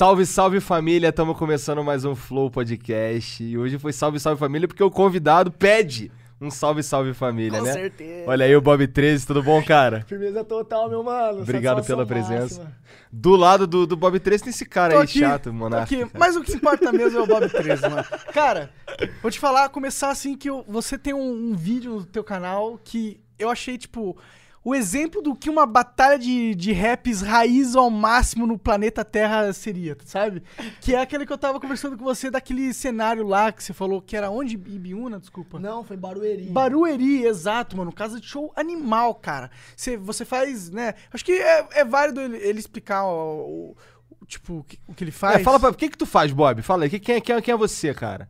[0.00, 3.44] Salve, salve família, estamos começando mais um Flow Podcast.
[3.44, 6.10] E hoje foi salve, salve família porque o convidado pede
[6.40, 7.72] um salve, salve família, Com né?
[7.74, 8.24] certeza.
[8.26, 10.02] Olha aí o Bob 13, tudo bom, cara?
[10.08, 11.42] Firmeza total, meu mano.
[11.42, 12.62] Obrigado pela presença.
[12.62, 12.72] máxima.
[13.12, 15.94] Do lado do, do Bob 13 tem esse cara Tô aí aqui, chato, monarca.
[15.94, 16.10] aqui.
[16.18, 18.04] Mas o que importa mesmo é o Bob 13, mano.
[18.32, 18.70] Cara,
[19.20, 22.80] vou te falar, começar assim que eu- você tem um, um vídeo no teu canal
[22.82, 24.16] que eu achei, tipo,
[24.62, 29.52] o exemplo do que uma batalha de, de raps raiz ao máximo no planeta Terra
[29.54, 30.42] seria, sabe?
[30.82, 34.02] Que é aquele que eu tava conversando com você daquele cenário lá que você falou
[34.02, 34.54] que era onde?
[34.56, 35.58] Ibiúna, desculpa.
[35.58, 36.44] Não, foi Barueri.
[36.50, 37.90] Barueri, exato, mano.
[37.90, 39.50] Casa de show animal, cara.
[39.74, 40.94] Você, você faz, né?
[41.12, 43.76] Acho que é, é válido ele, ele explicar o, o-
[44.20, 45.40] o- tipo, o que, o que ele faz.
[45.40, 45.70] É, fala pra...
[45.70, 46.60] O que que tu faz, Bob?
[46.60, 48.28] Fala aí, que- quem, é- quem, é- quem é você, cara?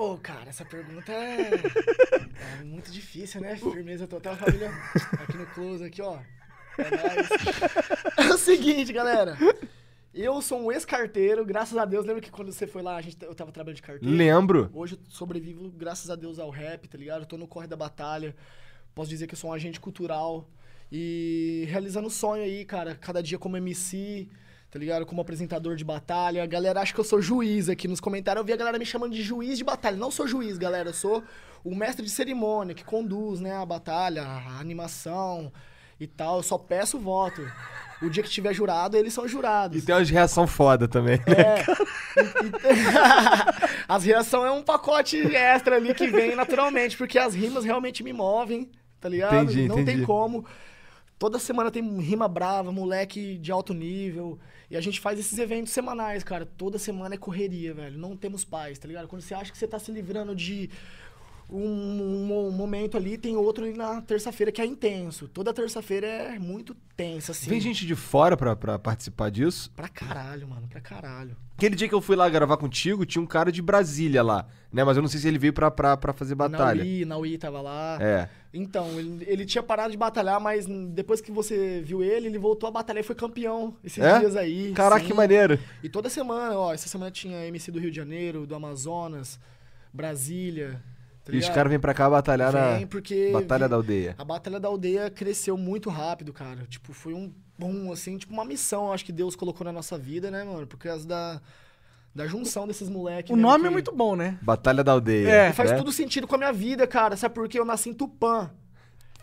[0.00, 1.50] Ô, cara, essa pergunta é...
[2.62, 3.54] é muito difícil, né?
[3.54, 4.70] Firmeza total, família.
[5.12, 6.18] Aqui no close, aqui, ó.
[6.78, 7.28] É nóis.
[8.16, 9.36] É o seguinte, galera.
[10.14, 12.06] Eu sou um ex-carteiro, graças a Deus.
[12.06, 14.16] Lembra que quando você foi lá, a gente, eu tava trabalhando de carteiro?
[14.16, 14.70] Lembro.
[14.72, 17.24] Hoje eu sobrevivo, graças a Deus, ao rap, tá ligado?
[17.24, 18.34] Eu tô no corre da batalha.
[18.94, 20.48] Posso dizer que eu sou um agente cultural.
[20.90, 22.94] E realizando o sonho aí, cara.
[22.94, 24.30] Cada dia como MC,
[24.70, 25.04] tá ligado?
[25.06, 26.42] Como apresentador de batalha.
[26.42, 28.40] A galera acha que eu sou juiz aqui nos comentários.
[28.40, 29.96] Eu vi a galera me chamando de juiz de batalha.
[29.96, 30.90] Não sou juiz, galera.
[30.90, 31.22] Eu sou
[31.64, 35.52] o mestre de cerimônia que conduz, né, a batalha, a animação
[35.98, 36.38] e tal.
[36.38, 37.42] Eu só peço voto.
[38.02, 39.76] O dia que tiver jurado, eles são jurados.
[39.76, 41.18] E tem umas reação foda também.
[41.18, 41.34] né?
[41.36, 41.64] É.
[42.22, 47.62] E- e- as reações é um pacote extra ali que vem naturalmente, porque as rimas
[47.64, 49.34] realmente me movem, tá ligado?
[49.44, 49.98] Entendi, Não entendi.
[49.98, 50.46] tem como.
[51.18, 54.38] Toda semana tem rima brava, moleque de alto nível.
[54.70, 56.46] E a gente faz esses eventos semanais, cara.
[56.46, 57.98] Toda semana é correria, velho.
[57.98, 59.08] Não temos paz, tá ligado?
[59.08, 60.70] Quando você acha que você tá se livrando de
[61.52, 65.28] um, um- momento ali, tem outro ali na terça-feira que é intenso.
[65.28, 67.48] Toda terça-feira é muito tensa, assim.
[67.50, 69.70] Vem gente de fora pra, pra participar disso.
[69.74, 71.36] Pra caralho, mano, pra caralho.
[71.56, 74.82] Aquele dia que eu fui lá gravar contigo, tinha um cara de Brasília lá, né?
[74.84, 76.82] Mas eu não sei se ele veio pra, pra, pra fazer batalha.
[76.84, 77.98] Naui, Naui tava lá.
[78.00, 78.28] É.
[78.52, 82.68] Então, ele, ele tinha parado de batalhar, mas depois que você viu ele, ele voltou
[82.68, 84.18] a batalhar e foi campeão esses É?
[84.18, 84.72] dias aí.
[84.72, 85.08] Caraca, sim.
[85.08, 85.58] que maneiro.
[85.82, 89.38] E toda semana, ó, essa semana tinha MC do Rio de Janeiro, do Amazonas,
[89.92, 90.82] Brasília.
[91.30, 94.14] Tá E os caras vêm pra cá batalhar Vem na porque Batalha vi- da Aldeia.
[94.18, 96.66] A Batalha da Aldeia cresceu muito rápido, cara.
[96.68, 100.30] Tipo, foi um bom, assim, tipo uma missão, acho que Deus colocou na nossa vida,
[100.30, 100.66] né, mano?
[100.66, 101.40] Por causa da,
[102.14, 103.30] da junção desses moleques.
[103.30, 104.38] O mesmo nome é que- muito bom, né?
[104.42, 105.28] Batalha da Aldeia.
[105.28, 105.48] É.
[105.50, 105.76] E faz né?
[105.76, 107.16] tudo sentido com a minha vida, cara.
[107.16, 107.58] Sabe por quê?
[107.58, 108.50] Eu nasci em Tupã.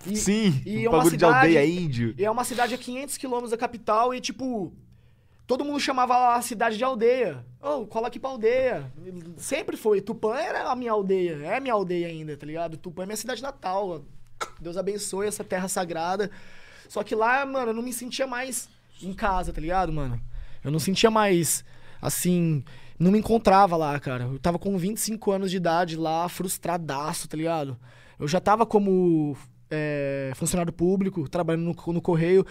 [0.05, 2.13] E- Sim, e um é uma bagulho de cidade- aldeia índio.
[2.17, 4.71] E é uma cidade a 500 quilômetros da capital e, tipo,
[5.47, 7.43] todo mundo chamava a cidade de aldeia.
[7.61, 8.91] Ô, cola aqui pra aldeia.
[9.37, 10.01] Sempre foi.
[10.01, 11.37] Tupã era a minha aldeia.
[11.43, 12.75] É minha aldeia ainda, tá ligado?
[12.75, 14.03] Tupã é minha cidade natal.
[14.59, 16.29] Deus abençoe essa terra sagrada.
[16.89, 18.69] Só que lá, mano, eu não me sentia mais
[19.01, 20.21] em casa, tá ligado, mano?
[20.63, 21.63] Eu não sentia mais,
[22.01, 22.63] assim...
[22.99, 24.23] Não me encontrava lá, cara.
[24.23, 27.77] Eu tava com 25 anos de idade lá, frustradaço, tá ligado?
[28.19, 29.37] Eu já tava como
[29.69, 32.43] é, funcionário público, trabalhando no, no correio.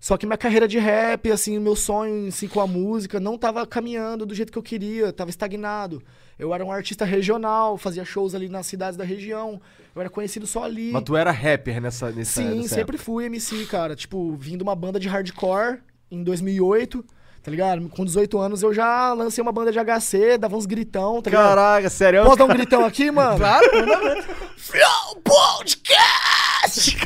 [0.00, 3.66] Só que minha carreira de rap, assim, meu sonho assim, com a música não tava
[3.66, 6.02] caminhando do jeito que eu queria, tava estagnado.
[6.38, 9.60] Eu era um artista regional, fazia shows ali nas cidades da região.
[9.94, 10.92] Eu era conhecido só ali.
[10.92, 13.04] Mas tu era rapper nessa, nessa Sim, nessa sempre época.
[13.04, 13.96] fui MC, cara.
[13.96, 17.04] Tipo, vim de uma banda de hardcore em 2008,
[17.42, 17.88] tá ligado?
[17.88, 21.48] Com 18 anos eu já lancei uma banda de HC, dava uns gritão, tá ligado?
[21.48, 22.22] Caraca, sério?
[22.22, 23.36] Posso dar um gritão aqui, mano?
[23.36, 23.66] Claro.
[24.56, 25.22] Flow
[26.68, 26.96] Podcast!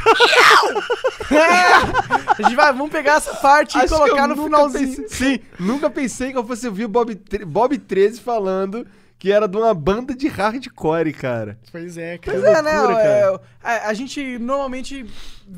[2.39, 4.97] A gente vai, vamos pegar essa parte Acho e colocar no finalzinho.
[4.97, 7.15] pensei- sim, nunca pensei que eu fosse ouvir o Bob,
[7.47, 8.87] Bob 13 falando
[9.23, 11.57] que era de uma banda de hardcore, cara.
[11.71, 12.41] Pois é, cara.
[12.41, 12.81] Pois é, né?
[12.81, 15.07] loucura, é, a, a gente normalmente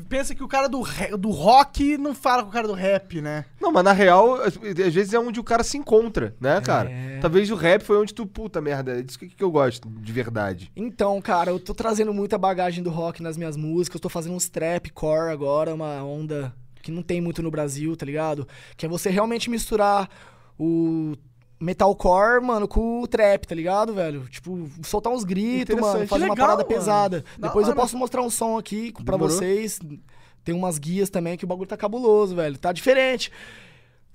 [0.07, 0.83] pensa que o cara do,
[1.17, 3.43] do rock não fala com o cara do rap, né?
[3.59, 6.91] Não, mas na real, às às vezes é onde o cara se encontra, né, cara?
[6.91, 7.17] É.
[7.19, 10.13] Talvez o rap foi onde tu, puta merda, é disso que, que eu gosto, de
[10.13, 10.71] verdade.
[10.75, 13.95] Então, cara, eu tô trazendo muita bagagem do rock nas minhas músicas.
[13.95, 16.53] Eu tô fazendo uns trap core agora, uma onda
[16.83, 18.47] que não tem muito no Brasil, tá ligado?
[18.77, 20.07] Que é você realmente misturar
[20.55, 21.15] o
[21.59, 24.27] metalcore, mano, com o trap, tá ligado, velho?
[24.29, 26.67] Tipo, soltar uns gritos, mano, fazer uma Legal, parada mano.
[26.75, 27.23] pesada.
[27.37, 29.29] Da Depois eu posso mostrar um som aqui pra Demorou.
[29.29, 29.79] vocês.
[30.43, 32.57] Tem umas guias também que o bagulho tá cabuloso, velho.
[32.57, 33.31] Tá diferente.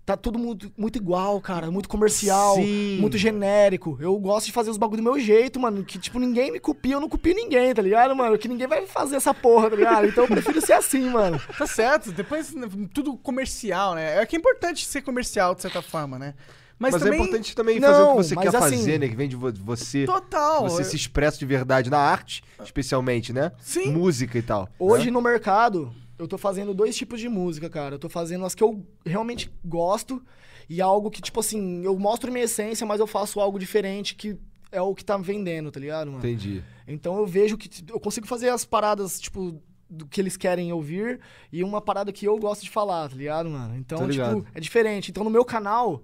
[0.06, 1.70] Tá tudo muito, muito igual, cara.
[1.70, 2.98] Muito comercial, Sim.
[3.00, 3.96] muito genérico.
[4.00, 5.84] Eu gosto de fazer os bagulho do meu jeito, mano.
[5.84, 8.36] Que, tipo, ninguém me copia, eu não copio ninguém, tá ligado, mano?
[8.38, 10.06] Que ninguém vai fazer essa porra, tá ligado?
[10.06, 11.40] Então eu prefiro ser assim, mano.
[11.56, 12.10] Tá certo.
[12.12, 14.20] Depois, né, tudo comercial, né?
[14.20, 16.34] É que é importante ser comercial, de certa forma, né?
[16.80, 17.20] Mas, Mas, também...
[17.20, 19.06] é importante também fazer o que você quer assim- fazer, né?
[19.08, 20.06] Que vem de vo- você.
[20.06, 20.62] Total.
[20.62, 23.52] Você eu- se expressa de verdade na arte, especialmente, né?
[23.60, 23.92] Sim.
[23.92, 24.66] Música e tal.
[24.78, 25.10] Hoje né?
[25.10, 27.96] no mercado, eu tô fazendo dois tipos de música, cara.
[27.96, 30.22] Eu tô fazendo as que eu realmente gosto
[30.70, 34.38] e algo que, tipo assim, eu mostro minha essência, mas eu faço algo diferente que
[34.72, 36.18] é o que tá vendendo, tá ligado, mano?
[36.20, 36.64] Entendi.
[36.88, 41.20] Então eu vejo que eu consigo fazer as paradas, tipo, do que eles querem ouvir
[41.52, 43.76] e uma parada que eu gosto de falar, tá ligado, mano?
[43.76, 44.36] Então, Tô ligado.
[44.36, 45.10] tipo, é diferente.
[45.10, 46.02] Então no meu canal,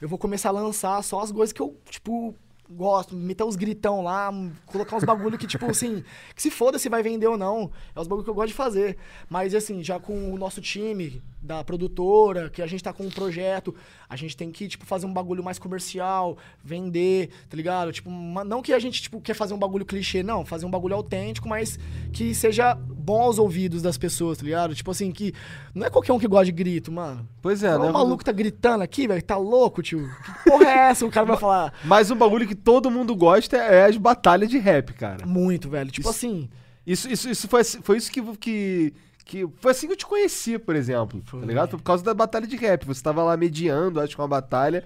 [0.00, 2.34] eu vou começar a lançar só as coisas que eu, tipo,
[2.68, 3.14] gosto.
[3.14, 4.30] Meter os gritão lá,
[4.66, 6.04] colocar uns bagulho que, tipo, assim,
[6.34, 7.70] que se foda se vai vender ou não.
[7.94, 8.96] É os bagulho que eu gosto de fazer.
[9.28, 13.10] Mas, assim, já com o nosso time da produtora, que a gente tá com um
[13.10, 13.74] projeto,
[14.08, 17.92] a gente tem que, tipo, fazer um bagulho mais comercial, vender, tá ligado?
[17.92, 20.44] Tipo, uma- não que a gente, tipo, quer fazer um bagulho clichê, não.
[20.44, 21.78] Fazer um bagulho autêntico, mas
[22.12, 24.74] que seja bom aos ouvidos das pessoas, tá ligado?
[24.74, 25.32] Tipo assim, que
[25.74, 27.26] não é qualquer um que gosta de grito, mano.
[27.40, 27.86] Pois é, É, né?
[27.88, 30.08] o maluco tá gritando aqui, velho, tá louco, tio.
[30.44, 31.06] Que porra é essa?
[31.06, 34.58] O cara vai falar Mas um bagulho que todo mundo gosta é as batalhas de
[34.58, 35.24] rap, cara.
[35.24, 35.90] muito, velho.
[35.90, 36.48] Tipo Isso- assim,
[36.86, 38.92] Isso, isso, isso foi, foi isso que, que,
[39.26, 39.46] que.
[39.60, 41.20] Foi assim que eu te conheci, por exemplo.
[41.28, 41.70] Tá ligado?
[41.70, 42.86] Foi por causa da batalha de rap.
[42.86, 44.84] Você tava lá mediando, acho que uma batalha.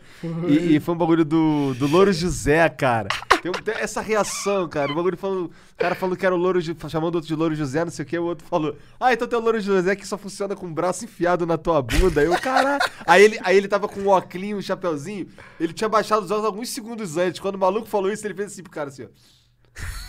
[0.49, 3.09] E, e foi um bagulho do, do Louro José, cara.
[3.43, 4.91] Tem, tem essa reação, cara.
[4.91, 5.45] O bagulho falando.
[5.45, 8.05] O cara falou que era o Louro chamando o outro de Louro José, não sei
[8.05, 8.19] o que.
[8.19, 11.05] O outro falou: Ah, então tem o Louro José que só funciona com o braço
[11.05, 12.23] enfiado na tua bunda.
[12.23, 12.83] Aí eu, caralho.
[13.07, 15.29] Aí ele, aí ele tava com um óculos, um chapeuzinho.
[15.61, 17.41] Ele tinha baixado os olhos alguns segundos antes.
[17.41, 19.09] Quando o maluco falou isso, ele fez assim pro cara assim, ó.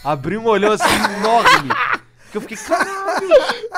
[0.03, 0.85] Abriu um olhão assim
[1.19, 1.69] enorme.
[2.31, 3.27] Que eu fiquei, caralho!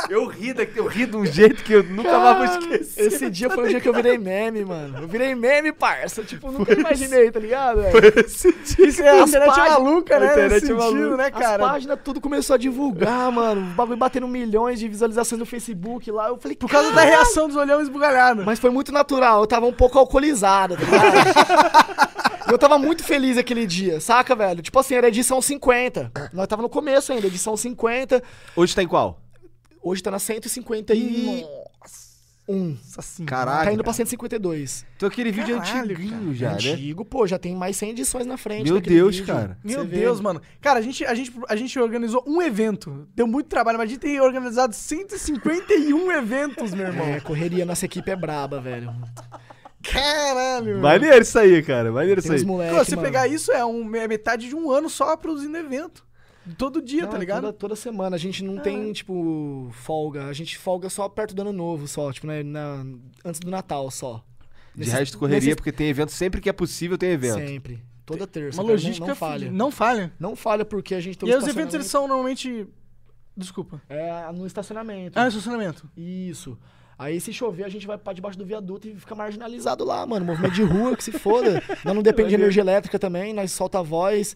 [0.09, 3.07] Eu ri, daqui, eu ri de um jeito que eu nunca mais vou esquecer.
[3.07, 4.99] esse dia foi o dia que eu virei meme, mano.
[5.01, 6.21] Eu virei meme, parça.
[6.23, 8.13] Tipo, nunca imaginei, tá ligado, velho?
[8.23, 8.87] Esse dia.
[8.87, 10.27] Isso é a As internet páginas- maluca, né?
[10.27, 11.17] a internet sentido, maluca.
[11.17, 11.63] né, As cara?
[11.67, 13.61] páginas tudo começou a divulgar, mano.
[13.61, 16.27] O bagulho batendo milhões de visualizações no Facebook lá.
[16.27, 18.45] Eu falei, Por causa da reação dos olhão esbugalhados.
[18.45, 22.23] Mas foi muito natural, eu tava um pouco alcoolizado, tá ligado?
[22.47, 24.61] E eu tava muito feliz aquele dia, saca, velho?
[24.61, 26.11] Tipo assim, era edição 50.
[26.33, 28.21] Nós tava no começo ainda, edição 50.
[28.55, 29.21] Hoje tá em qual?
[29.81, 31.63] Hoje tá na 151.
[32.45, 33.29] Nossa senhora.
[33.29, 33.65] Caraca.
[33.65, 34.85] Tá indo pra 152.
[34.97, 36.55] Então aquele vídeo é Caralho, antiguinho já, né?
[36.55, 38.69] Antigo, pô, já tem mais 100 edições na frente.
[38.69, 39.33] Meu Deus, vídeo.
[39.33, 39.57] cara.
[39.63, 39.99] Meu Você vê.
[40.01, 40.41] Deus, mano.
[40.59, 43.07] Cara, a gente, a, gente, a gente organizou um evento.
[43.15, 47.07] Deu muito trabalho, mas a gente tem organizado 151 eventos, meu irmão.
[47.07, 48.93] É, correria, nossa equipe é braba, velho.
[49.83, 50.79] Caralho.
[50.79, 51.91] Maneiro isso aí, cara.
[51.91, 52.43] Maneiro isso aí.
[52.45, 53.07] moleques, Pô, você mano.
[53.07, 56.05] pegar isso é, um, é metade de um ano só produzindo evento.
[56.57, 57.41] Todo dia, Não, tá é ligado?
[57.43, 58.15] Toda, toda semana.
[58.15, 60.25] A gente não tem, tipo, folga.
[60.25, 62.11] A gente folga só perto do ano novo, só.
[62.11, 62.85] Tipo, né, na-
[63.23, 64.23] antes do Natal, só.
[64.73, 67.35] De Nesses- resto, correria, nesses- porque tem evento sempre que é possível, tem evento.
[67.35, 67.81] Sempre.
[68.05, 68.57] Toda terça.
[68.57, 69.51] Uma cara, não- logística não, falha.
[69.51, 70.13] Não falha.
[70.19, 72.67] Não falha porque a gente tem E os eventos eles são normalmente.
[73.37, 73.81] Desculpa.
[73.89, 75.17] É no estacionamento.
[75.17, 75.89] Ah, estacionamento.
[75.95, 76.57] Isso.
[76.97, 80.25] Aí se chover, a gente vai pra debaixo do viaduto e fica marginalizado lá, mano.
[80.25, 81.61] Movimento de rua, que se foda.
[81.83, 84.35] Nós não depende de energia elétrica também, nós solta a voz,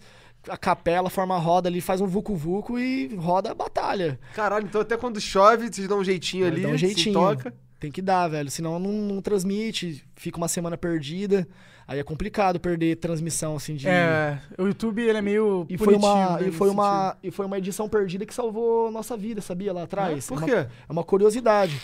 [0.49, 4.19] a capela forma a roda ali, faz um vucu-vucu e roda a batalha.
[4.33, 7.13] Caralho, então até quando chove, vocês dão um jeitinho É, ali, dá um se jeitinho.
[7.13, 7.53] toca.
[7.79, 8.49] Tem que dar, velho.
[8.49, 11.47] Senão não, não transmite, fica uma semana perdida.
[11.87, 13.87] Aí é complicado perder transmissão, assim, de.
[13.87, 15.65] É, o YouTube ele é meio.
[15.69, 16.71] E foi, uma, e, foi sentido.
[16.71, 19.71] uma, e foi uma edição perdida que salvou nossa vida, sabia?
[19.71, 20.27] Lá atrás.
[20.27, 20.69] Por é uma, quê?
[20.89, 21.79] É uma curiosidade.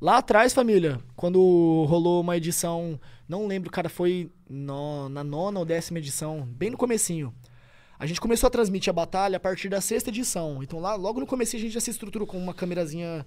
[0.00, 5.64] Lá atrás, família, quando rolou uma edição, não lembro, cara, foi no- na nona ou
[5.66, 7.34] décima edição, bem no comecinho.
[7.98, 10.62] A gente começou a transmitir a batalha a partir da sexta edição.
[10.62, 13.26] Então lá, logo no começo a gente já se estruturou com uma câmerazinha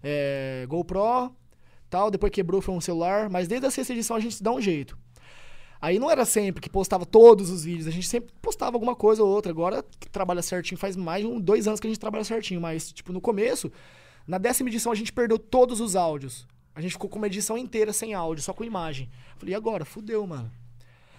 [0.00, 1.34] é, GoPro,
[1.90, 4.60] tal, depois quebrou, foi um celular, mas desde a sexta edição a gente dá um
[4.60, 4.96] jeito.
[5.80, 9.24] Aí não era sempre que postava todos os vídeos, a gente sempre postava alguma coisa
[9.24, 9.50] ou outra.
[9.50, 12.60] Agora que trabalha certinho, faz mais de um, dois anos que a gente trabalha certinho,
[12.60, 13.72] mas, tipo, no começo,
[14.26, 16.46] na décima edição a gente perdeu todos os áudios.
[16.74, 19.10] A gente ficou com uma edição inteira sem áudio, só com imagem.
[19.36, 19.84] Falei, e agora?
[19.84, 20.50] Fudeu, mano.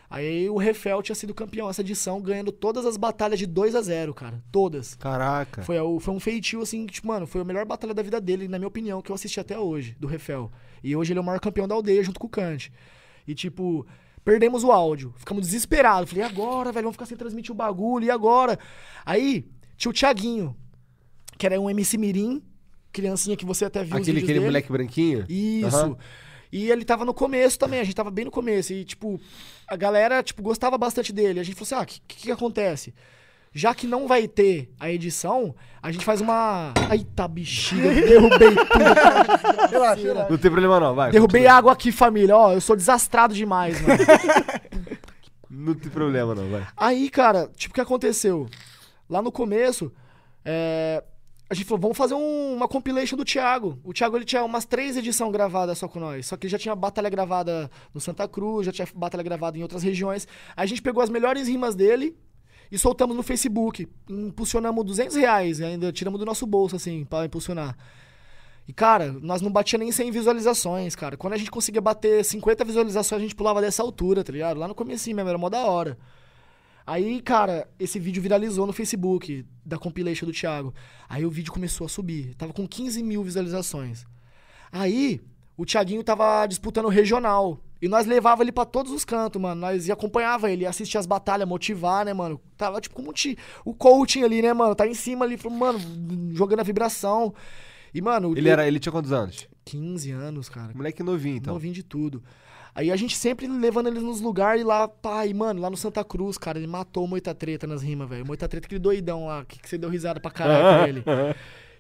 [0.10, 3.82] Aí o Refel tinha sido campeão essa edição, ganhando todas as batalhas de 2 a
[3.82, 4.44] 0 cara.
[4.52, 4.94] Todas.
[4.94, 5.64] Caraca.
[5.64, 8.48] Foi, foi um feitio, assim, que, tipo, mano, foi a melhor batalha da vida dele,
[8.48, 10.52] na minha opinião, que eu assisti até hoje, do Refel.
[10.84, 12.72] E hoje ele é o maior campeão da aldeia, junto com o Kant.
[13.28, 13.88] E, tipo,
[14.24, 15.16] perdemos o áudio.
[15.18, 16.12] Ficamos desesperados.
[16.12, 16.84] Falei, e agora, velho?
[16.84, 18.60] Vamos ficar sem transmitir o bagulho, e agora?
[19.04, 20.56] Aí, tinha o Thiaguinho,
[21.40, 22.40] que era um MC Mirim,
[22.94, 24.46] criancinha que você até viu Aquele, aquele dele.
[24.46, 25.26] moleque branquinho?
[25.28, 25.76] Isso.
[25.76, 25.98] Aham.
[26.52, 28.72] E ele tava no começo também, a gente tava bem no começo.
[28.72, 29.20] E, tipo,
[29.68, 31.40] a galera, tipo, gostava bastante dele.
[31.40, 32.94] A gente falou assim, ah, o que, que que acontece?
[33.52, 36.72] Já que não vai ter a edição, a gente faz uma...
[36.92, 39.70] Eita, bexiga, derrubei tudo.
[39.72, 40.30] Relaxa, relaxa.
[40.30, 41.12] Não tem problema não, vai.
[41.12, 41.58] Derrubei continua.
[41.58, 42.38] água aqui, família.
[42.38, 44.00] Ó, eu sou desastrado demais, mano.
[45.50, 46.66] Não tem problema não, vai.
[46.76, 48.50] Aí, cara, tipo, o que aconteceu?
[49.08, 49.94] Lá no começo,
[50.44, 51.04] é,
[51.54, 53.80] a gente falou, vamos fazer um- uma compilation do Thiago.
[53.84, 56.26] O Thiago, ele tinha umas três edições gravadas só com nós.
[56.28, 59.62] Só que ele já tinha batalha gravada no Santa Cruz, já tinha batalha gravada em
[59.62, 60.28] outras regiões.
[60.56, 62.16] A gente pegou as melhores rimas dele
[62.72, 63.88] e soltamos no Facebook.
[64.10, 67.78] Impulsionamos 200 reais, ainda tiramos do nosso bolso, assim, pra impulsionar.
[68.68, 71.18] E, cara, nós não batia nem 100 visualizações, cara.
[71.18, 74.58] Quando a gente conseguia bater 50 visualizações, a gente pulava dessa altura, tá ligado?
[74.60, 75.98] Lá no começo mesmo, era mó da hora.
[76.86, 80.74] Aí, cara, esse vídeo viralizou no Facebook da compilation do Thiago.
[81.08, 82.36] Aí o vídeo começou a subir.
[82.36, 84.06] Tava com 15 mil visualizações.
[84.72, 85.22] Aí,
[85.56, 87.60] o Thiaguinho tava disputando o regional.
[87.82, 89.62] E nós levava ele pra todos os cantos, mano.
[89.62, 92.40] Nós ia acompanhava ele, ia assistir as batalhas, motivar, né, mano?
[92.58, 93.14] Tava tipo como
[93.66, 94.74] o coaching ali, né, mano?
[94.74, 95.80] Tá em cima ali, mano,
[96.34, 97.34] jogando a vibração.
[97.94, 98.38] E, mano.
[98.38, 99.48] Ele, era, ele tinha quantos anos?
[99.66, 100.74] 15 anos, cara.
[100.74, 101.54] Moleque novinho, então.
[101.54, 102.24] Novinho de tudo.
[102.76, 106.04] Aí a gente sempre levando ele nos lugares e lá, pai, mano, lá no Santa
[106.04, 108.26] Cruz, cara, ele matou o Moita Treta nas rimas, velho.
[108.26, 111.04] Moita Treta, aquele doidão lá, que, que você deu risada pra caralho com ele.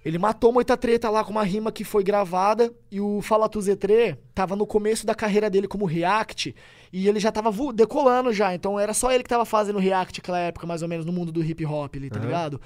[0.05, 3.61] Ele matou Moita Treta lá com uma rima que foi gravada e o Fala Tu
[4.35, 6.53] tava no começo da carreira dele como React
[6.91, 10.39] e ele já tava decolando já, então era só ele que tava fazendo React naquela
[10.39, 12.25] época, mais ou menos, no mundo do hip hop ali, tá uhum.
[12.25, 12.61] ligado?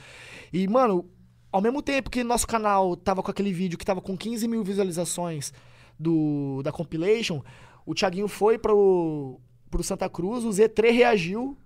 [0.51, 1.07] E, mano,
[1.51, 4.63] ao mesmo tempo que nosso canal tava com aquele vídeo que tava com 15 mil
[4.63, 5.53] visualizações
[5.99, 7.41] do, da compilation,
[7.87, 9.39] o Thiaguinho foi pro,
[9.71, 11.57] pro Santa Cruz, o Z3 reagiu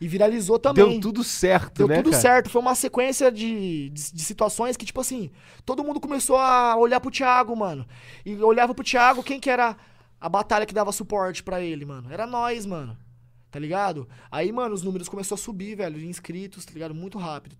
[0.00, 0.90] e viralizou também.
[0.90, 1.94] Deu tudo certo, Deu né?
[1.94, 2.20] Deu tudo cara?
[2.20, 2.50] certo.
[2.50, 5.30] Foi uma sequência de, de, de, situações que, tipo assim,
[5.64, 7.86] todo mundo começou a olhar pro Thiago, mano.
[8.26, 9.76] E olhava pro Thiago, quem que era
[10.20, 12.12] a batalha que dava suporte para ele, mano?
[12.12, 12.98] Era nós, mano
[13.52, 14.08] tá ligado?
[14.30, 16.94] Aí, mano, os números começaram a subir, velho, de inscritos, tá ligado?
[16.94, 17.54] Muito rápido.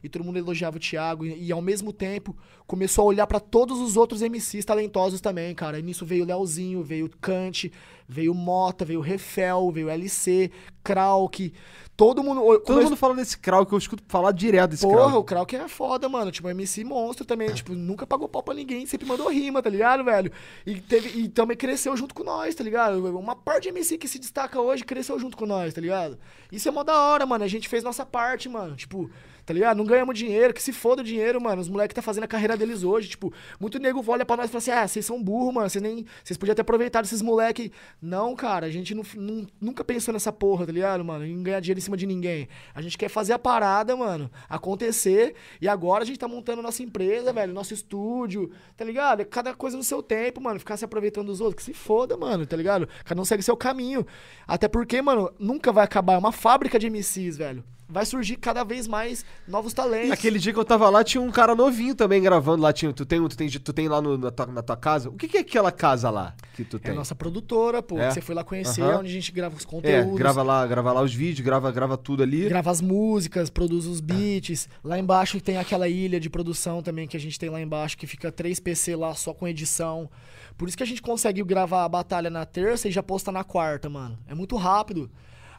[0.00, 1.26] E todo mundo elogiava o Thiago.
[1.26, 5.52] E, e ao mesmo tempo, começou a olhar para todos os outros MCs talentosos também,
[5.52, 5.80] cara.
[5.80, 7.72] E nisso veio Leozinho, veio Kant,
[8.08, 10.52] veio Mota, veio Refel, veio LC,
[10.84, 11.52] Krauk.
[12.00, 12.40] Todo mundo.
[12.40, 12.84] Todo come...
[12.84, 15.16] mundo fala desse Krauk, eu escuto falar direto desse Porra, Krauk.
[15.18, 16.32] o Krauk é foda, mano.
[16.32, 17.52] Tipo, MC monstro também.
[17.52, 20.32] Tipo, nunca pagou pau pra ninguém, sempre mandou rima, tá ligado, velho?
[20.64, 23.04] E, teve, e também cresceu junto com nós, tá ligado?
[23.18, 26.18] Uma parte de MC que se destaca hoje cresceu junto com nós, tá ligado?
[26.50, 27.44] Isso é mó da hora, mano.
[27.44, 28.76] A gente fez nossa parte, mano.
[28.76, 29.10] Tipo,
[29.44, 29.76] tá ligado?
[29.76, 31.60] Não ganhamos dinheiro, que se foda o dinheiro, mano.
[31.60, 33.08] Os moleques tá fazendo a carreira deles hoje.
[33.08, 35.68] Tipo, muito nego olha pra nós e fala assim: ah, vocês são burros, mano.
[35.70, 36.04] Vocês nem.
[36.22, 37.70] Vocês podiam ter aproveitado esses moleques.
[38.00, 41.24] Não, cara, a gente não, não, nunca pensou nessa porra, tá ligado, mano?
[41.24, 42.48] Em ganhar dinheiro em cima de ninguém.
[42.74, 45.34] A gente quer fazer a parada, mano, acontecer.
[45.60, 49.24] E agora a gente tá montando nossa empresa, velho, nosso estúdio, tá ligado?
[49.24, 50.58] Cada coisa no seu tempo, mano.
[50.58, 52.88] Ficar se aproveitando dos outros, que se foda, mano, tá ligado?
[53.04, 54.06] Cada um segue seu caminho.
[54.46, 56.14] Até porque, mano, nunca vai acabar.
[56.14, 60.12] É uma fábrica de MCs, velho vai surgir cada vez mais novos talentos.
[60.12, 62.72] Aquele dia que eu tava lá, tinha um cara novinho também gravando lá.
[62.72, 65.08] Tinha, tu, tem, tu, tem, tu tem lá no, na, tua, na tua casa?
[65.08, 66.90] O que, que, é aquela casa lá que tu tem?
[66.90, 67.98] É a nossa produtora, pô.
[67.98, 68.10] É?
[68.10, 69.00] Você foi lá conhecer, uhum.
[69.00, 70.14] onde a gente grava os conteúdos.
[70.14, 72.48] É, grava lá, grava lá os vídeos, grava, grava tudo ali.
[72.48, 74.68] Grava as músicas, produz os beats.
[74.84, 78.06] Lá embaixo tem aquela ilha de produção também que a gente tem lá embaixo, que
[78.06, 80.08] fica três PC lá só com edição.
[80.56, 83.42] Por isso que a gente consegue gravar a batalha na terça e já posta na
[83.42, 84.18] quarta, mano.
[84.28, 85.10] É muito rápido.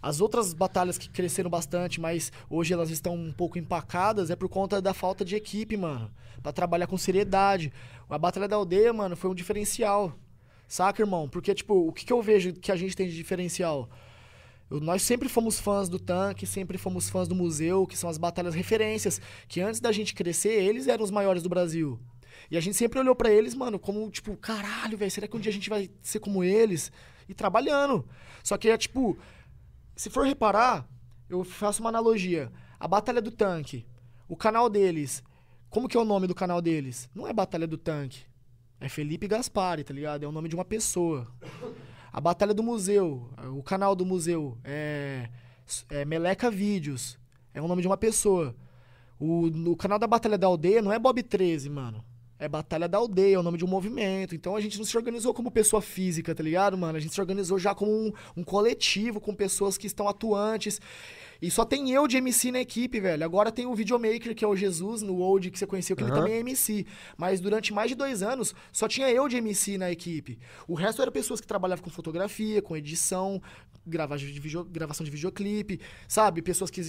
[0.02, 4.50] As outras batalhas que cresceram bastante, mas hoje elas estão um pouco empacadas, é por
[4.50, 6.12] conta da falta de equipe, mano.
[6.42, 7.72] para trabalhar com seriedade.
[8.10, 10.18] A Batalha da Aldeia, mano, foi um diferencial.
[10.68, 11.30] Saca, irmão?
[11.30, 13.90] Porque, tipo, o que, que eu vejo que a gente tem de diferencial?
[14.70, 18.56] Nós sempre fomos fãs do tanque, sempre fomos fãs do museu, que são as batalhas
[18.56, 22.00] referências, que antes da gente crescer, eles eram os maiores do Brasil.
[22.50, 25.40] E a gente sempre olhou para eles, mano, como, tipo, caralho, velho, será que um
[25.40, 26.92] dia a gente vai ser como eles?
[27.28, 28.08] E trabalhando.
[28.44, 29.18] Só que é, tipo,
[30.02, 30.90] se for reparar,
[31.30, 32.52] eu faço uma analogia.
[32.80, 33.86] A Batalha do Tanque,
[34.28, 35.22] o canal deles,
[35.70, 37.08] como que é o nome do canal deles?
[37.14, 38.24] Não é Batalha do Tanque.
[38.80, 40.24] É Felipe Gaspari, tá ligado?
[40.24, 41.28] É o nome de uma pessoa.
[42.12, 45.30] A Batalha do Museu, o canal do museu é,
[45.92, 47.20] é Meleca Vídeos.
[47.54, 48.56] É o nome de uma pessoa.
[49.20, 52.04] O, o canal da Batalha da Aldeia não é Bob 13, mano.
[52.42, 54.34] É Batalha da Aldeia, é o nome de um movimento.
[54.34, 56.98] Então a gente não se organizou como pessoa física, tá ligado, mano?
[56.98, 60.82] A gente se organizou já como um, um coletivo, com pessoas que estão atuantes.
[61.40, 63.24] E só tem eu de MC na equipe, velho.
[63.24, 66.10] Agora tem o videomaker, que é o Jesus, no Old, que você conheceu, que uhum.
[66.10, 66.84] ele também é MC.
[67.16, 70.40] Mas durante mais de dois anos, só tinha eu de MC na equipe.
[70.68, 73.40] O resto eram pessoas que trabalhavam com fotografia, com edição,
[73.86, 76.42] de video, gravação de videoclipe, sabe?
[76.42, 76.82] Pessoas que,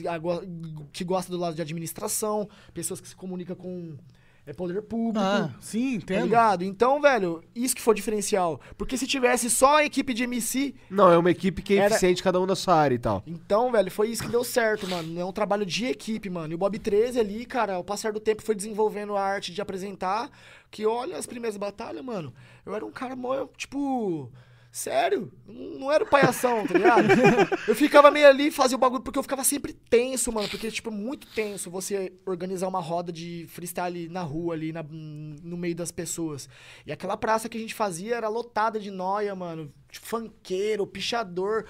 [0.94, 3.98] que gostam do lado de administração, pessoas que se comunicam com
[4.44, 5.24] é poder público.
[5.24, 6.18] Ah, sim, entendo.
[6.18, 6.64] Tá ligado?
[6.64, 8.60] Então, velho, isso que foi o diferencial.
[8.76, 10.74] Porque se tivesse só a equipe de MC.
[10.90, 11.94] Não, é uma equipe que é era...
[11.94, 13.22] eficiente, cada um na sua área e tal.
[13.24, 15.18] Então, velho, foi isso que deu certo, mano.
[15.18, 16.52] É um trabalho de equipe, mano.
[16.52, 19.60] E o Bob 13 ali, cara, ao passar do tempo foi desenvolvendo a arte de
[19.60, 20.28] apresentar.
[20.70, 22.34] Que olha as primeiras batalhas, mano.
[22.66, 24.28] Eu era um cara mó, tipo
[24.72, 27.04] Sério, não era o palhação, tá ligado?
[27.68, 30.48] eu ficava meio ali fazia o bagulho porque eu ficava sempre tenso, mano.
[30.48, 35.58] Porque, tipo, muito tenso você organizar uma roda de freestyle na rua ali, na, no
[35.58, 36.48] meio das pessoas.
[36.86, 39.70] E aquela praça que a gente fazia era lotada de noia, mano.
[39.92, 41.66] Funkeiro, pichador,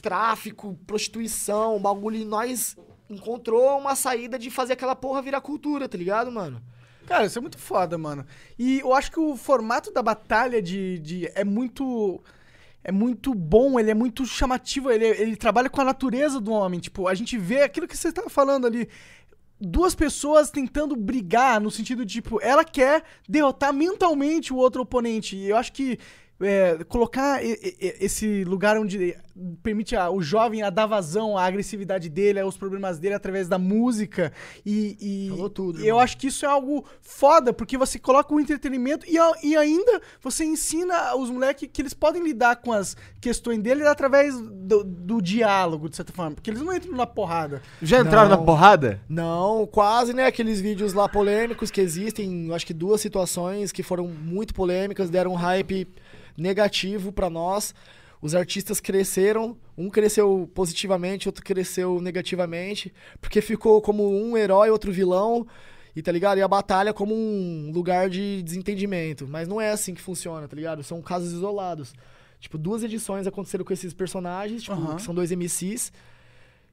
[0.00, 2.18] tráfico, prostituição, bagulho.
[2.18, 2.76] E nós
[3.10, 6.62] encontrou uma saída de fazer aquela porra virar cultura, tá ligado, mano?
[7.06, 8.26] Cara, isso é muito foda, mano.
[8.58, 12.20] E eu acho que o formato da batalha de, de é muito
[12.82, 16.78] é muito bom, ele é muito chamativo, ele, ele trabalha com a natureza do homem.
[16.78, 18.88] Tipo, a gente vê aquilo que você estava falando ali.
[19.60, 25.34] Duas pessoas tentando brigar no sentido de, tipo, ela quer derrotar mentalmente o outro oponente.
[25.34, 25.98] E eu acho que
[26.40, 29.16] é, colocar esse lugar onde
[29.62, 33.58] permite a- o jovem a dar vazão à agressividade dele, aos problemas dele através da
[33.58, 34.32] música
[34.64, 38.34] e, e- Falou tudo, e eu acho que isso é algo foda porque você coloca
[38.34, 39.16] o entretenimento e,
[39.46, 44.38] e ainda você ensina os moleques que eles podem lidar com as questões deles através
[44.38, 47.62] do, do diálogo de certa forma, porque eles não entram na porrada.
[47.82, 48.38] Já entraram Não.
[48.38, 49.00] na porrada?
[49.08, 50.26] Não, quase, né?
[50.26, 55.32] Aqueles vídeos lá polêmicos que existem, acho que duas situações que foram muito polêmicas, deram
[55.32, 55.86] um hype
[56.36, 57.74] negativo pra nós.
[58.20, 64.90] Os artistas cresceram, um cresceu positivamente, outro cresceu negativamente, porque ficou como um herói, outro
[64.90, 65.46] vilão,
[65.94, 66.38] e tá ligado?
[66.38, 69.26] E a batalha como um lugar de desentendimento.
[69.28, 70.82] Mas não é assim que funciona, tá ligado?
[70.82, 71.94] São casos isolados.
[72.40, 74.96] Tipo, duas edições aconteceram com esses personagens, tipo, Aham.
[74.96, 75.92] que são dois MCs.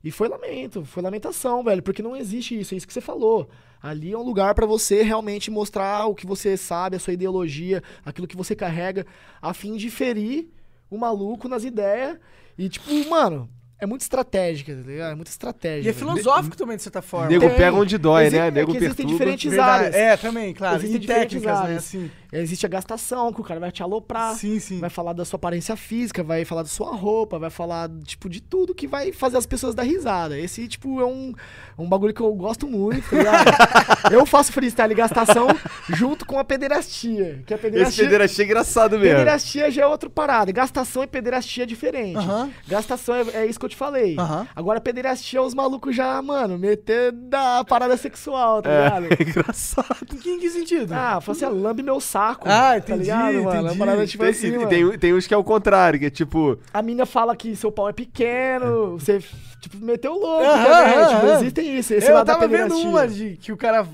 [0.04, 3.50] E foi lamento, foi lamentação, velho, porque não existe isso, é isso que você falou.
[3.84, 7.84] Ali é um lugar pra você realmente mostrar o que você sabe, a sua ideologia,
[8.06, 9.06] aquilo que você carrega,
[9.42, 10.48] a fim de ferir
[10.90, 12.18] o maluco nas ideias.
[12.58, 15.12] E, tipo, mano, é muito estratégica, tá ligado?
[15.12, 15.90] É muita estratégia.
[15.90, 17.28] E é filosófico também, de certa forma.
[17.28, 17.58] Nego Tem.
[17.58, 18.48] pega onde dói, Exi- né?
[18.48, 19.12] é Nego que existem perturba.
[19.18, 19.72] diferentes Verdade.
[19.86, 19.96] áreas.
[19.96, 20.76] É, também, claro.
[20.78, 21.64] Existem e diferentes técnicas, né?
[21.66, 21.84] áreas.
[21.84, 22.12] Assim.
[22.34, 24.36] Existe a gastação, que o cara vai te aloprar.
[24.36, 24.80] Sim, sim.
[24.80, 28.42] Vai falar da sua aparência física, vai falar da sua roupa, vai falar, tipo, de
[28.42, 30.38] tudo que vai fazer as pessoas dar risada.
[30.38, 31.34] Esse, tipo, é um,
[31.78, 33.46] um bagulho que eu gosto muito, tá ligado?
[34.12, 35.48] eu faço freestyle e gastação
[35.90, 37.44] junto com a pederastia.
[37.46, 39.18] Que a Esse pederastia, pederastia é engraçado mesmo.
[39.18, 40.52] pederastia já é outra parada.
[40.52, 42.26] Gastação e pederastia é diferente.
[42.68, 44.16] Gastação é, é isso que eu te falei.
[44.56, 49.06] Agora, pederastia, os malucos já, mano, meter da parada sexual, tá ligado?
[49.14, 50.08] É, engraçado.
[50.26, 50.94] Em que sentido?
[50.94, 52.23] Ah, assim, ah, lambe meu saco.
[52.32, 53.50] Ah, Tá entendi, ligado, mano?
[53.50, 53.66] entendi.
[53.74, 54.70] Uma parada tipo Tem, assim, e mano.
[54.70, 56.58] tem, tem uns que é o contrário, que é tipo.
[56.74, 59.20] A mina fala que seu pau é pequeno, você,
[59.60, 60.94] tipo, meteu louco Aham, também.
[60.98, 61.36] aham, tipo, aham.
[61.42, 61.94] existem isso.
[61.94, 63.88] Esse eu lado da tava vendo uma de que o cara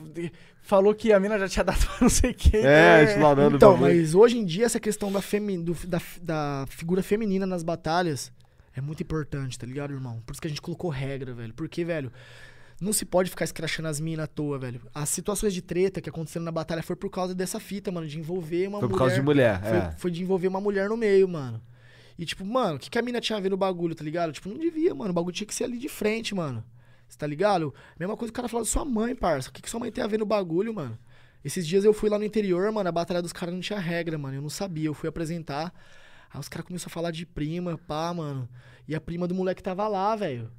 [0.62, 2.66] falou que a mina já tinha dado pra não sei quem.
[2.66, 6.66] É, explanando o Então, mas hoje em dia essa questão da, femi do- da, da
[6.70, 8.32] figura feminina nas batalhas
[8.76, 10.22] é muito importante, tá ligado, irmão?
[10.26, 11.54] Por isso que a gente colocou regra, velho.
[11.54, 12.12] Porque, velho,
[12.82, 14.82] não se pode ficar escrachando as minas à toa, velho.
[14.94, 18.18] As situações de treta que aconteceram na batalha foi por causa dessa fita, mano, de
[18.18, 18.92] envolver uma Foi mulher.
[18.92, 19.62] por causa de mulher.
[19.62, 19.92] Foi, é.
[19.92, 21.62] foi de envolver uma mulher no meio, mano.
[22.18, 24.32] E tipo, mano, o que, que a mina tinha a ver no bagulho, tá ligado?
[24.32, 25.12] Tipo, não devia, mano.
[25.12, 26.64] O bagulho tinha que ser ali de frente, mano.
[27.08, 27.74] Você tá ligado?
[28.00, 29.50] Mesma coisa que o cara falou da sua mãe, parça.
[29.50, 30.98] O que, que sua mãe tem a ver no bagulho, mano?
[31.44, 32.88] Esses dias eu fui lá no interior, mano.
[32.88, 34.36] A batalha dos caras não tinha regra, mano.
[34.36, 34.88] Eu não sabia.
[34.88, 35.74] Eu fui apresentar.
[36.32, 38.48] Aí os caras começaram a falar de prima, pá, mano.
[38.88, 40.52] E a prima do moleque tava lá, velho.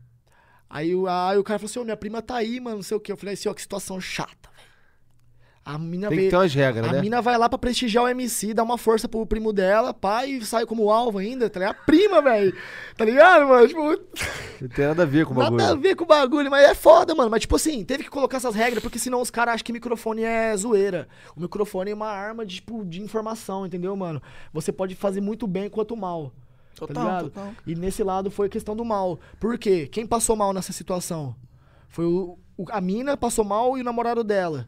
[0.71, 2.97] Aí, o- aí o cara falou assim: Ô, minha prima tá aí, mano, não sei
[2.97, 3.11] o quê.
[3.13, 4.71] Eu falei assim: ó, que situação chata, velho.
[5.63, 6.31] A mina Tem que veio.
[6.31, 7.01] ter umas regras, A né?
[7.03, 10.43] mina vai lá pra prestigiar o MC, dar uma força pro primo dela, pá, e
[10.45, 11.77] sai como alvo ainda, tá ligado?
[11.77, 12.57] A prima, velho.
[12.97, 13.69] Tá ligado, mano?
[13.69, 13.83] Tipo,
[14.63, 15.57] Não tem nada a ver com o bagulho.
[15.59, 17.31] nada a ver com o bagulho, mas é foda, mano.
[17.31, 20.23] Mas, tipo assim, teve que colocar essas regras, porque senão os caras acham que microfone
[20.25, 21.07] é zoeira.
[21.37, 24.21] O microfone é uma arma de, tipo, de informação, entendeu, mano?
[24.55, 26.33] Você pode fazer muito bem quanto mal.
[26.75, 27.31] Tá Total, ligado?
[27.31, 27.53] total.
[27.67, 29.19] E nesse lado foi a questão do mal.
[29.39, 29.87] Por quê?
[29.87, 31.35] Quem passou mal nessa situação?
[31.89, 34.67] Foi o, o- a mina passou mal e o namorado dela.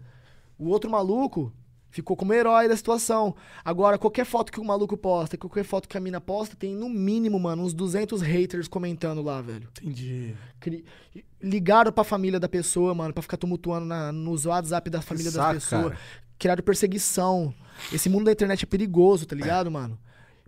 [0.59, 1.53] O outro maluco
[1.91, 3.35] ficou como herói da situação.
[3.65, 6.88] Agora, qualquer foto que o maluco posta, qualquer foto que a mina posta, tem no
[6.88, 9.69] mínimo, mano, uns 200 haters comentando lá, velho.
[9.81, 10.35] Entendi.
[10.59, 10.85] Cri-
[11.43, 15.65] Ligaram pra família da pessoa, mano, pra ficar tumultuando na, nos WhatsApp da família pessoas.
[15.69, 15.99] cara.
[16.38, 17.53] Criaram perseguição.
[17.93, 19.99] Esse mundo da internet é perigoso, tá ligado, mano?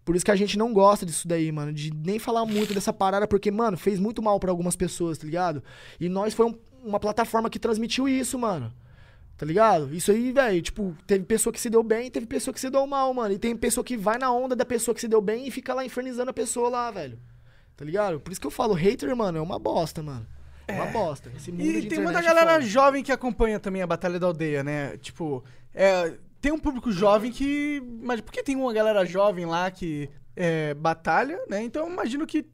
[0.05, 1.73] Por isso que a gente não gosta disso daí, mano.
[1.73, 5.25] De nem falar muito dessa parada, porque, mano, fez muito mal pra algumas pessoas, tá
[5.25, 5.63] ligado?
[5.99, 8.73] E nós foi um- uma plataforma que transmitiu isso, mano.
[9.37, 9.93] Tá ligado?
[9.95, 12.87] Isso aí, velho, tipo, teve pessoa que se deu bem, teve pessoa que se deu
[12.87, 13.35] mal, mano.
[13.35, 15.73] E tem pessoa que vai na onda da pessoa que se deu bem e fica
[15.75, 17.19] lá infernizando a pessoa lá, velho.
[17.77, 18.21] Tá ligado?
[18.21, 20.25] Por isso que eu falo, hater, mano, é uma bosta, mano.
[20.69, 21.33] É uma bosta.
[21.37, 24.63] Esse mundo E tem muita é galera jovem que acompanha também a Batalha da Aldeia,
[24.63, 24.97] né?
[24.99, 25.43] Tipo,
[25.75, 27.83] é, tem um público jovem que.
[28.03, 31.63] Mas por que tem uma galera jovem lá que é, batalha, né?
[31.63, 32.45] Então eu imagino que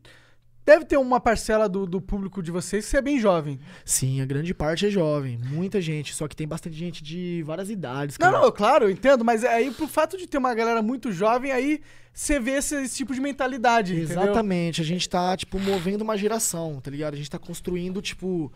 [0.64, 3.58] deve ter uma parcela do, do público de vocês que é bem jovem.
[3.84, 5.40] Sim, a grande parte é jovem.
[5.44, 6.14] Muita gente.
[6.14, 8.16] Só que tem bastante gente de várias idades.
[8.16, 8.40] Não, cara.
[8.40, 11.80] não, claro, eu entendo, mas aí pro fato de ter uma galera muito jovem, aí
[12.12, 14.22] você vê esse, esse tipo de mentalidade, entendeu?
[14.22, 14.80] Exatamente.
[14.80, 17.14] A gente tá, tipo, movendo uma geração, tá ligado?
[17.14, 18.52] A gente tá construindo, tipo,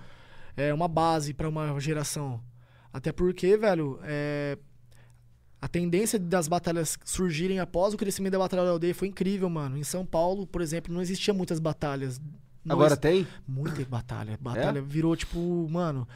[0.57, 2.41] é, uma base pra uma geração.
[2.93, 4.57] Até porque, velho, é,
[5.65, 9.79] a tendência das batalhas surgirem após o crescimento da Batalha da Aldeia foi incrível, mano.
[9.79, 12.21] Em São Paulo, por exemplo, não existia muitas batalhas.
[12.63, 13.27] Nós- Agora tem?
[13.49, 14.39] Muita batalha.
[14.39, 16.07] Batalha virou, tipo, mano.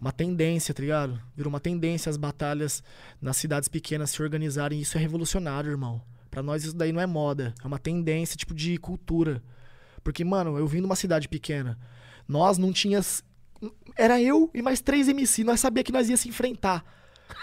[0.00, 1.20] uma tendência, tá ligado?
[1.36, 2.82] Virou uma tendência as batalhas
[3.20, 4.80] nas cidades pequenas se organizarem.
[4.80, 6.00] Isso é revolucionário, irmão.
[6.30, 7.52] Pra nós isso daí não é moda.
[7.62, 9.42] É uma tendência, tipo, de cultura.
[10.02, 11.78] Porque, mano, eu vim de uma cidade pequena.
[12.26, 13.22] Nós não tínhamos.
[13.94, 15.44] Era eu e mais três MC.
[15.44, 16.82] Nós sabia que nós ia se enfrentar.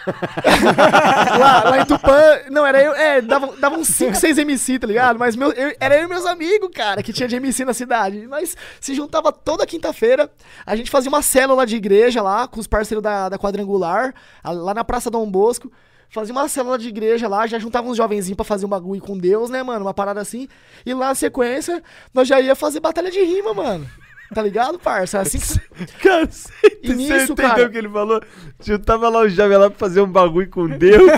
[1.40, 4.88] lá, lá em Tupã, não, era eu, é, dava, dava uns 5, 6 MC, tá
[4.88, 5.20] ligado?
[5.20, 8.28] Mas meu, eu, era eu e meus amigos, cara, que tinha de MC na cidade.
[8.28, 10.30] Nós se juntava toda quinta-feira,
[10.66, 14.74] a gente fazia uma célula de igreja lá, com os parceiros da, da Quadrangular, lá
[14.74, 15.72] na Praça Dom Bosco.
[16.10, 19.18] Fazia uma célula de igreja lá, já juntava uns jovenzinhos pra fazer um bagulho com
[19.18, 19.86] Deus, né, mano?
[19.86, 20.48] Uma parada assim.
[20.86, 23.86] E lá na sequência, nós já ia fazer batalha de rima, mano.
[24.34, 25.20] Tá ligado, parça?
[25.20, 25.86] Assim que...
[26.04, 26.50] Cara, você,
[26.84, 28.22] E você nisso, entendeu cara- o que ele falou?
[28.62, 31.12] Tio, tava lá o jovem lá pra fazer um bagulho com Deus.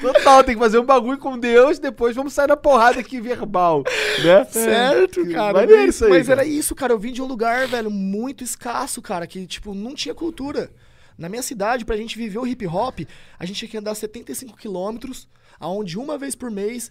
[0.00, 3.82] Total, tem que fazer um bagulho com Deus, depois vamos sair na porrada aqui verbal,
[4.24, 4.44] né?
[4.50, 5.66] Certo, Que cara.
[5.66, 6.40] Mas, isso aí, mas cara.
[6.40, 6.92] era isso, cara.
[6.94, 10.70] Eu vim de um lugar, velho, muito escasso, cara, que, tipo, não tinha cultura.
[11.18, 13.00] Na minha cidade, pra gente viver o hip hop,
[13.38, 16.90] a gente tinha que andar 75 quilômetros, aonde uma vez por mês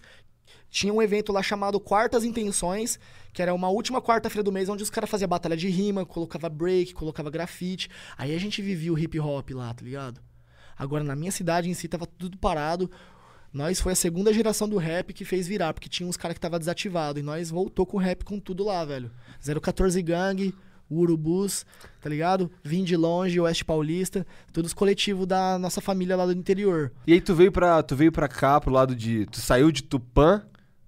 [0.70, 2.98] tinha um evento lá chamado Quartas Intenções,
[3.32, 6.48] que era uma última quarta-feira do mês, onde os caras faziam batalha de rima, colocava
[6.48, 7.90] break, colocava grafite.
[8.16, 10.20] Aí a gente vivia o hip hop lá, tá ligado?
[10.78, 12.90] Agora, na minha cidade em si, tava tudo parado.
[13.52, 16.40] Nós foi a segunda geração do rap que fez virar, porque tinha uns caras que
[16.40, 17.18] tava desativado.
[17.18, 19.10] E nós voltou com o rap com tudo lá, velho.
[19.60, 20.54] 014 Gang,
[20.88, 21.66] Urubus,
[22.00, 22.50] tá ligado?
[22.62, 26.92] Vim de longe, Oeste Paulista, todos coletivos da nossa família lá do interior.
[27.06, 29.26] E aí tu veio pra, tu veio pra cá, pro lado de...
[29.26, 30.42] Tu saiu de Tupã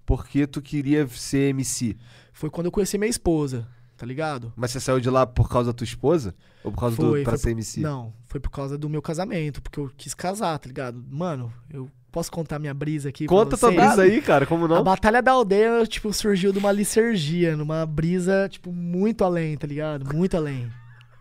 [0.05, 1.95] porque tu queria ser MC.
[2.31, 4.51] Foi quando eu conheci minha esposa, tá ligado?
[4.55, 6.35] Mas você saiu de lá por causa da tua esposa?
[6.63, 7.11] Ou por causa do...
[7.23, 7.81] pra foi ser MC?
[7.81, 11.03] Não, foi por causa do meu casamento, porque eu quis casar, tá ligado?
[11.09, 14.83] Mano, eu posso contar minha brisa aqui Conta tua brisa aí, cara, como A não?
[14.83, 20.13] Batalha da Aldeia, tipo, surgiu de uma licergia, numa brisa, tipo, muito além, tá ligado?
[20.13, 20.71] Muito além.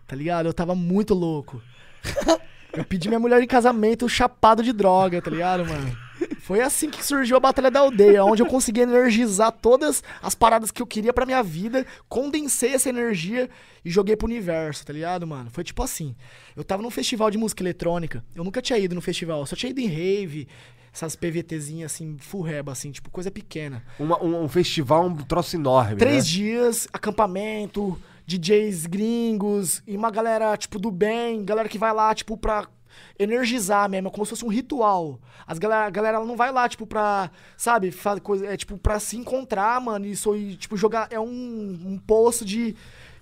[0.07, 0.47] Tá ligado?
[0.47, 1.62] Eu tava muito louco.
[2.75, 5.95] Eu pedi minha mulher em casamento chapado de droga, tá ligado, mano?
[6.40, 10.70] Foi assim que surgiu a Batalha da Aldeia, onde eu consegui energizar todas as paradas
[10.70, 13.48] que eu queria pra minha vida, condensei essa energia
[13.85, 15.51] e joguei pro universo, tá ligado, mano?
[15.51, 16.14] Foi tipo assim.
[16.57, 19.70] Eu tava num festival de música eletrônica, eu nunca tinha ido no festival, só tinha
[19.70, 20.46] ido em rave,
[20.92, 23.83] essas PVTzinhas assim, full reba, assim, tipo, coisa pequena.
[23.98, 26.31] Uma- um, um festival, um troço enorme, Três né?
[26.31, 32.37] dias, acampamento, DJs gringos e uma galera, tipo, do bem, galera que vai lá, tipo,
[32.37, 32.66] pra
[33.18, 35.20] energizar mesmo, como se fosse um ritual.
[35.46, 38.76] As galera, a galera ela não vai lá, tipo, pra, sabe, fazer coisa, é tipo,
[38.78, 41.24] pra se encontrar, mano, isso e, tipo, jogar, é um,
[41.87, 42.74] um poço de,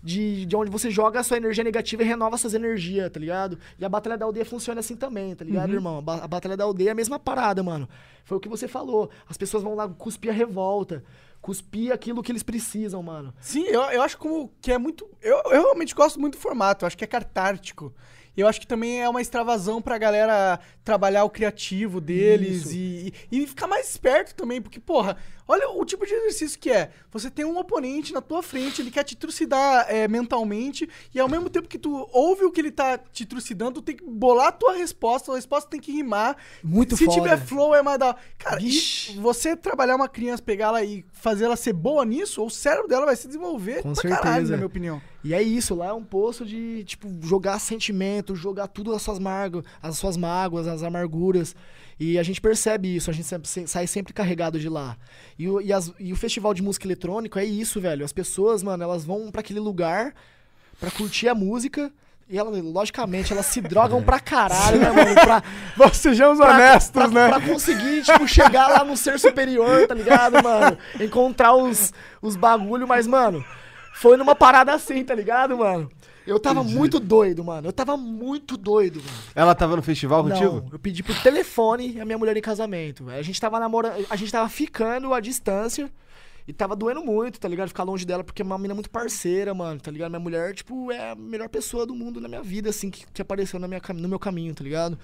[0.03, 3.59] de, de onde você joga a sua energia negativa e renova essas energias, tá ligado?
[3.79, 5.99] E a Batalha da Aldeia funciona assim também, tá ligado, irmão?
[5.99, 7.89] A, ba- a Batalha da Aldeia é a mesma parada, mano.
[8.25, 9.11] Foi o que você falou.
[9.29, 11.03] As pessoas vão lá cuspir a revolta,
[11.41, 13.35] cuspir aquilo que eles precisam, mano.
[13.41, 15.09] Sim, eu, eu acho como que é muito.
[15.21, 17.93] Eu, eu realmente gosto muito do formato, eu acho que é catártico.
[18.37, 23.13] E eu acho que também é uma extravasão pra galera trabalhar o criativo deles e,
[23.31, 25.17] e, e ficar mais esperto também, porque, porra,
[25.51, 26.91] olha o tipo de exercício que é.
[27.11, 31.29] Você tem um oponente na tua frente, ele quer te trucidar é, mentalmente, e ao
[31.29, 34.49] mesmo tempo que tu ouve o que ele tá te trucidando, tu tem que bolar
[34.49, 36.37] a tua resposta, a resposta tem que rimar.
[36.63, 38.15] Muito Se tiver flow, é mais da.
[38.39, 38.71] Cara, e
[39.17, 43.07] você trabalhar uma criança, pegar ela e fazer ela ser boa nisso, o cérebro dela
[43.07, 44.51] vai se desenvolver Com pra caralho, certeza.
[44.53, 45.03] na minha opinião.
[45.25, 49.19] E é isso, lá é um poço de, tipo, jogar sentimento, jogar tudo as suas
[49.19, 51.55] mágoas, as suas mágoas, as amarguras.
[52.01, 54.97] E a gente percebe isso, a gente sempre- sai sempre carregado de lá.
[55.39, 58.03] E o, e, as- e o festival de música eletrônica é isso, velho.
[58.05, 60.15] As pessoas, mano, elas vão pra aquele lugar
[60.81, 61.93] pra curtir a música.
[62.33, 65.15] E elas, logicamente, elas se drogam pra caralho, né, mano?
[65.15, 65.43] Pra,
[65.93, 67.29] Sejamos pra, honestos, pra, né?
[67.29, 70.79] pra conseguir, tipo, chegar lá no ser superior, tá ligado, mano?
[71.01, 73.45] Encontrar os, os bagulho, mas, mano,
[73.95, 75.91] foi numa parada assim, tá ligado, mano?
[76.31, 77.67] Eu tava muito doido, mano.
[77.69, 79.19] Eu tava muito doido, mano.
[79.35, 80.63] Ela tava no festival contigo?
[80.63, 83.05] Não, eu pedi por telefone a minha mulher em casamento.
[83.05, 83.19] velho.
[83.19, 85.91] A gente tava namorando, a gente tava ficando à distância
[86.47, 87.69] e tava doendo muito, tá ligado?
[87.69, 90.11] Ficar longe dela porque é uma mina muito parceira, mano, tá ligado?
[90.11, 93.21] Minha mulher, tipo, é a melhor pessoa do mundo na minha vida, assim, que, que
[93.23, 94.97] apareceu na minha, no meu caminho, tá ligado?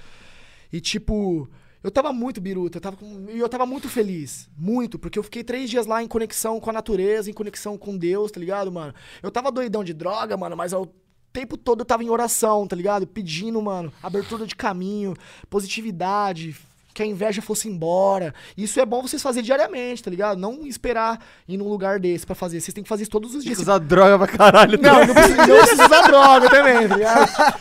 [0.72, 1.48] E tipo,
[1.82, 5.22] eu tava muito biruta, eu tava com, e eu tava muito feliz, muito, porque eu
[5.22, 8.70] fiquei três dias lá em conexão com a natureza, em conexão com Deus, tá ligado,
[8.70, 8.94] mano?
[9.22, 10.92] Eu tava doidão de droga, mano, mas ao
[11.36, 13.06] tempo todo eu tava em oração, tá ligado?
[13.06, 15.14] Pedindo, mano, abertura de caminho,
[15.50, 16.56] positividade,
[16.94, 18.34] que a inveja fosse embora.
[18.56, 20.38] Isso é bom vocês fazerem diariamente, tá ligado?
[20.38, 22.58] Não esperar ir num lugar desse pra fazer.
[22.58, 23.58] Vocês têm que fazer isso todos os dias.
[23.58, 24.80] usar droga pra caralho.
[24.80, 27.60] Não, não precisa, não precisa usar droga também, tá ligado?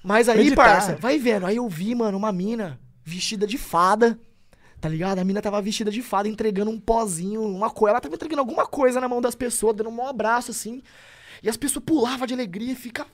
[0.00, 0.64] Mas aí, Meditar.
[0.64, 1.44] parça, vai vendo.
[1.44, 4.16] Aí eu vi, mano, uma mina vestida de fada,
[4.80, 5.18] Tá ligado?
[5.18, 7.94] A mina tava vestida de fada, entregando um pozinho, uma coisa.
[7.94, 10.80] Ela tava entregando alguma coisa na mão das pessoas, dando um abraço assim.
[11.42, 13.06] E as pessoas pulavam de alegria e fica.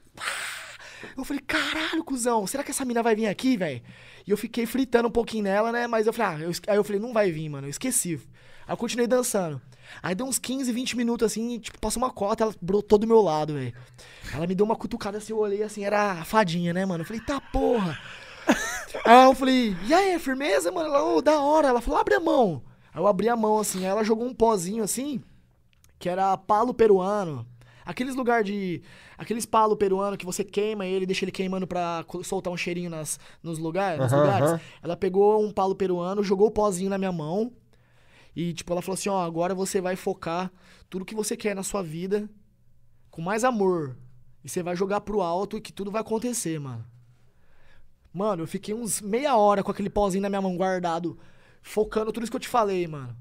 [1.16, 3.82] Eu falei, caralho, cuzão, será que essa mina vai vir aqui, velho?
[4.26, 5.86] E eu fiquei fritando um pouquinho nela, né?
[5.86, 8.20] Mas eu falei, ah, eu, aí eu falei, não vai vir, mano, eu esqueci.
[8.66, 9.60] Aí eu continuei dançando.
[10.02, 13.20] Aí deu uns 15, 20 minutos assim, tipo, passou uma cota, ela brotou do meu
[13.20, 13.74] lado, velho.
[14.32, 17.02] Ela me deu uma cutucada assim, eu olhei assim, era a fadinha, né, mano?
[17.02, 17.98] Eu falei, tá porra.
[19.04, 20.88] aí eu falei, e aí, firmeza, mano?
[20.88, 21.68] Ela, ô, da hora.
[21.68, 22.62] Ela falou, abre a mão.
[22.92, 25.22] Aí eu abri a mão assim, aí ela jogou um pozinho assim,
[25.98, 27.46] que era palo peruano.
[27.84, 28.82] Aqueles lugar de.
[29.18, 33.18] Aqueles palo peruano que você queima ele, deixa ele queimando pra soltar um cheirinho nas,
[33.42, 34.50] nos lugares, nos lugares.
[34.50, 34.60] aham.
[34.82, 37.52] Ela pegou um palo peruano, jogou o pozinho na minha mão.
[38.34, 40.50] E, tipo, ela falou assim: ó, agora você vai focar
[40.88, 42.28] tudo que você quer na sua vida
[43.10, 43.96] com mais amor.
[44.42, 46.84] E você vai jogar pro alto e que tudo vai acontecer, mano.
[48.12, 51.18] Mano, eu fiquei uns meia hora com aquele pozinho na minha mão guardado,
[51.62, 53.16] focando tudo isso que eu te falei, mano.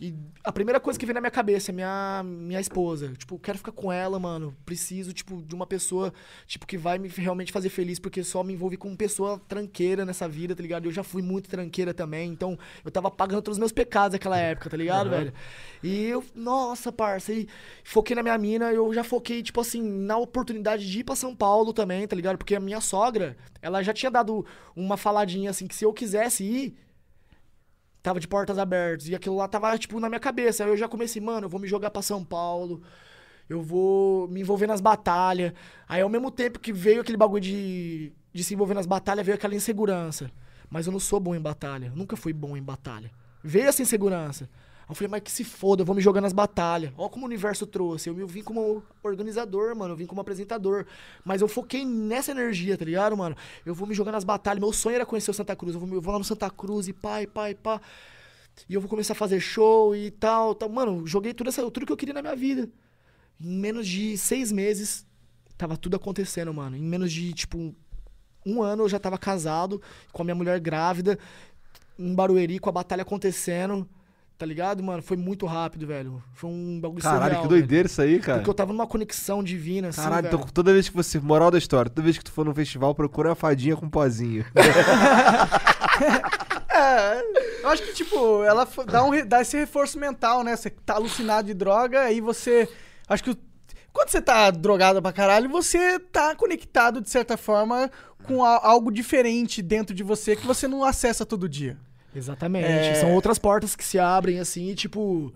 [0.00, 3.12] E a primeira coisa que veio na minha cabeça é minha, minha esposa.
[3.16, 4.56] Tipo, eu quero ficar com ela, mano.
[4.64, 6.12] Preciso, tipo, de uma pessoa,
[6.46, 10.28] tipo, que vai me realmente fazer feliz, porque só me envolvi com pessoa tranqueira nessa
[10.28, 10.86] vida, tá ligado?
[10.86, 14.38] Eu já fui muito tranqueira também, então eu tava pagando todos os meus pecados naquela
[14.38, 15.32] época, tá ligado, velho?
[15.82, 17.48] E eu, nossa, parça, e
[17.82, 21.34] foquei na minha mina, eu já foquei, tipo assim, na oportunidade de ir pra São
[21.34, 22.38] Paulo também, tá ligado?
[22.38, 26.44] Porque a minha sogra, ela já tinha dado uma faladinha assim, que se eu quisesse
[26.44, 26.76] ir,
[28.02, 29.08] tava de portas abertas.
[29.08, 30.64] E aquilo lá tava, tipo, na minha cabeça.
[30.64, 32.82] Aí eu já comecei, mano, eu vou me jogar pra São Paulo.
[33.48, 35.52] Eu vou me envolver nas batalhas.
[35.88, 39.36] Aí ao mesmo tempo que veio aquele bagulho de, de se envolver nas batalhas, veio
[39.36, 40.30] aquela insegurança.
[40.70, 41.92] Mas eu não sou bom em batalha.
[41.94, 43.10] Nunca fui bom em batalha.
[43.42, 44.48] Veio essa insegurança.
[44.88, 46.92] Eu falei, mas que se foda, eu vou me jogar nas batalhas.
[46.96, 48.08] Olha como o universo trouxe.
[48.08, 49.92] Eu me- vim como organizador, mano.
[49.92, 50.86] Eu vim como apresentador.
[51.24, 53.36] Mas eu foquei nessa energia, tá ligado, mano?
[53.66, 54.60] Eu vou me jogar nas batalhas.
[54.60, 55.74] Meu sonho era conhecer o Santa Cruz.
[55.74, 57.80] Eu vou, eu vou lá no Santa Cruz e pá, e pá.
[58.68, 60.68] E eu vou começar a fazer show e tal, tal.
[60.70, 62.68] Mano, joguei tudo, essa, tudo que eu queria na minha vida.
[63.40, 65.06] Em menos de seis meses,
[65.58, 66.76] tava tudo acontecendo, mano.
[66.76, 67.74] Em menos de, tipo,
[68.44, 69.80] um ano eu já tava casado,
[70.12, 71.18] com a minha mulher grávida,
[71.98, 73.86] em Barueri, com a batalha acontecendo.
[74.38, 75.02] Tá ligado, mano?
[75.02, 76.22] Foi muito rápido, velho.
[76.32, 77.60] Foi um bagulho Caralho, surreal, que velho.
[77.60, 78.38] doideira isso aí, cara.
[78.38, 80.36] Porque eu tava numa conexão divina, assim, Caralho, velho.
[80.36, 81.18] então toda vez que você.
[81.18, 84.44] Moral da história, toda vez que tu for num festival, procura uma fadinha com pozinho.
[86.70, 87.20] É,
[87.62, 90.54] eu acho que, tipo, ela dá, um, dá esse reforço mental, né?
[90.54, 92.68] Você tá alucinado de droga, aí você.
[93.08, 93.36] Acho que.
[93.92, 97.90] Quando você tá drogado pra caralho, você tá conectado, de certa forma,
[98.24, 101.76] com a- algo diferente dentro de você que você não acessa todo dia.
[102.18, 102.66] Exatamente.
[102.66, 102.94] É.
[102.96, 105.32] São outras portas que se abrem, assim, e tipo.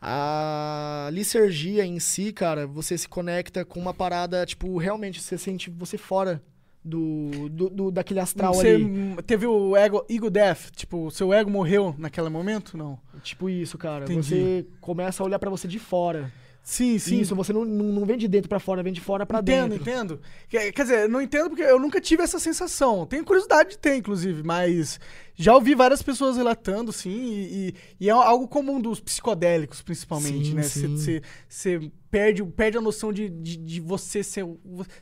[0.00, 5.68] A licergia em si, cara, você se conecta com uma parada, tipo, realmente você sente
[5.70, 6.40] você fora
[6.84, 9.16] do, do, do- daquele astral você ali.
[9.26, 12.76] teve o ego, ego death, tipo, o seu ego morreu naquele momento?
[12.76, 12.96] Não.
[13.24, 14.04] Tipo isso, cara.
[14.04, 14.22] Entendi.
[14.22, 16.32] Você começa a olhar pra você de fora.
[16.62, 17.20] Sim, sim.
[17.20, 19.70] Isso, você não, não, não vem de dentro pra fora, vem de fora pra entendo,
[19.70, 19.90] dentro.
[19.90, 20.20] entendo.
[20.48, 23.06] Quer, quer dizer, não entendo porque eu nunca tive essa sensação.
[23.06, 25.00] Tenho curiosidade de ter, inclusive, mas
[25.34, 30.48] já ouvi várias pessoas relatando, sim, e, e- e é algo comum dos psicodélicos, principalmente,
[30.50, 31.22] Sim, né?
[31.48, 34.44] Você perde, perde a noção de, de, de você ser.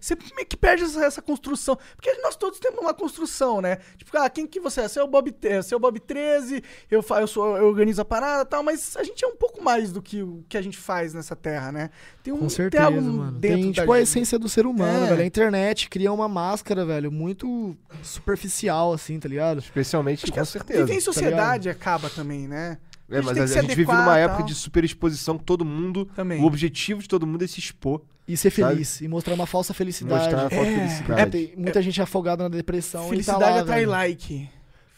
[0.01, 1.79] Você meio que perde essa, essa construção.
[1.95, 3.79] Porque nós todos temos uma construção, né?
[3.97, 4.88] Tipo, ah, quem que você é?
[4.88, 8.03] Você é o Bob, é, você é o Bob 13, eu, eu, sou, eu organizo
[8.03, 10.57] a parada e tal, mas a gente é um pouco mais do que o que
[10.57, 11.90] a gente faz nessa terra, né?
[12.23, 13.33] Tem um, Com certeza, tem algo mano.
[13.38, 15.09] dentro Tem, tipo, a essência do ser humano, É.
[15.11, 15.23] velho.
[15.23, 19.59] A internet cria uma máscara, velho, muito superficial, assim, tá ligado?
[19.59, 20.85] Especialmente, com certeza.
[20.85, 22.79] Viver em sociedade acaba também, né?
[23.09, 24.47] É, mas a, que a gente vive numa época tal.
[24.47, 26.07] de super exposição que todo mundo.
[26.16, 26.42] Também.
[26.42, 28.03] O objetivo de todo mundo é se expor.
[28.27, 28.73] E ser Sabe?
[28.75, 29.01] feliz.
[29.01, 30.23] E mostrar uma falsa felicidade.
[30.25, 30.75] Mostrar uma falsa É.
[30.79, 31.21] felicidade.
[31.21, 33.07] É, tem muita gente afogada na depressão.
[33.07, 34.49] e Felicidade tá lá, atrai velho, like.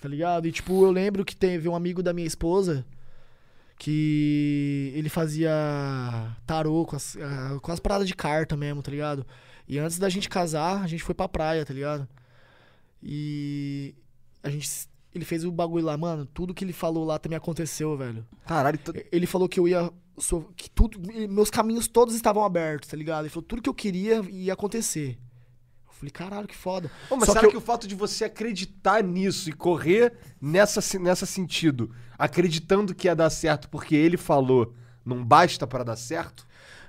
[0.01, 0.47] Tá ligado?
[0.49, 2.87] E tipo, eu lembro que teve um amigo da minha esposa
[3.79, 5.53] que ele fazia
[6.47, 9.27] tarô com as, ah, com as paradas de carta mesmo, tá ligado?
[9.69, 12.09] E antes da gente casar, a gente foi pra praia, tá ligado?
[13.03, 13.95] E
[14.43, 14.69] a gente.
[15.15, 16.27] Ele fez o bagulho lá, mano.
[16.27, 18.27] Tudo que ele falou lá também aconteceu, velho.
[18.47, 18.79] Caralho,
[19.11, 19.91] Ele falou que eu ia.
[20.57, 21.01] que tudo.
[21.29, 23.23] Meus caminhos todos estavam abertos, tá ligado?
[23.25, 25.19] Ele falou tudo que eu queria ia acontecer.
[25.87, 26.91] Eu falei, caralho, que foda.
[27.11, 30.13] Ô, mas Só será que que, eu- o fato de você acreditar nisso e correr
[30.41, 35.97] nessa, nessa sentido, acreditando que ia dar certo porque ele falou, não basta pra dar
[35.97, 36.47] certo?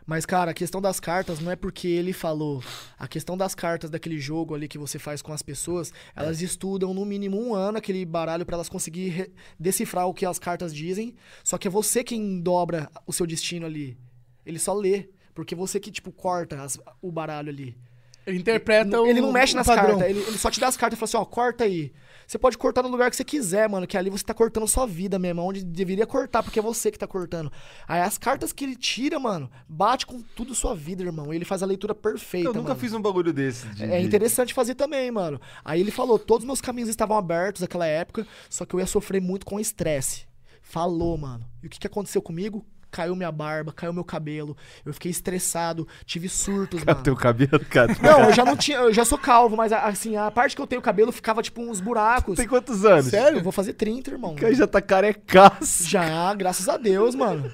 [0.10, 2.64] Mas, cara, a questão das cartas não é porque ele falou.
[2.98, 6.96] A questão das cartas daquele jogo ali que você faz com as pessoas, elas estudam
[6.96, 10.74] no mínimo um ano aquele baralho pra elas conseguir re- decifrar o que as cartas
[10.74, 11.16] dizem.
[11.44, 14.00] Só que é você quem dobra o seu destino ali.
[14.44, 15.10] Ele só lê.
[15.36, 17.78] Porque você que, tipo, corta as- o baralho ali.
[18.26, 20.00] Ele interpreta o Ele não mexe nas padrão.
[20.00, 21.94] cartas, ele, ele só te dá as cartas e fala assim, ó, corta aí.
[22.30, 24.86] Você pode cortar no lugar que você quiser, mano, que ali você tá cortando sua
[24.86, 27.52] vida mesmo, onde deveria cortar, porque é você que tá cortando.
[27.88, 31.34] Aí as cartas que ele tira, mano, bate com tudo sua vida, irmão.
[31.34, 32.80] E ele faz a leitura perfeita, Eu nunca mano.
[32.80, 33.66] fiz um bagulho desse.
[33.70, 35.42] de- É interessante fazer também, mano.
[35.66, 38.86] Aí ele falou, todos os meus caminhos estavam abertos naquela época, só que eu ia
[38.86, 40.28] sofrer muito com estresse.
[40.62, 41.44] Falou, mano.
[41.64, 42.64] E o que, que aconteceu comigo?
[42.92, 44.58] Caiu minha barba, caiu meu cabelo.
[44.86, 47.04] Eu fiquei estressado, tive surtos, mano.
[47.04, 47.96] Teu cabelo, cara.
[48.02, 50.66] Não, eu já não tinha, eu já sou calvo, mas assim, a parte que eu
[50.68, 52.36] tenho cabelo ficava tipo uns buracos.
[52.38, 53.06] Tem quantos anos?
[53.08, 53.40] Sério?
[53.40, 54.32] Eu vou fazer 30, irmão.
[54.32, 55.84] O cara já tá carecaço.
[55.88, 57.52] Já, graças a Deus, mano.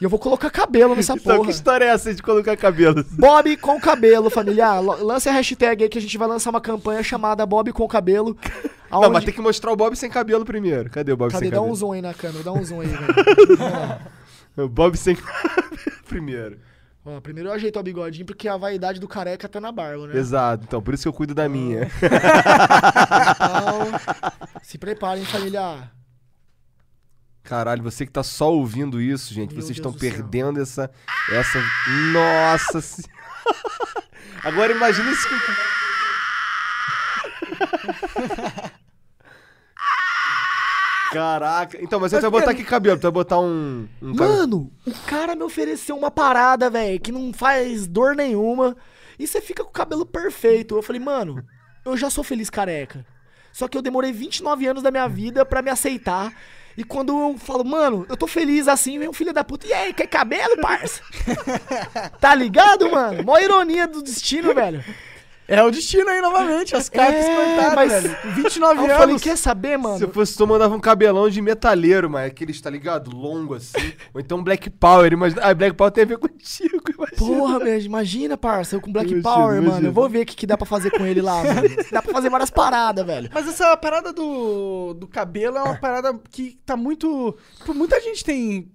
[0.00, 1.46] E eu vou colocar cabelo nessa Então, porra.
[1.48, 3.04] que história é essa de colocar cabelo?
[3.12, 4.78] Bob com cabelo, família.
[4.80, 8.36] Lance a hashtag aí que a gente vai lançar uma campanha chamada Bob com cabelo.
[8.90, 10.88] Não, aonde- mas tem que mostrar o Bob sem cabelo primeiro.
[10.90, 11.44] Cadê o Bob Cadê?
[11.46, 11.72] sem Dá cabelo?
[11.72, 13.14] um zoom aí na câmera, dá um zoom aí, velho.
[14.56, 15.16] O Bob sem
[16.08, 16.58] primeiro.
[17.04, 20.16] Ó, primeiro eu ajeito o bigodinho, porque a vaidade do careca tá na barba, né?
[20.16, 21.82] Exato, então por isso que eu cuido da minha.
[21.82, 21.90] Então,
[24.62, 25.90] se preparem, família.
[27.42, 30.10] Caralho, você que tá só ouvindo isso, gente, Meu vocês Deus estão do céu.
[30.10, 30.90] perdendo essa.
[31.30, 31.62] Essa.
[32.12, 33.12] Nossa senhora.
[34.42, 35.28] Agora imagina isso.
[41.14, 41.78] Caraca.
[41.82, 42.98] Então, mas você vai botar que cabelo?
[42.98, 43.88] Tu vai botar um.
[44.02, 48.76] um cabelo- Mano, o cara me ofereceu uma parada, velho, que não faz dor nenhuma.
[49.18, 50.76] E você fica com o cabelo perfeito.
[50.76, 51.42] Eu falei, mano,
[51.84, 53.06] eu já sou feliz careca.
[53.52, 56.32] Só que eu demorei 29 anos da minha vida pra me aceitar.
[56.76, 59.64] E quando eu falo, mano, eu tô feliz assim, vem um filho da puta.
[59.64, 61.00] E aí, quer cabelo, parça?
[62.20, 63.22] tá ligado, mano?
[63.22, 64.82] Mó ironia do destino, velho.
[65.46, 68.16] É o destino aí novamente, as cartas É, cortadas, mas- velho.
[68.34, 68.90] 29 Aí anos.
[68.92, 70.04] eu falei, quer saber, Se mano?
[70.04, 73.14] eu fosse tu, mandava um cabelão de metaleiro, mas aqueles, tá ligado?
[73.14, 73.92] Longo assim.
[74.14, 75.12] Ou então Black Power.
[75.12, 75.42] Imagina...
[75.44, 77.16] Ah, Black Power tem a ver contigo, imagina.
[77.18, 79.66] Porra, meu, imagina, parça, eu com Black Imagina, Power, mano.
[79.66, 79.88] imagina.
[79.88, 81.68] Eu vou ver o que, que dá pra fazer com ele lá, mano.
[81.92, 83.28] Dá pra fazer várias paradas, velho.
[83.32, 87.36] Mas essa parada do, do cabelo é uma parada que tá muito.
[87.58, 88.70] Tipo, muita gente tem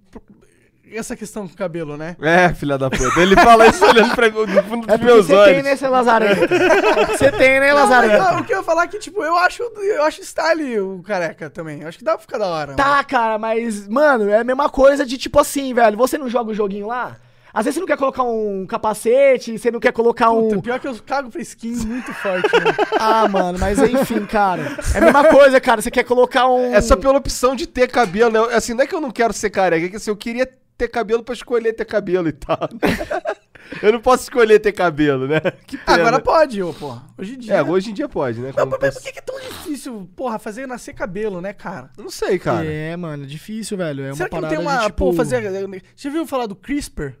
[0.96, 2.16] essa questão com o cabelo, né?
[2.20, 3.20] É, filha da puta.
[3.20, 5.54] Ele fala isso olhando pra mim no fundo dos É porque meus você olhos.
[5.54, 6.40] tem, né, seu Lazarento?
[7.10, 8.40] Você tem, né, Não, Lazarento?
[8.40, 11.50] o que eu ia falar é que, tipo, eu acho, eu acho style o careca
[11.50, 11.82] também.
[11.82, 12.66] Eu acho que dá pra ficar da hora.
[12.72, 12.76] mano.
[12.76, 15.96] Tá, cara, mas, mano, é a mesma coisa de tipo assim, velho.
[15.96, 17.16] Você não joga o joguinho lá?
[17.52, 20.50] Às vezes você não quer colocar um capacete, você não quer colocar um.
[20.50, 22.72] Puta, pior que eu cago pra skin muito forte, né?
[22.98, 24.62] Ah, mano, mas enfim, cara.
[24.94, 25.82] É a mesma coisa, cara.
[25.82, 26.72] Você quer colocar um.
[26.72, 28.30] É só pela opção de ter cabelo.
[28.30, 28.54] né?
[28.54, 30.48] Assim, não é que eu não quero ser careca, é que assim, eu queria
[30.80, 32.58] ter cabelo pra escolher ter cabelo e tal.
[33.82, 35.40] eu não posso escolher ter cabelo, né?
[35.66, 35.98] Que pena.
[35.98, 37.04] Agora pode, ô, porra.
[37.18, 37.54] Hoje em dia.
[37.54, 38.52] É, hoje em dia pode, né?
[38.56, 41.90] Não, mas posso- por que é tão difícil, porra, fazer nascer cabelo, né, cara?
[41.98, 42.64] Não sei, cara.
[42.64, 44.04] É, mano, é difícil, velho.
[44.04, 44.78] É uma Será que não tem uma.
[44.78, 44.96] de, tipo...
[44.96, 45.42] Pô, fazer.
[45.94, 47.12] Já viu falar do CRISPR?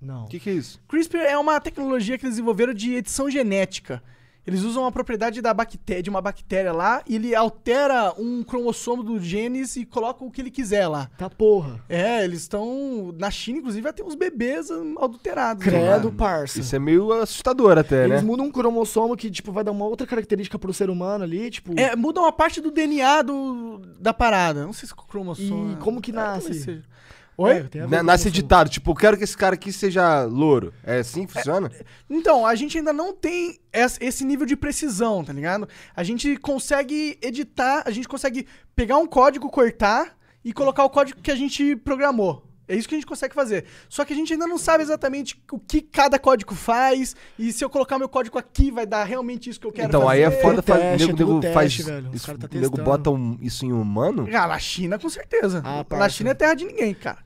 [0.00, 0.24] Não.
[0.24, 0.82] O que, que é isso?
[0.88, 4.02] CRISPR é uma tecnologia que eles desenvolveram de edição genética.
[4.46, 9.02] Eles usam uma propriedade da bactéria, de uma bactéria lá e ele altera um cromossomo
[9.02, 11.08] do genes e coloca o que ele quiser lá.
[11.16, 11.80] Tá porra.
[11.88, 13.14] É, eles estão.
[13.18, 15.62] Na China, inclusive, vai ter uns bebês adulterados.
[15.64, 16.14] Credo, lá.
[16.14, 16.60] parça.
[16.60, 18.26] Isso é meio assustador até, Eles né?
[18.26, 21.72] mudam um cromossomo que, tipo, vai dar uma outra característica pro ser humano ali, tipo.
[21.78, 24.64] É, muda uma parte do DNA do, da parada.
[24.66, 25.72] Não sei se é cromossomo.
[25.72, 26.70] E como que É, nasce?
[26.70, 26.93] É,
[27.36, 27.68] Oi?
[27.88, 28.70] Na- com Nasce editado.
[28.70, 30.72] Tipo, eu quero que esse cara aqui seja louro.
[30.84, 31.70] É assim que funciona?
[32.08, 35.68] Então, a gente ainda não tem es- esse nível de precisão, tá ligado?
[35.96, 41.20] A gente consegue editar, a gente consegue pegar um código, cortar e colocar o código
[41.20, 42.44] que a gente programou.
[42.66, 43.66] É isso que a gente consegue fazer.
[43.90, 47.62] Só que a gente ainda não sabe exatamente o que cada código faz e se
[47.62, 50.12] eu colocar meu código aqui vai dar realmente isso que eu quero então, fazer.
[50.14, 50.62] aí é foda.
[50.62, 52.08] Faz, teste, nego, é nego faz teste, velho.
[52.08, 54.26] Os isso, tá nego bota um- isso em humano?
[54.32, 55.60] Ah, na China, com certeza.
[55.62, 56.08] Ah, na.
[56.08, 57.18] China é terra de ninguém, cara.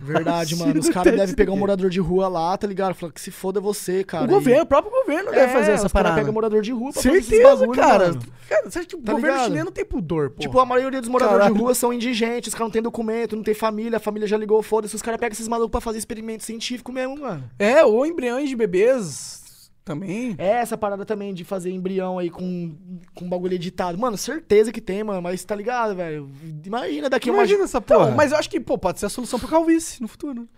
[0.00, 0.80] Verdade, Sim, mano.
[0.80, 2.94] Os caras devem pegar um morador de rua lá, tá ligado?
[2.94, 4.24] Falar que se foda você, cara.
[4.24, 6.16] o E- governo, o próprio governo deve fazer essa parada.
[6.16, 8.06] pega morador de rua pra fazer esses Certeza, bagulho, cara.
[8.08, 8.22] mano.
[8.48, 9.46] Cara, você acha que o Tá governo ligado?
[9.48, 10.40] chinês não tem pudor, pô.
[10.40, 11.54] Tipo, a maioria dos moradores Caralho.
[11.54, 14.36] de rua são indigentes, os caras não têm documento, não tem família, a família já
[14.36, 17.44] ligou, foda-se, os caras pegam esses malucos pra fazer experimento científico mesmo, mano.
[17.58, 19.40] É, ou embriões de bebês
[19.84, 20.34] também.
[20.38, 22.74] É essa parada também de fazer embrião aí com,
[23.14, 23.98] com bagulho editado.
[23.98, 26.30] Mano, certeza que tem, mano, mas tá ligado, velho?
[26.64, 27.38] Imagina daqui uma...
[27.38, 28.10] Imagina essa Então, porra.
[28.14, 30.48] mas eu acho que, pô, pode ser a solução pro calvície no futuro.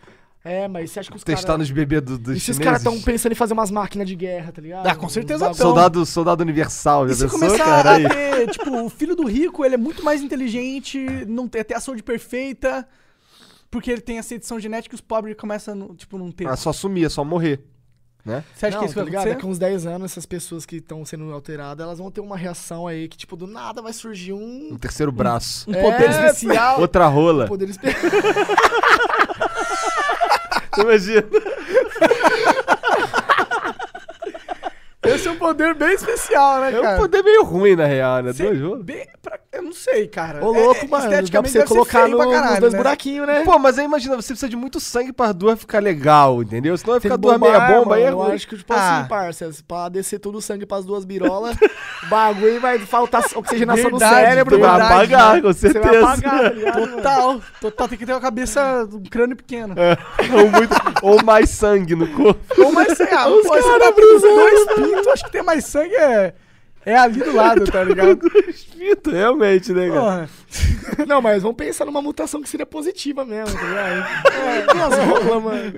[0.44, 1.60] É, mas você acha que os Testar caras...
[1.60, 2.64] nos bebês do, dos E se os chineses?
[2.64, 4.84] caras tão pensando em fazer umas máquinas de guerra, tá ligado?
[4.88, 5.66] Ah, com certeza bagulho- tão.
[5.68, 7.90] Soldado, soldado universal, já E se pensou, começar cara?
[7.90, 8.08] a Aí.
[8.08, 10.98] ter, tipo, o filho do rico, ele é muito mais inteligente,
[11.28, 12.88] não tem, ter a saúde perfeita,
[13.70, 16.48] porque ele tem essa edição genética e os pobres começam, tipo, não ter.
[16.48, 17.64] Ah, só sumir, é só morrer.
[18.24, 18.44] Né?
[18.54, 19.22] Você acha não, que isso tá vai ligado?
[19.22, 19.34] acontecer?
[19.36, 22.86] Daqui uns 10 anos, essas pessoas que estão sendo alteradas, elas vão ter uma reação
[22.86, 24.68] aí que, tipo, do nada vai surgir um...
[24.72, 25.68] Um terceiro braço.
[25.68, 26.80] Um poder É, especial.
[26.80, 27.46] Outra rola.
[27.46, 28.00] um poder especial.
[30.78, 31.24] Imagina.
[35.04, 36.96] Esse é um poder bem especial, né, É um cara?
[36.98, 38.32] poder meio ruim, na real, né?
[38.32, 38.84] Dois jogos.
[38.84, 40.42] bem pra- Eu não sei, cara.
[40.44, 41.02] Ô, louco, É- é- mano.
[41.02, 42.78] Dá pra esteticamente você deve ser colocar feio no, pra nos caralho, dois né?
[42.78, 43.42] buraquinhos, né?
[43.44, 46.76] Pô, mas aí imagina, você precisa de muito sangue pra duas ficar legal, entendeu?
[46.78, 48.98] Senão vai ficar duas meia bomba aí é Eu acho que, tipo Ah.
[49.00, 51.54] assim, parça, pra descer todo o sangue pras duas birolas,
[52.02, 55.42] o bagulho vai faltar oxigenação no cérebro, Vai verdade, apagar, né?
[55.42, 56.04] com Você vai certeza.
[56.06, 56.88] apagar, tá ligado?
[56.96, 57.88] Total, total.
[57.88, 59.74] Tem que ter uma cabeça, um crânio pequeno.
[60.32, 62.40] ou, muito- ou mais sangue no corpo.
[62.62, 63.12] Ou mais sangue.
[63.12, 66.34] Ah, Os pô, você cara tá com pintos, acho que ter mais sangue é,
[66.84, 68.20] é ali do lado, tá ligado?
[69.10, 70.00] Realmente, né, cara?
[70.00, 70.28] Porra.
[71.06, 74.06] Não, mas vamos pensar numa mutação que seria positiva mesmo, tá ligado?
[74.34, 75.72] É, umas rolas, mano.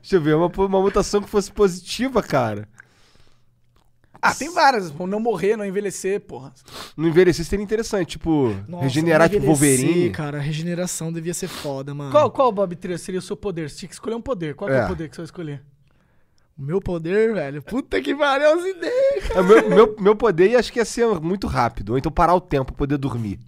[0.00, 2.68] Deixa eu ver, uma, uma mutação que fosse positiva, cara.
[4.22, 4.92] Ah, tem várias.
[4.92, 6.52] Não morrer, não envelhecer, porra.
[6.96, 10.10] Não envelhecer seria interessante, tipo, Nossa, regenerar tipo Wolverine.
[10.10, 12.10] cara, a regeneração devia ser foda, mano.
[12.10, 13.68] Qual, qual Bob seria o seu poder?
[13.70, 14.54] Você tinha que escolher um poder.
[14.54, 14.84] Qual que é É.
[14.84, 15.62] o poder que você vai escolher?
[16.58, 17.60] O meu poder, velho?
[17.62, 19.40] Puta que pariu as ideias, cara.
[19.40, 21.90] É, meu, meu, meu poder ia- acho que ia ser muito rápido.
[21.90, 23.38] Ou então parar o tempo pra poder dormir.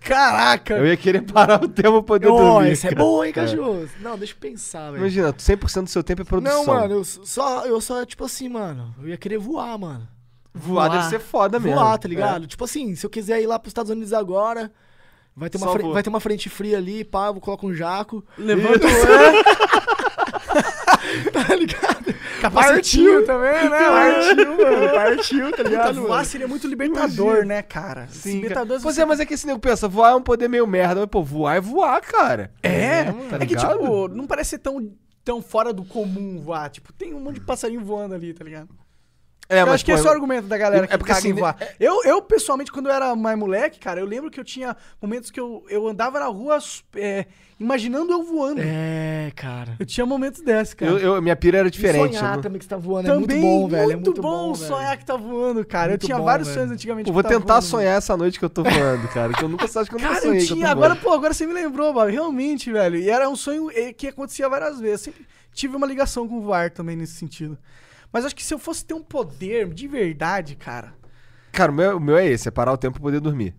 [0.00, 0.74] Caraca!
[0.76, 2.72] Eu ia querer parar o tempo pra poder Ó, dormir.
[2.72, 3.88] esse é bom, hein, cachorro?
[4.00, 4.98] Não, deixa eu pensar, velho.
[5.02, 6.64] Imagina, 100% do seu tempo é produção.
[6.66, 10.06] Não, mano, eu só, eu só, tipo assim, mano, eu ia querer voar, mano.
[10.52, 11.78] Voar deve ser foda mesmo.
[11.78, 12.10] Voar, tá É.
[12.10, 12.46] ligado?
[12.46, 14.70] Tipo assim, se eu quiser ir lá pros Estados Unidos agora,
[15.34, 18.22] vai ter uma, Só vai ter uma frente fria ali, pá, eu coloco um jaco.
[18.36, 18.86] Levanta
[21.32, 21.83] Tá ligado?
[22.50, 23.78] Capacetinho também, né?
[23.88, 26.00] Partiu, mano, partiu, tá Puta, ligado?
[26.02, 26.24] voar mano?
[26.24, 28.06] seria muito libertador, né, cara?
[28.08, 28.34] Sim, cara.
[28.34, 31.00] libertador Pois é, mas é que esse nego pensa, voar é um poder meio merda.
[31.00, 32.52] Mas, pô, voar é voar, cara.
[32.62, 34.92] É, Tá é que, tipo, não parece ser tão,
[35.24, 36.68] tão fora do comum voar.
[36.70, 38.68] Tipo, tem um monte de passarinho voando ali, tá ligado?
[39.48, 41.18] É, eu acho que pô, esse é o argumento da galera é que porque, caga
[41.18, 41.56] assim, voar.
[41.78, 45.30] Eu, eu, pessoalmente, quando eu era mais moleque, cara, eu lembro que eu tinha momentos
[45.30, 46.58] que eu, eu andava na rua
[46.96, 47.26] é,
[47.60, 48.62] imaginando eu voando.
[48.64, 49.76] É, cara.
[49.78, 50.90] Eu tinha momentos desses, cara.
[50.92, 52.16] eu, eu- minha pira era E diferente.
[52.16, 53.82] sonhar eu não- também que você tá voando Também, é muito bom, velho.
[53.82, 54.98] É muito muito bom, bom, sonhar velho.
[54.98, 55.88] que tá voando, cara.
[55.90, 56.60] Muito eu tinha bom, vários velho.
[56.60, 57.10] sonhos antigamente.
[57.12, 57.66] Vou eu tava tentar voando.
[57.66, 59.32] sonhar essa noite que eu tô voando, cara.
[59.34, 60.68] Que eu nunca acho que eu nunca Cara, eu sonhei eu tinha.
[60.70, 62.10] Agora, pô, agora você me lembrou, Bob.
[62.10, 62.96] Realmente, velho.
[62.96, 65.02] E era um sonho eh, que acontecia várias vezes.
[65.02, 67.58] Sempre tive uma ligação com o voar também nesse sentido.
[68.14, 70.94] Mas acho que se eu fosse ter um poder de verdade, cara.
[71.50, 73.52] Cara, o meu, o meu é esse, é parar o tempo pra poder dormir.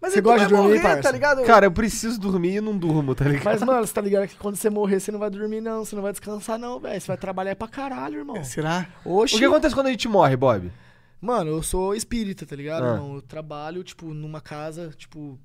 [0.00, 1.02] Mas Você tu gosta de dormir, morrer, parça?
[1.02, 1.42] tá ligado?
[1.44, 3.44] Cara, eu preciso dormir e não durmo, tá ligado?
[3.44, 5.84] Mas, mano, você tá ligado que quando você morrer, você não vai dormir, não.
[5.84, 6.98] Você não vai descansar, não, velho.
[6.98, 8.42] Você vai trabalhar pra caralho, irmão.
[8.44, 8.86] Será?
[9.04, 9.36] Oxi.
[9.36, 10.72] O que acontece quando a gente morre, Bob?
[11.20, 12.92] Mano, eu sou espírita, tá ligado, Ah.
[12.94, 13.14] irmão?
[13.16, 15.38] Eu trabalho, tipo, numa casa, tipo,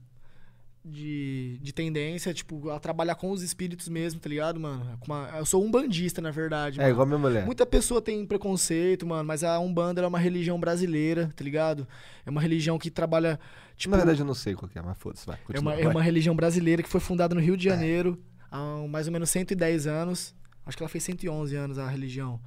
[0.86, 5.00] de, de tendência, tipo, a trabalhar com os espíritos mesmo, tá ligado, mano?
[5.08, 6.80] Uma- eu sou um bandista, na verdade.
[6.80, 6.92] É mano.
[6.92, 7.46] igual a minha mulher.
[7.46, 11.88] Muita pessoa tem preconceito, mano, mas a Umbanda é uma religião brasileira, tá ligado?
[12.26, 13.40] É uma religião que trabalha,
[13.78, 13.92] tipo...
[13.92, 15.38] Na verdade, eu não sei qual que é, mas foda-se, vai.
[15.54, 15.94] É uma, é vai.
[15.94, 18.22] uma religião brasileira que foi fundada no Rio de Janeiro
[18.52, 20.36] há mais ou menos 110 anos.
[20.66, 22.42] Acho que ela fez 111 anos a religião.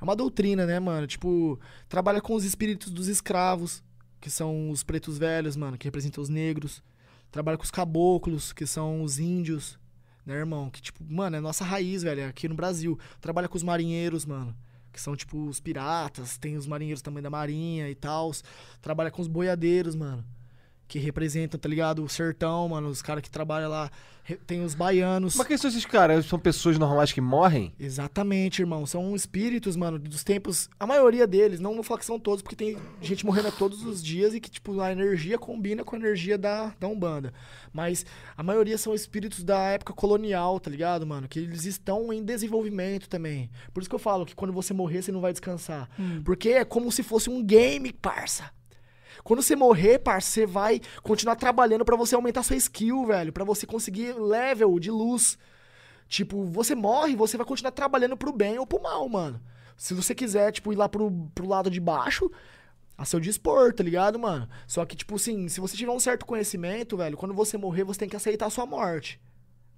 [0.00, 1.06] É uma doutrina, né, mano?
[1.06, 1.58] Tipo,
[1.88, 3.82] trabalha com os espíritos dos escravos,
[4.20, 6.82] que são os pretos velhos, mano, que representam os negros.
[7.32, 9.78] Trabalha com os caboclos, que são os índios,
[10.24, 10.70] né, irmão?
[10.70, 12.96] Que, tipo, mano, é nossa raiz, velho, é aqui no Brasil.
[13.20, 14.54] Trabalha com os marinheiros, mano.
[14.92, 16.38] Que são, tipo, os piratas.
[16.38, 18.30] Tem os marinheiros também da marinha e tal.
[18.80, 20.24] Trabalha com os boiadeiros, mano
[20.92, 22.04] que representam, tá ligado?
[22.04, 23.90] O sertão, mano, os caras que trabalham lá.
[24.46, 25.34] Tem os baianos.
[25.34, 26.26] Mas quem são esses caras?
[26.26, 27.72] São pessoas normais que morrem?
[27.80, 28.84] Exatamente, irmão.
[28.84, 30.68] São espíritos, mano, dos tempos.
[30.78, 34.02] A maioria deles, não vou falar que são todos, porque tem gente morrendo todos os
[34.02, 37.32] dias e que, tipo, a energia combina com a energia da, da Umbanda.
[37.72, 38.04] Mas
[38.36, 41.26] a maioria são espíritos da época colonial, tá ligado, mano?
[41.26, 43.50] Que eles estão em desenvolvimento também.
[43.72, 45.88] Por isso que eu falo que quando você morrer, você não vai descansar.
[46.22, 48.52] Porque é como se fosse um game, parça.
[49.22, 53.32] Quando você morrer, parça, você vai continuar trabalhando pra você aumentar sua skill, velho.
[53.32, 55.38] Pra você conseguir level de luz.
[56.08, 59.40] Tipo, você morre, você vai continuar trabalhando pro bem ou pro mal, mano.
[59.76, 62.30] Se você quiser, tipo, ir lá pro, pro lado de baixo,
[62.96, 64.48] a seu dispor, tá ligado, mano?
[64.66, 68.00] Só que, tipo assim, se você tiver um certo conhecimento, velho, quando você morrer, você
[68.00, 69.20] tem que aceitar a sua morte.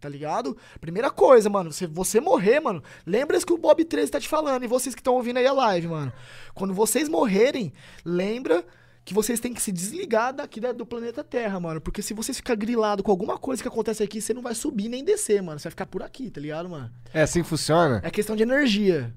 [0.00, 0.54] Tá ligado?
[0.80, 4.28] Primeira coisa, mano, se você morrer, mano, lembra isso que o Bob 13 tá te
[4.28, 6.12] falando e vocês que estão ouvindo aí a live, mano.
[6.54, 7.72] Quando vocês morrerem,
[8.04, 8.62] lembra
[9.04, 11.80] que vocês têm que se desligar daqui da- do planeta Terra, mano.
[11.80, 14.88] Porque se você ficar grilado com alguma coisa que acontece aqui, você não vai subir
[14.88, 15.58] nem descer, mano.
[15.58, 16.90] Você vai ficar por aqui, tá ligado, mano?
[17.12, 18.00] É assim que funciona?
[18.02, 19.12] É questão de energia.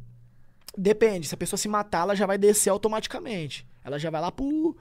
[0.78, 3.66] Depende, se a pessoa se matar, ela já vai descer automaticamente.
[3.84, 4.76] Ela já vai lá pro,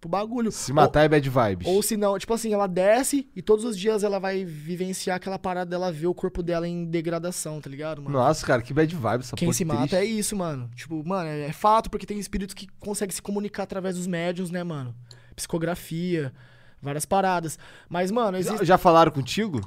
[0.00, 0.50] pro bagulho.
[0.50, 1.66] Se matar é bad vibes.
[1.66, 5.16] Ou, ou se não, tipo assim, ela desce e todos os dias ela vai vivenciar
[5.16, 8.18] aquela parada dela ver o corpo dela em degradação, tá ligado, mano?
[8.18, 9.96] Nossa, cara, que bad vibes essa Quem se que mata triste.
[9.96, 10.70] é isso, mano.
[10.74, 14.50] Tipo, mano, é, é fato porque tem espíritos que conseguem se comunicar através dos médiums,
[14.50, 14.94] né, mano?
[15.36, 16.32] Psicografia,
[16.80, 17.58] várias paradas.
[17.88, 18.64] Mas, mano, Já, existe.
[18.66, 19.60] já falaram contigo?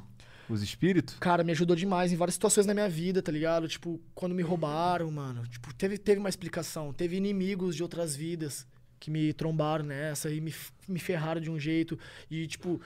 [0.49, 1.15] Os espíritos?
[1.19, 3.67] Cara, me ajudou demais em várias situações na minha vida, tá ligado?
[3.67, 5.47] Tipo, quando me roubaram, mano.
[5.47, 6.91] Tipo, teve, teve uma explicação.
[6.91, 8.67] Teve inimigos de outras vidas
[9.03, 10.55] que me trombaram nessa e me,
[10.87, 11.99] me ferraram de um jeito.
[12.31, 12.79] E, tipo,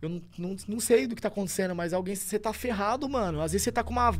[0.00, 3.40] eu não, não, não sei do que tá acontecendo, mas alguém, você tá ferrado, mano.
[3.40, 4.12] Às vezes você tá com uma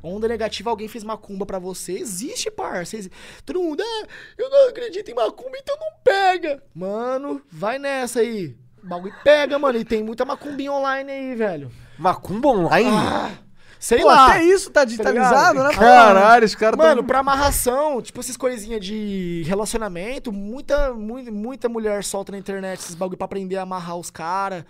[0.00, 1.94] onda negativa, alguém fez macumba pra você.
[1.94, 2.96] Existe, parça.
[2.96, 3.10] Exi-
[3.44, 4.06] Todo mundo, ah,
[4.38, 6.62] eu não acredito em macumba, então não pega.
[6.72, 8.56] Mano, vai nessa aí.
[8.80, 9.76] O bagulho pega, mano.
[9.76, 11.72] E tem muita macumbinha online aí, velho.
[11.98, 12.88] Macumba online?
[12.90, 13.32] Ah,
[13.80, 14.26] sei Pô, lá.
[14.28, 15.72] até isso tá digitalizado, ligado?
[15.72, 15.74] né?
[15.74, 17.06] Caralho, os caras Mano, tão...
[17.06, 22.94] pra amarração, tipo essas coisinhas de relacionamento, muita, muita, muita mulher solta na internet esses
[22.94, 24.64] bagulho pra aprender a amarrar os caras.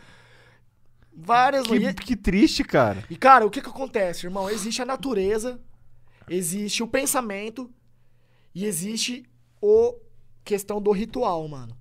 [1.13, 1.67] Várias.
[1.67, 3.05] Que, E- que triste, cara.
[3.11, 4.49] E, cara, o que que acontece, irmão?
[4.49, 5.61] Existe a natureza,
[6.29, 7.69] existe o pensamento
[8.55, 9.29] e existe
[9.61, 9.97] o
[10.45, 11.77] questão do ritual, mano.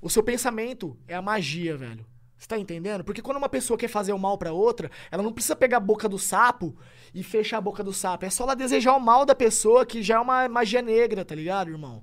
[0.00, 2.04] O seu pensamento é a magia, velho.
[2.42, 3.04] Você tá entendendo?
[3.04, 5.80] Porque quando uma pessoa quer fazer o mal pra outra, ela não precisa pegar a
[5.80, 6.74] boca do sapo
[7.14, 8.24] e fechar a boca do sapo.
[8.24, 11.36] É só ela desejar o mal da pessoa, que já é uma magia negra, tá
[11.36, 12.02] ligado, irmão?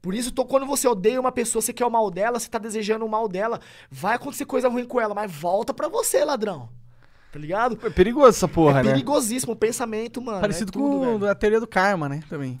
[0.00, 2.56] Por isso, tô- quando você odeia uma pessoa, você quer o mal dela, você tá
[2.56, 3.60] desejando o mal dela,
[3.90, 6.70] vai acontecer coisa ruim com ela, mas volta pra você, ladrão.
[7.30, 7.78] Tá ligado?
[7.84, 8.90] É perigoso essa porra, é né?
[8.92, 10.40] perigosíssimo o pensamento, mano.
[10.40, 11.30] Parecido é tudo, com velho.
[11.30, 12.22] a teoria do karma, né?
[12.30, 12.58] Também.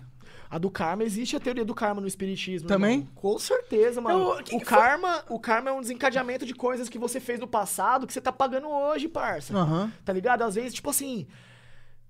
[0.50, 2.68] A do karma, existe a teoria do karma no espiritismo.
[2.68, 3.00] Também?
[3.00, 3.08] irmão.
[3.14, 4.30] Com certeza, mano.
[4.38, 4.78] Eu- que o que foi?
[4.78, 8.20] karma, o karma é um desencadeamento de coisas que você fez no passado que você
[8.20, 9.54] tá pagando hoje, parça.
[9.56, 9.92] Aham.
[10.04, 10.42] Tá ligado?
[10.42, 11.26] Às vezes, tipo assim,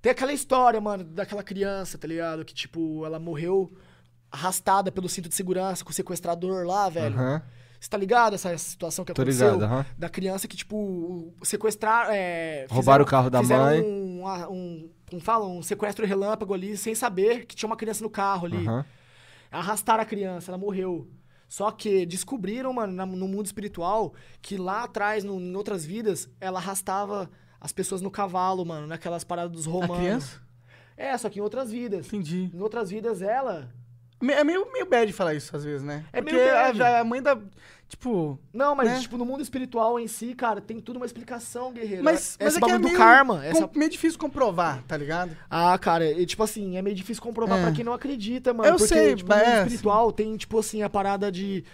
[0.00, 2.44] tem aquela história, mano, daquela criança, tá ligado?
[2.44, 3.68] Que, tipo, ela morreu
[4.30, 7.16] arrastada pelo cinto de segurança com o sequestrador lá, velho.
[7.16, 7.42] Aham.
[7.80, 9.52] Você tá ligado essa, situação que Tô aconteceu?
[9.54, 9.86] ligado, aham.
[9.96, 12.08] Da criança que, tipo, sequestrar.
[12.10, 13.80] É, Roubaram o carro da fizeram mãe.
[13.82, 15.46] Um, um, como fala?
[15.46, 18.66] Um sequestro relâmpago ali, sem saber que tinha uma criança no carro ali.
[18.66, 18.84] Aham.
[19.50, 21.08] Arrastaram a criança, ela morreu.
[21.48, 26.28] Só que descobriram, mano, na- no mundo espiritual, que lá atrás, no- em outras vidas,
[26.40, 27.30] ela arrastava
[27.60, 29.96] as pessoas no cavalo, mano, naquelas paradas dos A romanos.
[29.98, 30.40] criança?
[30.96, 32.06] É, só que em outras vidas.
[32.06, 32.50] Entendi.
[32.52, 33.72] Em outras vidas, ela.
[34.20, 36.04] É meio, meio bad falar isso às vezes, né?
[36.12, 36.82] É Porque meio bad.
[36.82, 37.38] A, a mãe da.
[37.88, 38.38] Tipo.
[38.52, 38.98] Não, mas, Né?
[39.00, 42.04] tipo, no mundo espiritual em si, cara, tem tudo uma explicação, guerreiro.
[42.04, 43.36] Mas, mas Esse é é meio, do karma.
[43.36, 43.70] com- Essa...
[43.74, 45.34] meio difícil comprovar, tá ligado?
[45.48, 47.62] Ah, cara, e, tipo assim, é meio difícil comprovar É.
[47.62, 48.68] pra quem não acredita, mano.
[48.68, 51.64] Eu porque, sei, tipo, no mundo é, espiritual tem, tipo assim, a parada de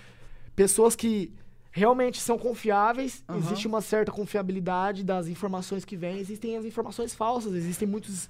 [0.55, 1.33] pessoas que
[1.73, 3.39] realmente são confiáveis, Aham.
[3.39, 8.29] existe uma certa confiabilidade das informações que vêm, existem as informações falsas, existem muitos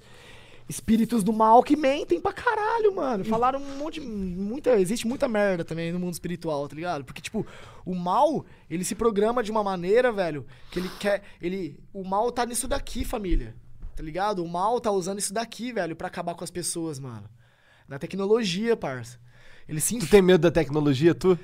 [0.67, 3.23] espíritos do mal que mentem pra caralho, mano.
[3.23, 4.07] Falaram um monte de.
[4.07, 7.05] Muita, existe muita merda também no mundo espiritual, tá ligado?
[7.05, 7.45] Porque, tipo,
[7.85, 11.23] o mal, ele se programa de uma maneira, velho, que ele quer.
[11.41, 11.79] Ele.
[11.93, 13.55] O mal tá nisso daqui, família.
[13.95, 14.43] Tá ligado?
[14.43, 17.29] O mal tá usando isso daqui, velho, pra acabar com as pessoas, mano.
[17.87, 19.19] Na tecnologia, parça.
[19.67, 21.37] Ele se Tu tem medo da tecnologia, tu?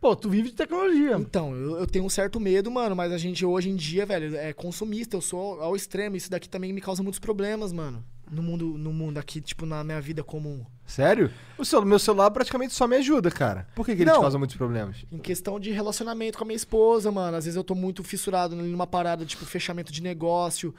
[0.00, 1.16] Pô, tu vive de tecnologia.
[1.16, 4.36] então, eu, eu tenho um certo medo, mano, mas a gente hoje em dia, velho,
[4.36, 6.16] é consumista, eu sou ao extremo.
[6.16, 8.04] Isso daqui também me causa muitos problemas, mano.
[8.30, 10.64] No mundo, no mundo aqui, tipo, na minha vida comum.
[10.84, 11.30] Sério?
[11.56, 13.66] O seu, meu celular praticamente só me ajuda, cara.
[13.74, 14.20] Por que, que ele te Não.
[14.20, 15.04] causa muitos problemas?
[15.12, 17.36] Em questão de relacionamento com a minha esposa, mano.
[17.36, 20.74] Às vezes eu tô muito fissurado numa parada, tipo, fechamento de negócio,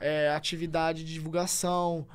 [0.00, 2.06] é, atividade de divulgação.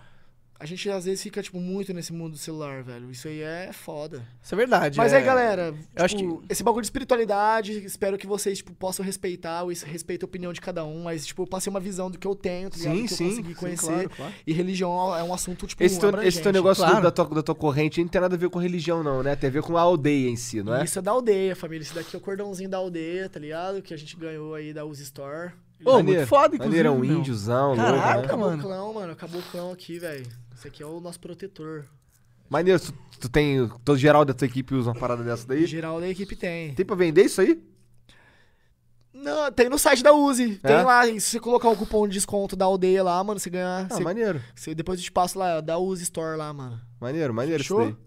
[0.60, 3.12] A gente às vezes fica, tipo, muito nesse mundo do celular, velho.
[3.12, 4.26] Isso aí é foda.
[4.42, 4.98] Isso é verdade.
[4.98, 5.18] Mas é...
[5.18, 9.70] aí, galera, eu acho tipo, esse bagulho de espiritualidade, espero que vocês, tipo, possam respeitar,
[9.70, 12.26] isso respeita a opinião de cada um, mas, tipo, eu passei uma visão do que
[12.26, 12.96] eu tenho, tá ligado?
[12.96, 13.24] Sim, do que sim.
[13.24, 13.88] eu consegui sim, conhecer.
[13.88, 14.34] claro, claro.
[14.48, 17.04] E religião é um assunto, tipo, Esse teu, esse teu negócio do- claro.
[17.04, 19.36] da, tua, da tua corrente não tem nada a ver com religião, não, né?
[19.36, 20.86] Tem a ver com a aldeia em si, não é?
[20.86, 21.84] Isso é da aldeia, família.
[21.84, 23.82] Isso daqui é o cordãozinho da aldeia, tá ligado?
[23.82, 25.52] Que a gente ganhou aí da Uzi Store.
[25.86, 26.20] Ô, Maneiro.
[26.20, 26.84] muito foda, inclusive.
[26.84, 28.26] Maneiro, é um índiozão, Caraca, louco, né?
[28.26, 28.58] Acabou mano.
[28.58, 29.12] o clão, mano.
[29.12, 30.26] Acabou o clão aqui, velho.
[30.64, 31.84] Esse aqui é o nosso protetor.
[32.50, 33.68] Maneiro, tu, tu tem.
[33.84, 35.66] Todo geral da tua equipe usa uma parada dessa daí?
[35.66, 36.74] geral da equipe tem.
[36.74, 37.62] Tem pra vender isso aí?
[39.14, 40.56] Não, tem no site da Uzi.
[40.60, 40.82] Tem É?
[40.82, 41.06] lá.
[41.06, 43.88] e Se você colocar o cupom de desconto da aldeia lá, mano, você ganha.
[43.90, 44.42] Ah, você- maneiro.
[44.56, 46.80] você- depois eu te passo lá, da Uzi Store lá, mano.
[47.00, 47.82] Maneiro, maneiro Fechou?
[47.82, 48.04] isso daí.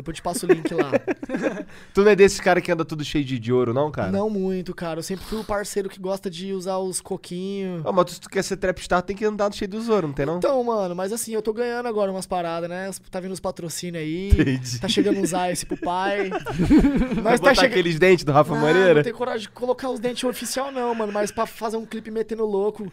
[0.00, 0.90] Depois eu te passo o link lá.
[1.94, 4.10] Tu não é desses cara que anda tudo cheio de, de ouro, não, cara?
[4.10, 4.98] Não muito, cara.
[4.98, 7.82] Eu sempre fui o parceiro que gosta de usar os coquinhos.
[7.84, 10.24] Ah, mas se tu quer ser trapstar, tem que andar cheio dos ouro, não tem
[10.26, 10.38] não?
[10.38, 12.90] Então, mano, mas assim, eu tô ganhando agora umas paradas, né?
[13.10, 14.28] Tá vindo os patrocínios aí.
[14.30, 14.80] Entendi.
[14.80, 16.30] Tá chegando uns ice pro pai.
[17.22, 17.70] Vai Nós botar tá chegando.
[17.72, 18.94] aqueles dentes do Rafa Não, Moreira?
[18.94, 21.12] não tenho coragem de colocar os dentes oficial, não, mano.
[21.12, 22.90] Mas pra fazer um clipe metendo louco.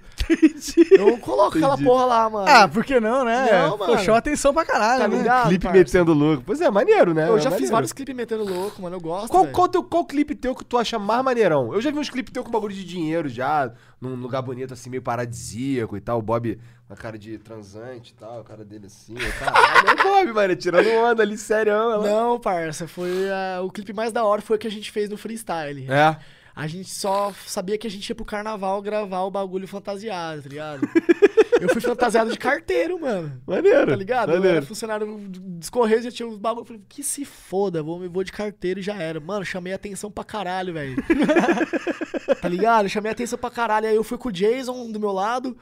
[0.92, 1.88] Eu coloco aquela Entendi.
[1.90, 2.48] porra lá, mano.
[2.50, 3.48] Ah, por que não, né?
[3.68, 3.98] Não, mano.
[4.00, 5.18] chama atenção pra caralho, Tá né?
[5.18, 5.48] ligado?
[5.50, 5.78] Clipe parça?
[5.80, 6.44] metendo louco.
[6.46, 7.30] Pois é, maneiro, né?
[7.30, 7.72] Eu É já fiz maneiro.
[7.72, 8.96] vários clipes metendo louco, mano.
[8.96, 9.30] Eu gosto.
[9.30, 9.56] Qual, velho.
[9.56, 11.74] qual, teu, qual clipe teu que tu acha mais maneirão?
[11.74, 13.72] Eu já vi uns clipes teu com bagulho de dinheiro já,
[14.02, 16.20] num lugar bonito, assim, meio paradisíaco e tal.
[16.20, 19.16] O Bob com a cara de transante e tal, a cara dele assim.
[19.16, 21.74] Caralho, é o Bob, mano, tirando onda ali, sério.
[21.74, 22.08] Ela...
[22.08, 22.88] Não, parça.
[22.88, 25.86] Foi ah, o clipe mais da hora foi o que a gente fez no freestyle.
[25.92, 26.16] É.
[26.56, 30.50] A gente só sabia que a gente ia pro carnaval gravar o bagulho fantasiado, tá
[30.50, 30.82] ligado?
[31.62, 33.42] eu fui fantasiado de carteiro, mano.
[33.46, 33.88] Maneiro.
[33.92, 34.30] Tá ligado?
[34.30, 34.58] Eu Maneiro.
[34.58, 36.62] era funcionário dos Correios, já tinha uns bagulho.
[36.64, 39.20] Eu falei, que se foda, vou, vou de carteiro e já era.
[39.20, 40.96] Mano, chamei atenção pra caralho, velho.
[42.42, 42.90] tá ligado?
[42.90, 43.88] Chamei atenção pra caralho.
[43.88, 45.58] Aí eu fui com o Jason do meu lado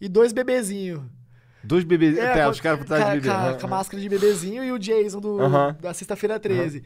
[0.00, 1.00] e dois bebezinhos.
[1.64, 2.16] Dois bebês.
[2.16, 3.28] É, Até, com- os caras por trás de bebê.
[3.28, 3.58] Com, a- Aham.
[3.58, 5.76] com a máscara de bebezinho e o Jason do, Aham.
[5.80, 6.84] da sexta-feira 13.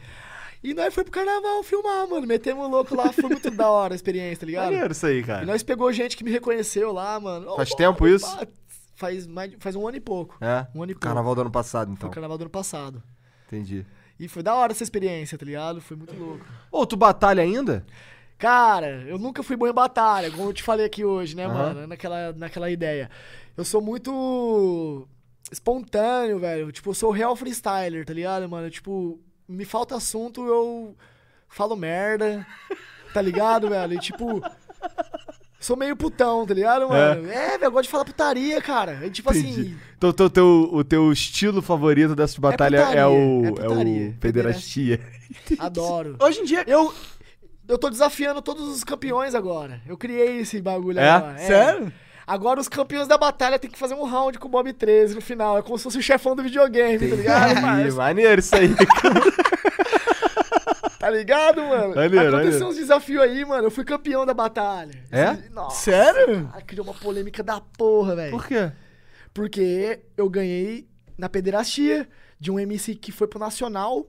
[0.62, 2.26] E nós foi pro carnaval filmar, mano.
[2.26, 4.64] Metemos louco lá, foi muito da hora a experiência, tá ligado?
[4.66, 5.46] Maneiro isso aí, E cara.
[5.46, 7.56] nós pegou gente que me reconheceu lá, mano.
[7.56, 8.26] Faz tempo isso?
[8.94, 10.36] Faz, mais, faz um ano e pouco.
[10.40, 10.66] É.
[10.74, 11.06] Um ano e pouco.
[11.06, 12.10] Carnaval do ano passado, Foi então.
[12.10, 13.02] o carnaval do ano passado.
[13.46, 13.86] Entendi.
[14.18, 15.80] E foi da hora essa experiência, tá ligado?
[15.80, 16.44] Foi muito louco.
[16.70, 17.86] Ô, tu batalha ainda?
[18.36, 21.54] Cara, eu nunca fui bom em batalha, como eu te falei aqui hoje, né, Aham.
[21.54, 21.86] mano?
[21.86, 23.10] Naquela, naquela ideia.
[23.56, 25.08] Eu sou muito
[25.50, 26.70] espontâneo, velho.
[26.70, 28.70] Tipo, eu sou real freestyler, tá ligado, mano?
[28.70, 29.18] Tipo,
[29.50, 30.94] me falta assunto, eu
[31.48, 32.46] falo merda,
[33.12, 33.94] tá ligado, velho?
[33.94, 34.42] E tipo.
[35.58, 37.28] Sou meio putão, tá ligado, mano?
[37.30, 39.04] É, velho, eu gosto de falar putaria, cara.
[39.04, 39.60] E, tipo Entendi.
[39.60, 39.76] assim.
[39.98, 43.44] Então, teu, teu, o teu estilo favorito dessas batalhas é, putaria, o.
[43.44, 44.08] é É, putaria.
[44.08, 45.00] o Pederastia.
[45.58, 46.16] Adoro.
[46.22, 46.64] Hoje em dia.
[46.66, 46.94] Eu.
[47.68, 49.80] Eu tô desafiando todos os campeões agora.
[49.86, 51.08] Eu criei esse bagulho É?
[51.10, 51.38] agora.
[51.38, 51.92] Sério?
[52.30, 55.20] Agora os campeões da batalha tem que fazer um round com o Bob 13 no
[55.20, 55.58] final.
[55.58, 57.96] É como se fosse o chefão do videogame, tá ligado, Ih, parça?
[57.96, 58.68] maneiro isso aí.
[61.00, 61.94] Tá ligado, mano?
[61.94, 62.68] Maneiro, Aconteceu maneiro.
[62.68, 63.66] uns desafios aí, mano.
[63.68, 64.92] Eu fui campeão da batalha.
[65.10, 65.48] É?
[65.50, 65.90] Nossa.
[65.90, 66.46] Sério?
[66.48, 68.30] Cara, criou uma polêmica da porra, velho.
[68.30, 68.70] Por quê?
[69.32, 72.06] Porque eu ganhei na pederastia
[72.38, 74.06] de um MC que foi pro Nacional.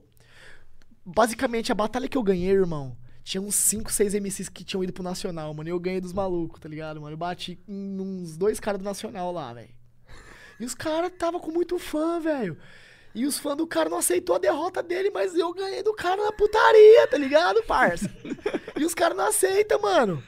[1.04, 4.92] Basicamente, a batalha que eu ganhei, irmão, tinha uns 5, 6 MCs que tinham ido
[4.92, 5.68] pro Nacional, mano.
[5.68, 7.14] E eu ganhei dos malucos, tá ligado, mano?
[7.14, 9.70] Eu bati em uns dois caras do Nacional lá, velho.
[10.58, 12.56] E os caras tava com muito fã, velho.
[13.14, 16.24] E os fãs do cara não aceitou a derrota dele, mas eu ganhei do cara
[16.24, 18.10] na putaria, tá ligado, parça?
[18.76, 20.22] e os caras não aceitam, mano.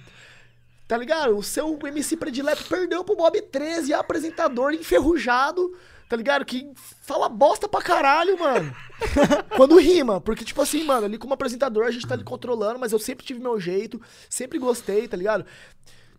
[0.87, 1.37] Tá ligado?
[1.37, 5.75] O seu MC predileto perdeu pro Bob 13, apresentador enferrujado,
[6.09, 6.45] tá ligado?
[6.45, 6.71] Que
[7.03, 8.75] fala bosta pra caralho, mano.
[9.57, 12.93] Quando rima, porque, tipo assim, mano, ali como apresentador a gente tá ali controlando, mas
[12.93, 15.45] eu sempre tive meu jeito, sempre gostei, tá ligado?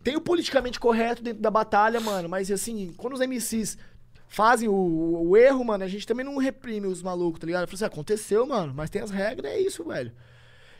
[0.03, 3.77] Tem o politicamente correto dentro da batalha, mano, mas assim, quando os MCs
[4.27, 7.67] fazem o, o erro, mano, a gente também não reprime os malucos, tá ligado?
[7.67, 10.11] Falei assim, aconteceu, mano, mas tem as regras, é isso, velho.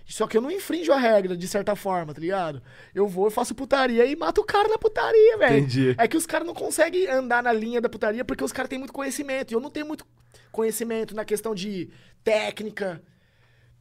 [0.07, 2.61] Só que eu não infringo a regra, de certa forma, tá ligado?
[2.93, 5.57] Eu vou, eu faço putaria e mato o cara na putaria, velho.
[5.57, 5.95] Entendi.
[5.97, 8.77] É que os caras não conseguem andar na linha da putaria porque os caras têm
[8.77, 9.51] muito conhecimento.
[9.51, 10.05] E eu não tenho muito
[10.51, 11.89] conhecimento na questão de
[12.23, 13.01] técnica,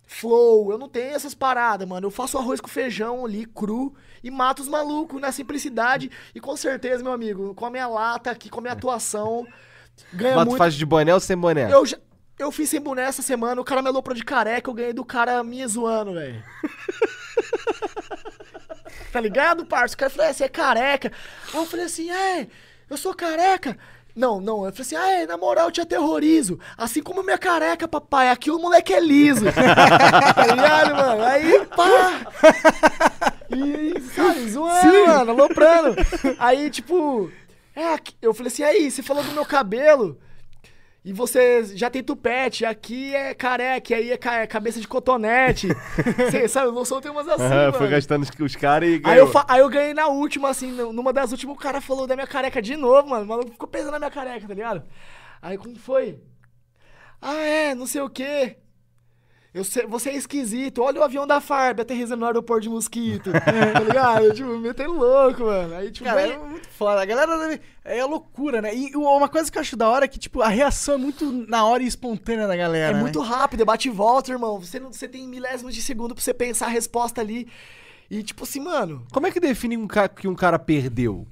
[0.06, 0.72] flow.
[0.72, 2.06] Eu não tenho essas paradas, mano.
[2.06, 6.10] Eu faço arroz com feijão ali, cru, e mato os malucos na simplicidade.
[6.34, 9.46] E com certeza, meu amigo, com a minha lata aqui, com a minha atuação,
[10.12, 10.58] ganha Mas tu muito.
[10.58, 11.72] faz de boné ou sem boné?
[11.72, 11.98] Eu, já,
[12.38, 15.04] eu fiz sem boné essa semana, o cara me aloprou de careca, eu ganhei do
[15.04, 16.42] cara me zoando, velho.
[19.12, 19.94] tá ligado, parça?
[19.94, 21.12] O cara falou, é, você é careca.
[21.52, 22.48] Eu falei assim, é,
[22.90, 23.78] eu sou careca.
[24.16, 26.58] Não, não, eu falei assim, ah, é, na moral, eu te aterrorizo.
[26.76, 29.44] Assim como minha careca, papai, aqui o moleque é liso.
[29.54, 31.22] tá ligado, mano?
[31.22, 32.32] Aí, pá.
[33.50, 35.96] E, sabe, zoando, mano, aloprando.
[36.38, 37.30] Aí, tipo,
[37.74, 40.18] é, eu falei assim, aí, você falou do meu cabelo.
[41.04, 45.68] E você já tem tupete, aqui é careca, aí é ca- é cabeça de cotonete.
[46.30, 47.72] Você sabe, eu sou tem umas assim, mano.
[47.74, 49.26] foi gastando os, caras e Aí ganhou.
[49.26, 52.06] eu, fa- aí eu ganhei na última, assim, nu- numa das últimas, o cara falou
[52.06, 53.24] da minha careca de novo, mano.
[53.24, 54.82] O maluco ficou pesando na minha careca, tá ligado?
[55.42, 56.20] Aí como foi?
[57.20, 58.56] Ah, é, não sei o quê.
[59.54, 60.82] Eu sei, você é esquisito.
[60.82, 63.30] Olha o avião da Farb aterrissando no aeroporto de mosquito.
[63.72, 64.34] tá ligado?
[64.34, 65.76] Tipo, metendo louco, mano.
[65.76, 67.00] Aí, tipo, Cara, é muito foda.
[67.00, 68.74] A galera deve- é loucura, né?
[68.74, 71.30] E uma coisa que eu acho da hora é que, tipo, a reação é muito
[71.48, 72.90] na hora e espontânea da galera.
[72.90, 73.00] É né?
[73.00, 74.58] muito rápido, é bate e volta, irmão.
[74.58, 77.46] Você, não, você tem milésimos de segundo pra você pensar a resposta ali.
[78.10, 81.28] E tipo assim, mano, Como é que define um cara, que um cara perdeu?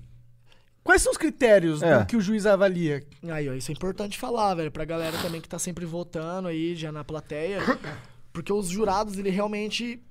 [0.85, 1.99] Quais são os critérios É.
[1.99, 3.05] do que o juiz avalia?
[3.31, 6.75] Aí, ó, isso é importante falar, velho, pra galera também que tá sempre votando aí,
[6.77, 7.59] já na plateia.
[8.33, 10.03] Porque os jurados, ele realmente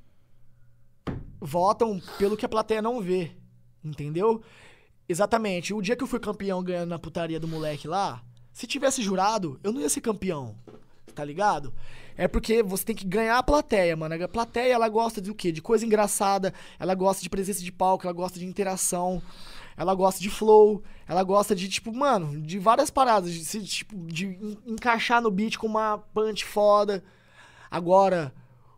[1.40, 3.32] votam pelo que a plateia não vê.
[3.84, 4.42] Entendeu?
[5.10, 5.74] Exatamente.
[5.74, 9.60] O dia que eu fui campeão ganhando na putaria do moleque lá, se tivesse jurado,
[9.64, 10.56] eu não ia ser campeão.
[11.16, 11.74] Tá ligado?
[12.16, 14.24] É porque você tem que ganhar a plateia, mano.
[14.24, 15.52] A plateia, ela gosta de o quê?
[15.52, 19.22] De coisa engraçada, ela gosta de presença de palco, ela gosta de interação,
[19.76, 24.28] ela gosta de flow, ela gosta de, tipo, mano, de várias paradas, de, tipo, de
[24.28, 27.04] en- encaixar no beat com uma punch foda.
[27.72, 28.34] Agora,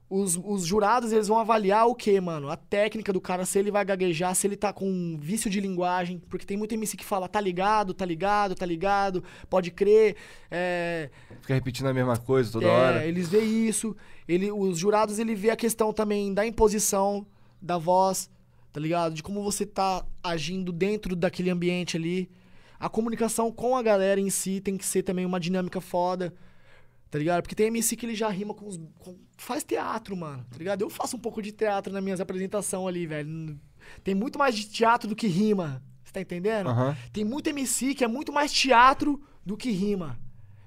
[0.07, 2.47] os, os jurados, eles vão avaliar o quê, mano?
[2.47, 5.59] A técnica do cara, se ele vai gaguejar, se ele tá com um vício de
[5.59, 6.21] linguagem.
[6.29, 10.15] Porque tem muito MC que fala, tá ligado, tá ligado, tá ligado, pode crer.
[10.51, 11.09] É,
[11.41, 13.05] Fica repetindo a mesma coisa toda é, hora.
[13.07, 13.95] eles veem isso.
[14.27, 17.25] Ele, os jurados, ele vê a questão também da imposição
[17.59, 18.29] da voz,
[18.71, 19.15] tá ligado?
[19.15, 22.29] De como você tá agindo dentro daquele ambiente ali.
[22.79, 26.33] A comunicação com a galera em si tem que ser também uma dinâmica foda,
[27.13, 27.43] tá ligado?
[27.43, 28.75] Porque tem MC que ele já rima com os.
[28.97, 30.81] com- faz teatro, mano, tá ligado?
[30.81, 33.59] Eu faço um pouco de teatro nas minhas apresentações ali, velho.
[34.03, 35.83] Tem muito mais de teatro do que rima.
[36.03, 36.71] Você tá entendendo?
[36.71, 36.97] Aham.
[37.11, 40.19] Tem muito MC que é muito mais teatro do que rima.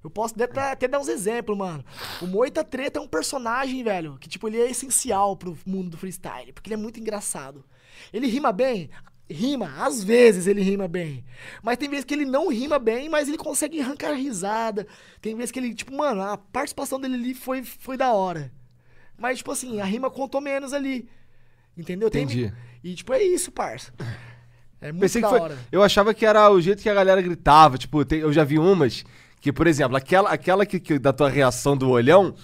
[0.05, 1.85] Eu posso até, até dar uns exemplos, mano.
[2.23, 5.97] O Moita Treta é um personagem, velho, que, tipo, ele é essencial pro mundo do
[5.99, 7.65] freestyle, porque ele é muito engraçado.
[8.13, 8.89] Ele rima bem?
[9.29, 11.25] Rima, às vezes ele rima bem.
[11.63, 14.87] Mas tem vezes que ele não rima bem, mas ele consegue arrancar risada.
[15.21, 18.53] Tem vezes que ele, tipo, mano, a participação dele ali foi, foi da hora.
[19.19, 21.09] Mas, tipo assim, a rima contou menos ali.
[21.77, 22.09] Entendeu?
[22.11, 22.53] Tem- Entendi.
[22.85, 23.93] E, tipo, é isso, parça.
[24.81, 25.41] É muito Pensei da foi.
[25.41, 25.59] hora.
[25.73, 27.77] Eu achava que era o jeito que a galera gritava.
[27.79, 29.05] Tipo, tem- eu já vi umas
[29.41, 32.35] que, por exemplo, aquela, aquela que, que- da tua reação do olhão.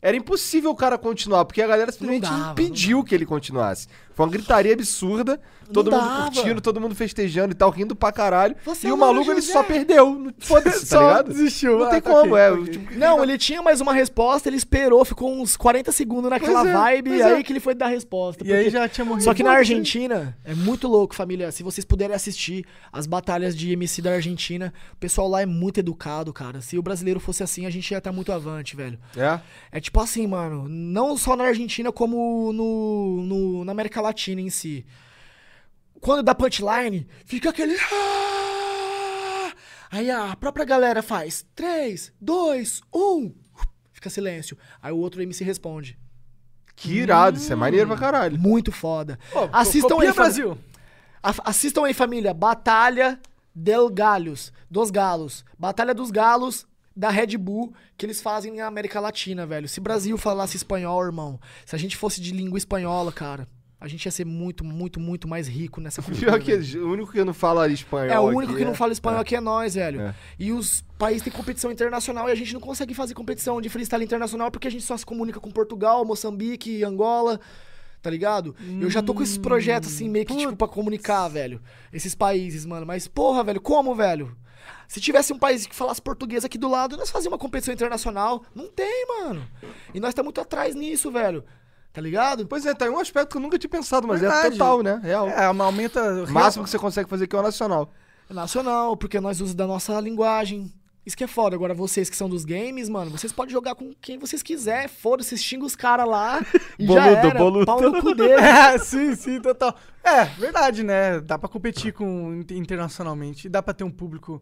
[0.00, 3.88] Era impossível o cara continuar, porque a galera simplesmente dava, impediu que ele continuasse.
[4.18, 5.40] Foi uma gritaria absurda,
[5.72, 6.22] todo mundo dava.
[6.32, 8.56] curtindo, todo mundo festejando e tal, rindo pra caralho.
[8.64, 10.12] Você e é o maluco ele só perdeu.
[10.12, 11.28] Não- Foda-se, tá ligado?
[11.28, 11.78] desistiu.
[11.78, 12.50] Não Ah, tem tá como, é.
[12.50, 12.64] ok.
[12.66, 16.68] tipo, Não, ele tinha mais uma resposta, ele esperou, ficou uns 40 segundos naquela Pois
[16.68, 17.24] é, vibe, e é.
[17.26, 18.44] aí que ele foi dar a resposta.
[18.44, 19.22] E aí já tinha morrido.
[19.22, 19.52] Só que na.
[19.52, 21.52] Argentina, é muito louco, família.
[21.52, 25.78] Se vocês puderem assistir as batalhas de MC da Argentina, o pessoal lá é muito
[25.78, 26.60] educado, cara.
[26.60, 28.98] Se o brasileiro fosse assim, a gente ia estar muito avante, velho.
[29.16, 29.38] É.
[29.70, 34.07] É tipo assim, mano, não só na Argentina, como no, no- na América Latina
[34.40, 34.86] em si.
[36.00, 37.76] Quando dá punchline, fica aquele.
[37.92, 39.52] "Ah!"
[39.90, 43.34] Aí a própria galera faz 3, 2, 1.
[43.92, 44.56] Fica silêncio.
[44.82, 45.98] Aí o outro MC responde.
[46.76, 48.38] Que irado, isso é maneiro pra caralho.
[48.38, 49.18] Muito foda.
[49.32, 50.56] Pô, Assistam aí, Brasil.
[51.22, 52.32] Assistam aí, família.
[52.32, 53.18] Batalha
[53.52, 54.52] del Galhos.
[54.70, 55.44] Dos Galos.
[55.58, 59.68] Batalha dos Galos da Red Bull que eles fazem na América Latina, velho.
[59.68, 61.40] Se Brasil falasse espanhol, irmão.
[61.66, 63.48] Se a gente fosse de língua espanhola, cara.
[63.80, 66.32] A gente ia ser muito, muito, muito mais rico nessa cultura.
[66.32, 66.88] Pior que velho.
[66.88, 68.10] o único que não fala espanhol.
[68.10, 69.22] É, o único aqui que não é- fala espanhol é.
[69.22, 70.00] aqui é nós, velho.
[70.00, 70.14] É.
[70.36, 74.02] E os países têm competição internacional e a gente não consegue fazer competição de freestyle
[74.04, 77.38] internacional porque a gente só se comunica com Portugal, Moçambique, Angola,
[78.02, 78.56] tá ligado?
[78.80, 81.62] Eu já tô com esses projetos assim, meio que tipo pra comunicar, velho.
[81.92, 82.84] Esses países, mano.
[82.84, 84.36] Mas, porra, velho, como, velho?
[84.88, 88.42] Se tivesse um país que falasse português aqui do lado, nós fazíamos uma competição internacional.
[88.54, 89.46] Não tem, mano.
[89.94, 91.44] E nós tá muito atrás nisso, velho.
[91.98, 92.46] Tá ligado?
[92.46, 94.50] Pois é, tá aí um aspecto que eu nunca tinha pensado, mas é Verdade.
[94.56, 95.00] total, né?
[95.02, 95.28] Real.
[95.28, 96.00] É, uma aumenta.
[96.22, 97.90] O máximo que você consegue fazer aqui é o nacional.
[98.30, 100.72] nacional, porque nós usamos da nossa linguagem.
[101.04, 101.56] Isso que é foda.
[101.56, 104.88] Agora, vocês que são dos games, mano, vocês podem jogar com quem vocês quiser.
[104.88, 106.40] Foda-se, xinga os caras lá
[106.78, 107.38] e já Boludo, era.
[107.40, 107.66] boludo.
[107.66, 108.34] Pau no cu dele.
[108.34, 109.74] É, sim, sim, total.
[110.04, 111.18] É, verdade, né?
[111.20, 113.48] Dá pra competir com inter- internacionalmente.
[113.48, 114.40] Dá pra ter um público.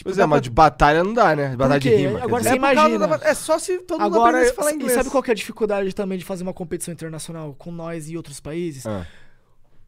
[0.00, 1.54] Tipo, Pois é, mas pra- de batalha não dá, né?
[1.54, 2.22] Batalha de rima.
[2.24, 3.06] Agora você é, imagina.
[3.06, 4.92] da- é só se todo mundo Agora, aprendesse a falar e inglês.
[4.94, 8.16] sabe qual que é a dificuldade também de fazer uma competição internacional com nós e
[8.16, 8.86] outros países?
[8.86, 9.06] Ah.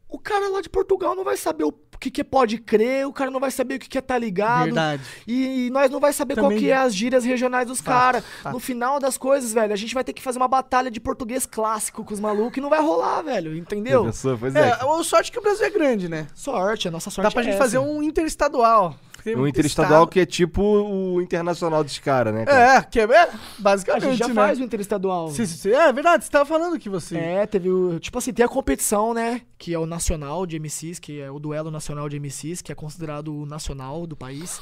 [0.07, 3.11] O cara lá de Portugal não vai saber o que, que é pode crer, o
[3.11, 4.65] cara não vai saber o que, que é tá ligado.
[4.65, 5.01] Verdade.
[5.27, 8.23] E nós não vai saber qual Também- que é as gírias regionais dos caras.
[8.51, 11.47] No final das coisas, velho, a gente vai ter que fazer uma batalha de português
[11.47, 13.57] clássico com os malucos e não vai rolar, velho.
[13.57, 14.03] Entendeu?
[14.03, 14.69] Professor, Pois é.
[14.69, 16.27] É, sorte é que o Brasil é grande, né?
[16.35, 17.63] Sorte, a nossa sorte Dá pra é gente essa.
[17.63, 18.95] fazer um interestadual.
[19.23, 22.45] Tem Um muito interestadual estado- que é tipo o internacional dos caras, né?
[22.45, 22.77] cara?
[22.77, 24.33] É, que é, é A basicamente, gente já né?
[24.33, 25.29] faz o interestadual.
[25.29, 25.71] Sim, sim, sim.
[25.71, 27.17] É verdade, você tava falando que você...
[27.17, 27.99] É, teve o.
[27.99, 29.41] Tipo assim, tem a competição, né?
[29.57, 32.75] Que é o nacional de MCs, que é o duelo nacional de MCs, que é
[32.75, 34.61] considerado o nacional do país.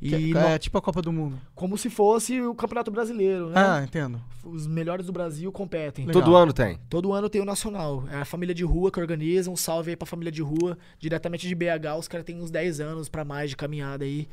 [0.00, 1.40] E que é, tipo a Copa do Mundo.
[1.54, 3.54] como se fosse o Campeonato Brasileiro, né?
[3.56, 4.20] Ah, entendo.
[4.44, 6.06] Os melhores do Brasil competem.
[6.06, 6.22] Legal.
[6.22, 6.78] Todo ano tem.
[6.88, 8.04] Todo ano tem o nacional.
[8.10, 9.50] É a família de rua que organiza.
[9.50, 11.98] Um salve aí pra família de rua, diretamente de BH.
[11.98, 14.28] Os caras têm uns 10 anos pra mais de caminhada aí.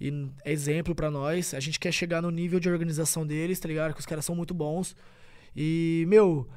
[0.00, 1.54] E é exemplo pra nós.
[1.54, 3.94] A gente quer chegar no nível de organização deles, tá ligado?
[3.94, 4.96] Que os caras são muito bons.
[5.56, 6.48] E, meu,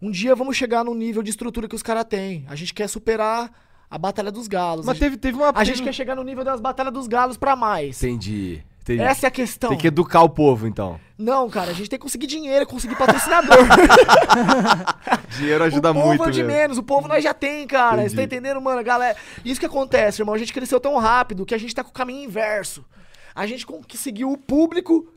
[0.00, 2.44] um dia vamos chegar no nível de estrutura que os caras têm.
[2.48, 3.52] A gente quer superar
[3.94, 4.84] a Batalha dos Galos.
[4.84, 5.46] Mas a, teve, teve uma.
[5.46, 8.02] gente, a gente quer chegar no nível das Batalhas dos Galos pra mais.
[8.02, 8.60] Entendi.
[8.82, 9.00] entendi.
[9.00, 9.70] Essa é a questão.
[9.70, 10.98] Tem que educar o povo, então.
[11.16, 13.56] Não, cara, a gente tem que conseguir dinheiro, conseguir patrocinador.
[15.38, 16.58] Dinheiro ajuda o povo muito é de mesmo.
[16.58, 18.02] menos, o povo nós já tem, cara.
[18.02, 18.36] Você tá Entendi.
[18.36, 18.82] entendendo, mano?
[18.82, 20.34] Galera, isso que acontece, irmão.
[20.34, 22.84] A gente cresceu tão rápido que a gente tá com o caminho inverso.
[23.32, 25.08] A gente conseguiu o público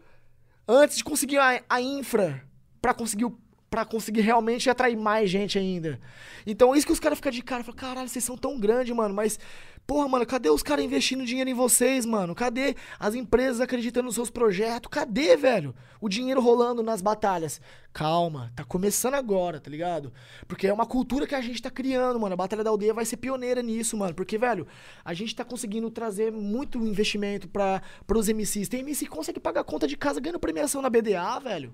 [0.67, 2.43] antes de conseguir a, a infra
[2.79, 3.35] pra conseguir o
[3.77, 5.99] Pra conseguir realmente atrair mais gente ainda.
[6.47, 7.63] Então, isso que os caras ficam de cara.
[7.63, 9.13] Falam, caralho, vocês são tão grandes, mano.
[9.13, 9.39] Mas,
[9.85, 12.33] porra, mano, cadê os caras investindo dinheiro em vocês, mano?
[12.33, 14.89] Cadê as empresas acreditando nos seus projetos?
[14.89, 15.75] Cadê, velho?
[16.01, 17.61] O dinheiro rolando nas batalhas.
[17.93, 20.11] Calma, tá começando agora, tá ligado?
[20.47, 22.33] Porque é uma cultura que a gente tá criando, mano.
[22.33, 24.15] A Batalha da Aldeia vai ser pioneira nisso, mano.
[24.15, 24.65] Porque, velho,
[25.05, 28.69] a gente tá conseguindo trazer muito investimento para pros MCs.
[28.69, 31.71] Tem MC que consegue pagar conta de casa ganhando premiação na BDA, velho.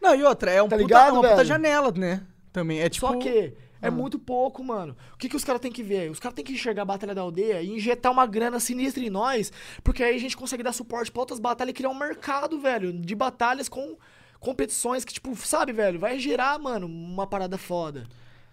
[0.00, 1.48] Não, e outra, é um Tá puta, ligado, uma puta velho?
[1.48, 2.22] janela, né?
[2.52, 3.06] Também, é tipo...
[3.06, 4.96] Só que É muito pouco, mano.
[5.14, 6.10] O que, que os caras têm que ver?
[6.10, 9.10] Os caras têm que enxergar a Batalha da Aldeia e injetar uma grana sinistra em
[9.10, 9.52] nós,
[9.84, 12.92] porque aí a gente consegue dar suporte pra outras batalhas e criar um mercado, velho,
[12.92, 13.96] de batalhas com
[14.40, 18.06] competições que, tipo, sabe, velho, vai gerar, mano, uma parada foda.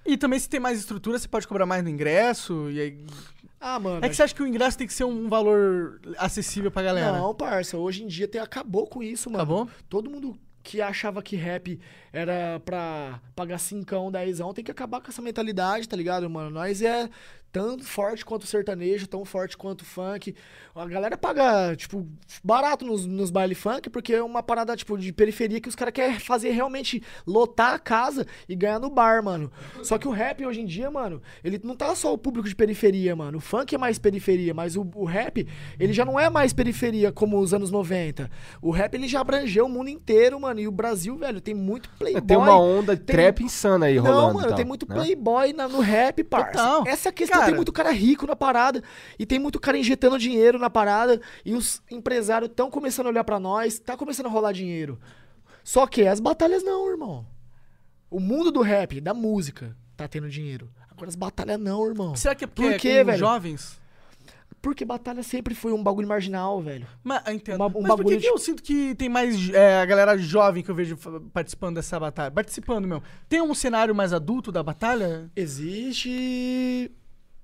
[0.06, 2.70] E também se tem mais estrutura, você pode cobrar mais no ingresso.
[2.70, 3.06] E aí...
[3.60, 4.06] Ah, mano.
[4.06, 7.18] É que você acha que o ingresso tem que ser um valor acessível pra galera?
[7.18, 9.42] Não, parça, hoje em dia tem, acabou com isso, mano.
[9.42, 9.70] Acabou?
[9.90, 11.80] Todo mundo que achava que rap
[12.12, 16.50] era pra pagar cincão, dezão, tem que acabar com essa mentalidade, tá ligado, mano?
[16.50, 17.08] Nós é
[17.56, 20.36] tão forte quanto o sertanejo, tão forte quanto o funk.
[20.76, 22.06] A galera paga, tipo,
[22.44, 25.94] barato nos, nos baile funk, porque é uma parada, tipo, de periferia que os caras
[25.94, 29.50] querem fazer realmente lotar a casa e ganhar no bar, mano.
[29.84, 32.54] Só que o rap hoje em dia, mano, ele não tá só o público de
[32.54, 33.38] periferia, mano.
[33.38, 35.48] O funk é mais periferia, mas o, o rap,
[35.80, 38.30] ele já não é mais periferia como os anos 90.
[38.62, 40.60] O rap, ele já abrangeu o mundo inteiro, mano.
[40.60, 42.22] E o Brasil, velho, tem muito playboy.
[42.22, 44.22] Tem uma onda tem- trap insana aí rolando.
[44.24, 44.94] Não, e mano, tal, tem muito né?
[44.94, 46.52] playboy na- no rap, parça.
[46.52, 46.84] Total.
[46.86, 48.82] Essa é a questão, Cara- tem muito cara rico na parada
[49.20, 53.24] e tem muito cara injetando dinheiro na parada e os empresários estão começando a olhar
[53.24, 55.00] pra nós, tá começando a rolar dinheiro.
[55.64, 57.26] Só que as batalhas não, irmão.
[58.10, 60.70] O mundo do rap, da música, tá tendo dinheiro.
[60.92, 62.16] Agora as batalhas não, irmão.
[62.16, 63.18] Será que é porque Por é quê, com velho?
[63.18, 63.84] jovens?
[64.62, 66.88] Porque batalha sempre foi um bagulho marginal, velho.
[67.04, 67.56] Mas, eu entendo.
[67.58, 69.86] Uma- um Mas por bagulho que, que de- eu sinto que tem mais é, a
[69.86, 70.98] galera jovem que eu vejo
[71.34, 72.32] participando dessa batalha?
[72.32, 73.04] Participando mesmo.
[73.30, 75.30] Tem um cenário mais adulto da batalha?
[75.36, 76.92] Existe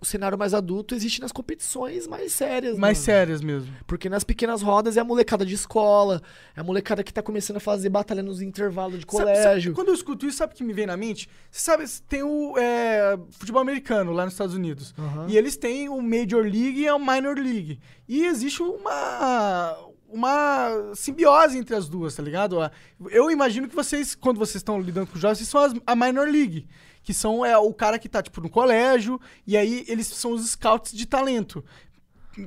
[0.01, 3.05] o cenário mais adulto, existe nas competições mais sérias, Mais mano.
[3.05, 3.71] sérias mesmo.
[3.85, 6.21] Porque nas pequenas rodas é a molecada de escola,
[6.55, 9.43] é a molecada que tá começando a fazer batalha nos intervalos de Sabe- colégio.
[9.71, 11.29] sabe- quando eu escuto isso, sabe o que me vem na mente?
[11.51, 14.93] Você sabe, tem o é, futebol americano lá nos Estados Unidos.
[14.97, 15.27] Aham.
[15.29, 17.79] E eles têm o Major League e o Minor League.
[18.09, 19.77] E existe uma
[20.13, 22.59] uma simbiose entre as duas, tá ligado?
[22.59, 22.69] A-
[23.11, 26.27] Eu imagino que vocês, quando vocês estão lidando com jovens, vocês são as- a Minor
[26.27, 26.67] League.
[27.03, 30.51] Que são é, o cara que tá, tipo, no colégio, e aí eles são os
[30.51, 31.63] scouts de talento.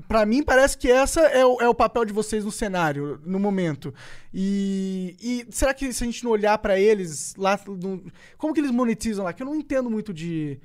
[0.08, 3.38] Pra mim, parece que essa é o, é o papel de vocês no cenário, no
[3.38, 3.92] momento.
[4.32, 7.60] E, e será que se a gente não olhar pra eles lá.
[7.66, 8.02] no-
[8.38, 9.32] como que eles monetizam lá?
[9.32, 10.58] Que eu não entendo muito de,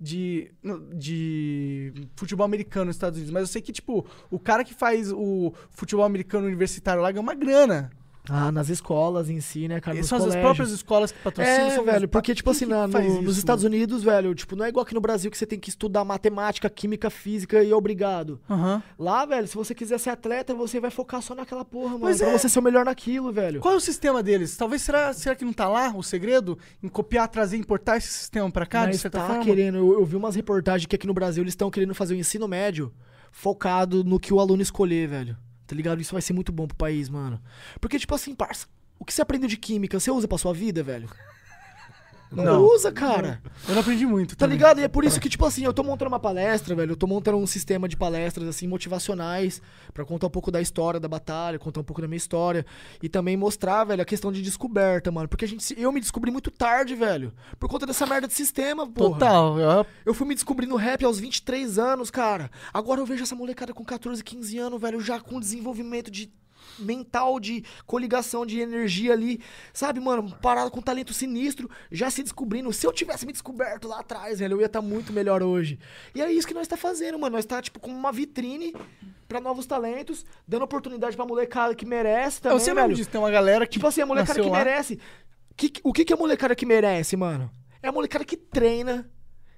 [0.00, 0.50] de,
[0.92, 5.12] de futebol americano nos Estados Unidos, mas eu sei que, tipo, o cara que faz
[5.12, 7.92] o futebol americano universitário lá ganha uma grana.
[8.28, 9.98] Ah, nas escolas em si, né, cara?
[9.98, 10.42] Nos São as colégios.
[10.42, 11.66] próprias escolas que patrocinam.
[11.66, 13.64] É, são velho, porque, tipo assim, na- no- nos Estados?
[13.64, 16.70] Unidos, velho, tipo, não é igual aqui no Brasil que você tem que estudar matemática,
[16.70, 18.40] química, física e é obrigado.
[18.48, 18.82] Aham.
[18.98, 22.00] Lá, velho, se você quiser ser atleta, você vai focar só naquela porra, mano.
[22.00, 22.38] Pois pra é.
[22.38, 23.60] você ser o melhor naquilo, velho.
[23.60, 24.56] Qual é o sistema deles?
[24.56, 26.58] Talvez será, será que não tá lá o segredo?
[26.82, 29.44] Em copiar, trazer, importar esse sistema pra cá, de Mas certa tá forma?
[29.44, 32.16] querendo, eu, eu vi umas reportagens que aqui no Brasil eles estão querendo fazer o
[32.16, 32.90] ensino médio
[33.30, 35.36] focado no que o aluno escolher, velho.
[35.66, 36.00] Tá ligado?
[36.00, 37.40] Isso vai ser muito bom pro país, mano.
[37.80, 38.66] Porque, tipo assim, parça,
[38.98, 41.08] o que você aprendeu de química, você usa pra sua vida, velho?
[42.36, 42.62] Não, Não.
[42.66, 43.40] usa, cara.
[43.68, 44.36] Eu não aprendi muito.
[44.36, 44.56] Tá também.
[44.58, 44.80] ligado?
[44.80, 46.92] E é por isso que, tipo assim, eu tô montando uma palestra, velho.
[46.92, 49.60] Eu tô montando um sistema de palestras, assim, motivacionais,
[49.92, 52.64] pra contar um pouco da história da batalha, contar um pouco da minha história.
[53.02, 55.28] E também mostrar, velho, a questão de descoberta, mano.
[55.28, 57.32] Porque a gente, eu me descobri muito tarde, velho.
[57.58, 59.10] Por conta dessa merda de sistema, porra.
[59.14, 59.58] Total.
[59.58, 62.50] eu- Eu fui me descobrir no rap aos 23 anos, cara.
[62.72, 66.32] Agora eu vejo essa molecada com 14, 15 anos, velho, já com desenvolvimento de
[66.78, 69.40] mental, de coligação de energia ali,
[69.72, 72.72] sabe, mano, parado com talento sinistro, já se descobrindo.
[72.72, 75.78] Se eu tivesse me descoberto lá atrás, velho, eu ia estar muito melhor hoje.
[76.14, 77.36] E é isso que nós tá fazendo, mano.
[77.36, 78.74] Nós tá, tipo, com uma vitrine
[79.28, 82.96] pra novos talentos, dando oportunidade pra molecada que merece também, eu sempre me velho.
[82.96, 84.58] disse, tem uma galera que Tipo assim, a molecada que lá.
[84.58, 84.98] merece.
[85.56, 87.50] Que- o que, que é a molecada que merece, mano?
[87.82, 89.08] É a molecada que treina,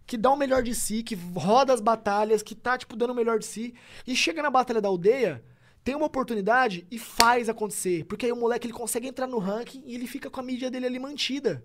[0.06, 3.14] que dá o melhor de si, que roda as batalhas, que tá, tipo, dando o
[3.14, 3.74] melhor de si.
[4.06, 5.42] E chega na batalha da aldeia,
[5.86, 8.04] tem uma oportunidade e faz acontecer.
[8.06, 10.68] Porque aí o moleque ele consegue entrar no ranking e ele fica com a mídia
[10.68, 11.62] dele ali mantida.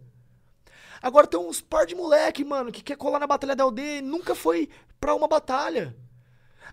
[1.02, 4.02] Agora tem uns par de moleque, mano, que quer colar na batalha da aldeia e
[4.04, 4.70] nunca foi
[5.00, 5.98] pra uma batalha.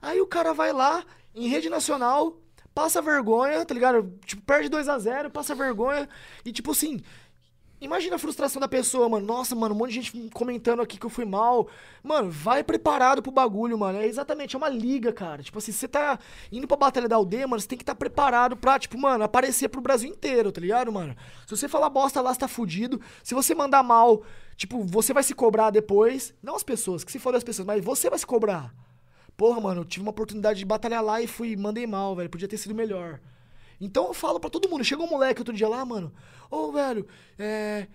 [0.03, 1.03] Aí o cara vai lá,
[1.34, 2.36] em rede nacional,
[2.74, 4.12] passa vergonha, tá ligado?
[4.26, 6.07] Tipo, perde 2 a 0 passa vergonha.
[6.44, 7.03] E tipo assim,
[7.81, 9.26] imagina a frustração da pessoa, mano.
[9.26, 11.68] Nossa, mano, um monte de gente comentando aqui que eu fui mal.
[12.03, 13.99] Mano, vai preparado pro bagulho, mano.
[13.99, 15.43] É exatamente, é uma liga, cara.
[15.43, 16.18] Tipo assim, você tá
[16.51, 19.68] indo pra Batalha da Aldeia, mano, você tem que estar preparado pra, tipo, mano, aparecer
[19.68, 21.16] pro Brasil inteiro, tá ligado, mano?
[21.47, 23.01] Se você falar bosta lá, você tá fudido.
[23.22, 24.22] Se você mandar mal,
[24.57, 26.35] tipo, você vai se cobrar depois.
[26.43, 28.74] Não as pessoas, que se for as pessoas, mas você vai se cobrar.
[29.37, 32.29] Porra, mano, eu tive uma oportunidade de batalhar lá e fui, mandei mal, velho.
[32.29, 33.20] Podia ter sido melhor.
[33.81, 34.85] Então eu falo pra todo mundo.
[34.85, 36.12] Chegou um moleque outro dia lá, mano.
[36.51, 37.07] Ô, velho,
[37.39, 37.87] é.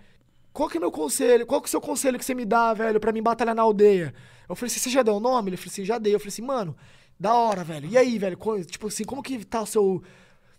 [0.52, 1.44] Qual que é meu conselho?
[1.46, 3.62] Qual que é o seu conselho que você me dá, velho, pra mim batalhar na
[3.62, 4.14] aldeia?
[4.48, 5.50] Eu falei assim, você já deu o nome?
[5.50, 6.14] Ele falou assim, já dei.
[6.14, 6.76] Eu falei assim, mano,
[7.18, 7.88] da hora, velho.
[7.88, 8.38] E aí, velho?
[8.66, 10.02] Tipo assim, como que tá o seu,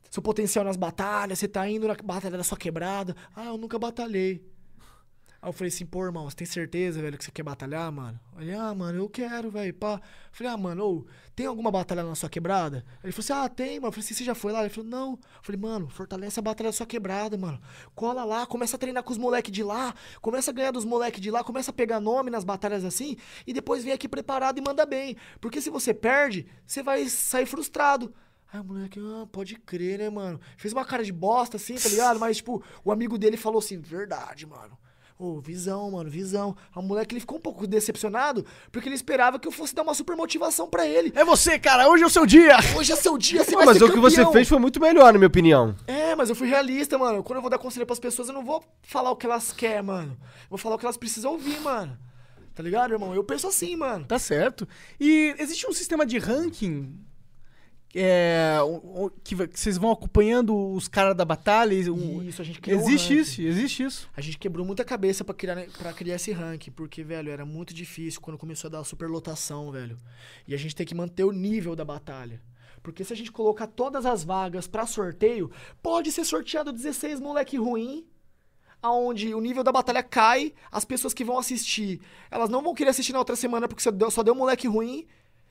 [0.09, 1.39] seu potencial nas batalhas?
[1.39, 3.15] Você tá indo na batalha da sua quebrada?
[3.35, 4.43] Ah, eu nunca batalhei.
[5.45, 8.19] Aí eu falei assim, pô, irmão, você tem certeza, velho, que você quer batalhar, mano?
[8.39, 10.01] Ele, ah, mano, eu quero, velho, pá.
[10.01, 12.83] Eu falei, ah, mano, ô, tem alguma batalha na sua quebrada?
[13.03, 13.89] Ele falou assim, ah, tem, mano.
[13.89, 14.61] Eu falei assim, você já foi lá?
[14.61, 15.11] Ele falou, não.
[15.11, 17.61] Eu falei, mano, fortalece a batalha da sua quebrada, mano.
[17.93, 21.21] Cola lá, começa a treinar com os moleques de lá, começa a ganhar dos moleques
[21.21, 23.15] de lá, começa a pegar nome nas batalhas assim,
[23.45, 25.15] e depois vem aqui preparado e manda bem.
[25.39, 28.11] Porque se você perde, você vai sair frustrado.
[28.51, 30.41] Aí o moleque, ah, pode crer, né, mano?
[30.57, 32.19] Fez uma cara de bosta assim, tá ligado?
[32.19, 34.75] Mas, tipo, o amigo dele falou assim, verdade, mano.
[35.17, 36.57] Ô, visão, mano, visão.
[36.75, 39.93] O moleque ele ficou um pouco decepcionado, porque ele esperava que eu fosse dar uma
[39.93, 41.13] super motivação pra ele.
[41.15, 42.57] É você, cara, hoje é o seu dia!
[42.77, 44.33] Hoje é seu dia, você vai mas o que você campeão.
[44.33, 45.73] fez foi muito melhor, na minha opinião.
[45.87, 47.23] É, mas eu fui realista, mano.
[47.23, 49.83] Quando eu vou dar conselho pras pessoas, eu não vou falar o que elas querem,
[49.83, 50.17] mano.
[50.19, 51.97] Eu vou falar o que elas precisam ouvir, mano.
[52.53, 53.15] Tá ligado, irmão?
[53.15, 54.03] Eu penso assim, mano.
[54.03, 54.67] Tá certo.
[54.99, 56.93] E existe um sistema de ranking
[57.95, 61.73] é, o- o- que, vocês vão acompanhando os caras da batalha?
[61.93, 63.21] um- Isso, a gente criou um existe ranking.
[63.21, 64.09] isso, existe isso.
[64.15, 67.73] A gente quebrou muita cabeça pra criar, pra criar esse ranking, porque, velho, era muito
[67.73, 69.97] difícil quando começou a dar superlotação, velho.
[70.47, 72.41] E a gente tem que manter o nível da batalha.
[72.83, 75.49] Porque se a gente colocar todas as vagas pra sorteio,
[75.81, 78.05] pode ser sorteado 16 moleque ruim,
[78.81, 82.91] aonde o nível da batalha cai, as pessoas que vão assistir, elas não vão querer
[82.91, 85.07] assistir na outra semana porque só deu, só deu moleque ruim.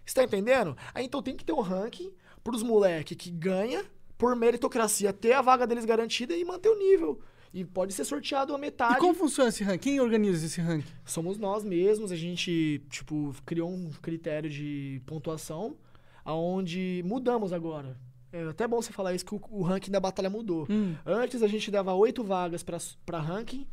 [0.06, 0.76] Você tá entendendo?
[0.94, 2.12] Aí então tem que ter um ranking
[2.44, 3.84] pros moleque que ganha
[4.16, 7.18] por meritocracia, ter a vaga deles garantida e manter o nível.
[7.52, 8.94] E pode ser sorteado a metade.
[8.94, 9.78] E como funciona esse ranking?
[9.90, 10.92] Quem organiza esse ranking?
[11.04, 15.76] Somos nós mesmos, a gente, tipo, criou um critério de pontuação,
[16.24, 17.96] aonde mudamos agora.
[18.32, 20.66] É até bom você falar isso, que o, o ranking da batalha mudou.
[20.68, 20.94] Hum.
[21.06, 23.66] Antes a gente dava oito vagas pra ranking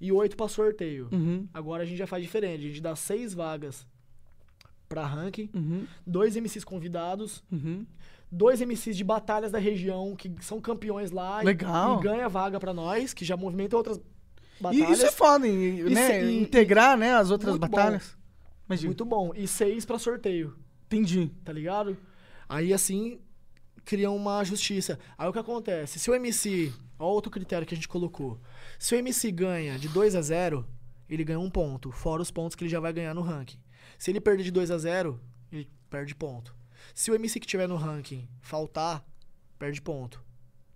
[0.00, 1.08] e oito pra sorteio.
[1.12, 1.46] Uhum.
[1.52, 3.86] Agora a gente já faz diferente, a gente dá seis vagas
[4.88, 5.86] pra ranking, Uhum.
[6.06, 7.84] dois MCs convidados, Uhum.
[8.30, 11.98] Dois MCs de batalhas da região que são campeões lá e- Legal.
[11.98, 14.90] e ganha vaga pra nós, que já movimenta outras E batalhas.
[14.98, 16.24] isso é foda, em- né?
[16.24, 18.16] e- Integrar, né, as outras batalhas.
[18.68, 19.32] Muito bom.
[19.34, 20.56] E seis pra sorteio.
[20.86, 21.30] Entendi.
[21.44, 21.96] tá ligado?
[22.48, 23.20] Aí assim
[23.84, 24.98] cria uma justiça.
[25.16, 25.98] Aí o que acontece?
[26.00, 28.40] Se o MC, ó outro critério que a gente colocou.
[28.78, 30.66] Se o MC ganha de 2 a 0,
[31.08, 33.58] ele ganha um ponto, fora os pontos que ele já vai ganhar no ranking.
[33.98, 35.20] Se ele perder de 2 a 0,
[35.52, 36.55] ele perde ponto.
[36.96, 39.04] Se o MC que tiver no ranking faltar,
[39.58, 40.24] perde ponto.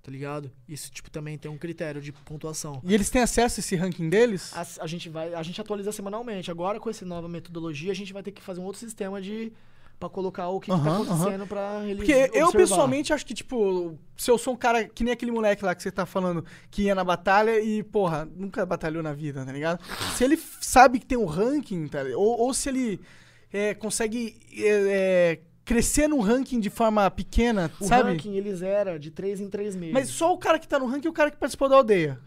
[0.03, 0.53] Tá ligado?
[0.68, 2.79] Isso tipo também tem um critério de pontuação.
[2.85, 4.53] E eles têm acesso a esse ranking deles?
[4.55, 6.51] A, a gente vai, a gente atualiza semanalmente.
[6.51, 9.51] Agora com essa nova metodologia, a gente vai ter que fazer um outro sistema de
[9.99, 12.53] Pra colocar o que, que tá acontecendo pra ele Porque eu, observar.
[12.53, 15.83] pessoalmente, acho que, tipo, se eu sou um cara que nem aquele moleque lá que
[15.83, 19.85] você tá falando que ia na batalha e, porra, nunca batalhou na vida, tá ligado?
[20.16, 22.99] Se ele sabe que tem um ranking, tá, ou, ou se ele
[23.53, 25.41] é, consegue é, é,
[25.71, 28.11] crescer no ranking de forma pequena, O sabe?
[28.11, 29.95] ranking ele zera de 3 em 3 meses.
[29.95, 32.18] Mas só o cara que tá no ranking é o cara que participou da aldeia.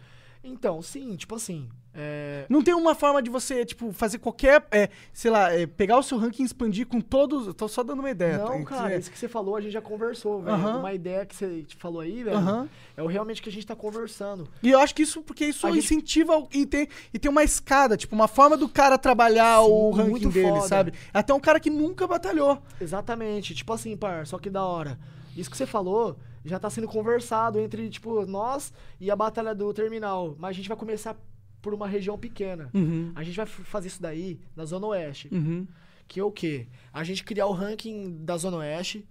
[0.42, 1.68] Então, sim, tipo assim.
[1.96, 2.46] É...
[2.50, 6.02] Não tem uma forma de você, tipo, fazer qualquer, é, sei lá, é, pegar o
[6.04, 7.46] seu ranking e expandir com todos.
[7.48, 8.40] eu Tô só dando uma ideia.
[8.40, 8.46] tá?
[8.50, 10.56] Não, cara, É, isso que você falou, a gente já conversou, velho.
[10.56, 10.80] Aham.
[10.80, 12.68] Uma ideia que você te falou aí, velho, Aham.
[12.98, 14.48] é o realmente que a gente tá conversando.
[14.64, 17.30] E eu acho que isso, porque isso A gente- incentiva o- e tem, e tem
[17.30, 20.68] uma escada, tipo, uma forma do cara trabalhar Sim, o ranking muito dele, foda.
[20.68, 20.94] sabe?
[21.14, 22.60] Até um cara que nunca batalhou.
[22.82, 23.54] Exatamente.
[23.54, 24.98] Tipo assim, par, só que da hora.
[25.38, 26.16] Isso que você falou
[26.46, 30.36] já tá sendo conversado entre, tipo, nós e a batalha do terminal.
[30.38, 31.16] Mas a gente vai começar
[31.64, 32.70] por uma região pequena.
[32.74, 33.14] Uhum.
[33.16, 35.30] A gente vai fazer isso daí na Zona Oeste.
[35.32, 35.66] Uhum.
[36.08, 36.68] Que é o quê?
[36.92, 39.08] A gente criar o ranking da Zona Oeste,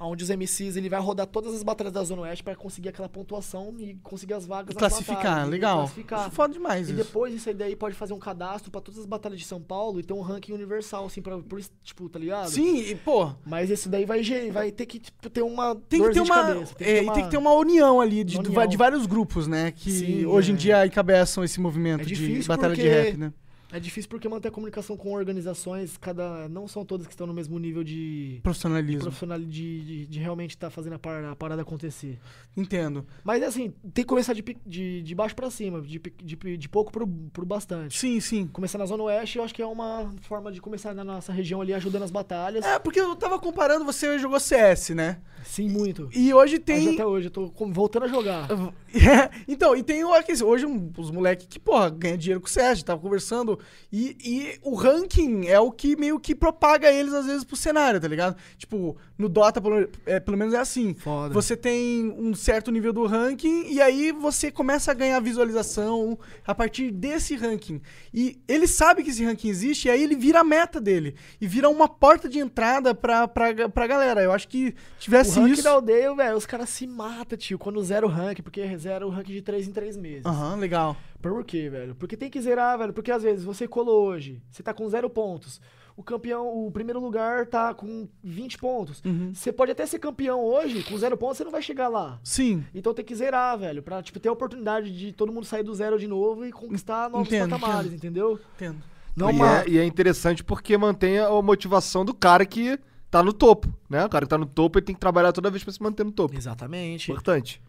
[0.00, 3.08] onde os MCs ele vai rodar todas as batalhas da Zona Oeste pra conseguir aquela
[3.08, 5.78] pontuação e conseguir as vagas nas Classificar, batalhas, e legal.
[5.78, 6.30] Classificar.
[6.30, 7.04] Foda demais E isso.
[7.04, 9.98] depois isso aí daí pode fazer um cadastro pra todas as batalhas de São Paulo
[10.00, 12.50] e ter um ranking universal, assim, pra, por, tipo, tá ligado?
[12.50, 14.22] Sim, e, pô, Mas esse daí vai,
[14.52, 16.74] vai ter que tipo, ter uma tem que ter uma, cabeça.
[16.74, 17.14] Tem que é, ter e uma...
[17.14, 18.66] tem que ter uma união ali de, união.
[18.66, 19.72] de vários grupos, né?
[19.72, 20.58] Que Sim, hoje em é.
[20.58, 23.32] dia encabeçam esse movimento É de batalha de rap, né?
[23.70, 27.34] É difícil porque manter a comunicação com organizações, cada não são todas que estão no
[27.34, 29.02] mesmo nível de Profissionalismo.
[29.02, 32.18] profissional de, de, de realmente estar fazendo a, par- a parada acontecer.
[32.56, 33.06] Entendo.
[33.22, 36.90] Mas assim, tem que começar de, de, de baixo pra cima, de, de, de pouco
[36.90, 37.98] pro, pro bastante.
[37.98, 38.46] Sim, sim.
[38.46, 41.60] Começar na Zona Oeste, eu acho que é uma forma de começar na nossa região
[41.60, 42.64] ali, ajudando as batalhas.
[42.64, 45.18] É, porque eu tava comparando, você jogou CS, né?
[45.44, 46.08] Sim, muito.
[46.14, 46.94] E hoje Mas tem.
[46.94, 48.48] até hoje, eu tô voltando a jogar.
[48.90, 50.64] É, então, e tem hoje
[50.96, 53.57] os moleques que, porra, ganham dinheiro com o CS, tava conversando.
[53.92, 58.00] E, e o ranking é o que meio que propaga eles, às vezes, pro cenário,
[58.00, 58.36] tá ligado?
[58.56, 60.94] Tipo, no Dota, pelo, é, pelo menos é assim.
[60.94, 61.32] Foda.
[61.34, 66.54] Você tem um certo nível do ranking e aí você começa a ganhar visualização a
[66.54, 67.80] partir desse ranking.
[68.12, 71.14] E ele sabe que esse ranking existe e aí ele vira a meta dele.
[71.40, 74.22] E vira uma porta de entrada pra, pra, pra galera.
[74.22, 75.62] Eu acho que O tivesse rank isso.
[75.62, 79.10] da aldeia, velho, os caras se matam, tio, quando zero o rank, porque zero o
[79.10, 80.26] rank de 3 em 3 meses.
[80.26, 80.96] Aham, legal.
[81.20, 81.94] Por quê, velho?
[81.94, 82.92] Porque tem que zerar, velho.
[82.92, 85.60] Porque às vezes você colou hoje, você tá com zero pontos.
[85.96, 89.02] O campeão, o primeiro lugar tá com 20 pontos.
[89.04, 89.34] Uhum.
[89.34, 92.20] Você pode até ser campeão hoje, com zero pontos, você não vai chegar lá.
[92.22, 92.64] Sim.
[92.72, 93.82] Então tem que zerar, velho.
[93.82, 97.10] Pra, tipo, ter a oportunidade de todo mundo sair do zero de novo e conquistar
[97.10, 97.96] novos Entendo, patamares, entendo.
[97.96, 98.40] entendeu?
[98.54, 98.78] Entendo.
[99.16, 99.62] Não e, uma...
[99.62, 102.78] é, e é interessante porque mantém a motivação do cara que
[103.10, 104.04] tá no topo, né?
[104.04, 106.04] O cara que tá no topo, ele tem que trabalhar toda vez pra se manter
[106.04, 106.36] no topo.
[106.36, 107.10] Exatamente.
[107.10, 107.60] Importante.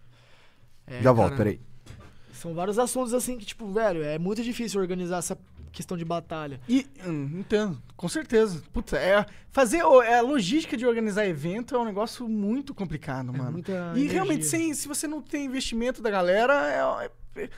[0.85, 1.59] É, Já volto, peraí.
[2.39, 5.37] São vários assuntos assim que, tipo, velho, é muito difícil organizar essa
[5.71, 6.59] questão de batalha.
[6.67, 8.63] E, hum, entendo, com certeza.
[8.73, 13.51] Putz, é, fazer é, a logística de organizar evento é um negócio muito complicado, mano.
[13.51, 14.11] muita E energia.
[14.13, 17.49] realmente, sem, se você não tem investimento da galera, é- é-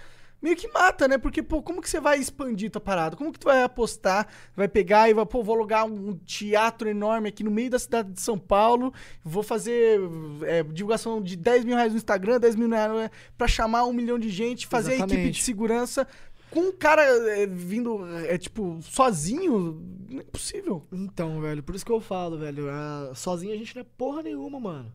[0.42, 1.18] meio que mata, né?
[1.18, 3.16] Porque, pô, como que você vai expandir tua parada?
[3.16, 4.28] Como que tu vai apostar?
[4.56, 8.12] Vai pegar e vai, pô, vou alugar um teatro enorme aqui no meio da cidade
[8.12, 10.00] de São Paulo, vou fazer
[10.44, 13.94] é, divulgação de 10 mil reais no Instagram, 10 mil reais né, pra chamar um
[13.94, 15.44] milhão de gente, fazer a equipe de Exatamente.
[15.44, 16.08] segurança.
[16.50, 20.86] Com um cara é, vindo, é, tipo, sozinho, não é possível.
[20.92, 24.22] Então, velho, por isso que eu falo, velho, ah, sozinho a gente não é porra
[24.22, 24.92] nenhuma, mano.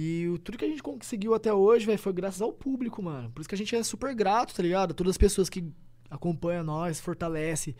[0.00, 3.30] E o, tudo que a gente conseguiu até hoje, velho, foi graças ao público, mano.
[3.30, 4.94] Por isso que a gente é super grato, tá ligado?
[4.94, 5.64] Todas as pessoas que
[6.08, 7.74] acompanham nós, fortalece.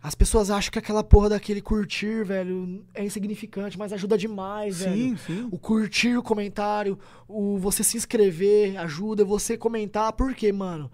[0.00, 5.18] As pessoas acham que aquela porra daquele curtir, velho, é insignificante, mas ajuda demais, velho.
[5.18, 5.48] sim.
[5.50, 10.12] O curtir o comentário, o você se inscrever, ajuda você comentar.
[10.12, 10.90] Por quê, mano?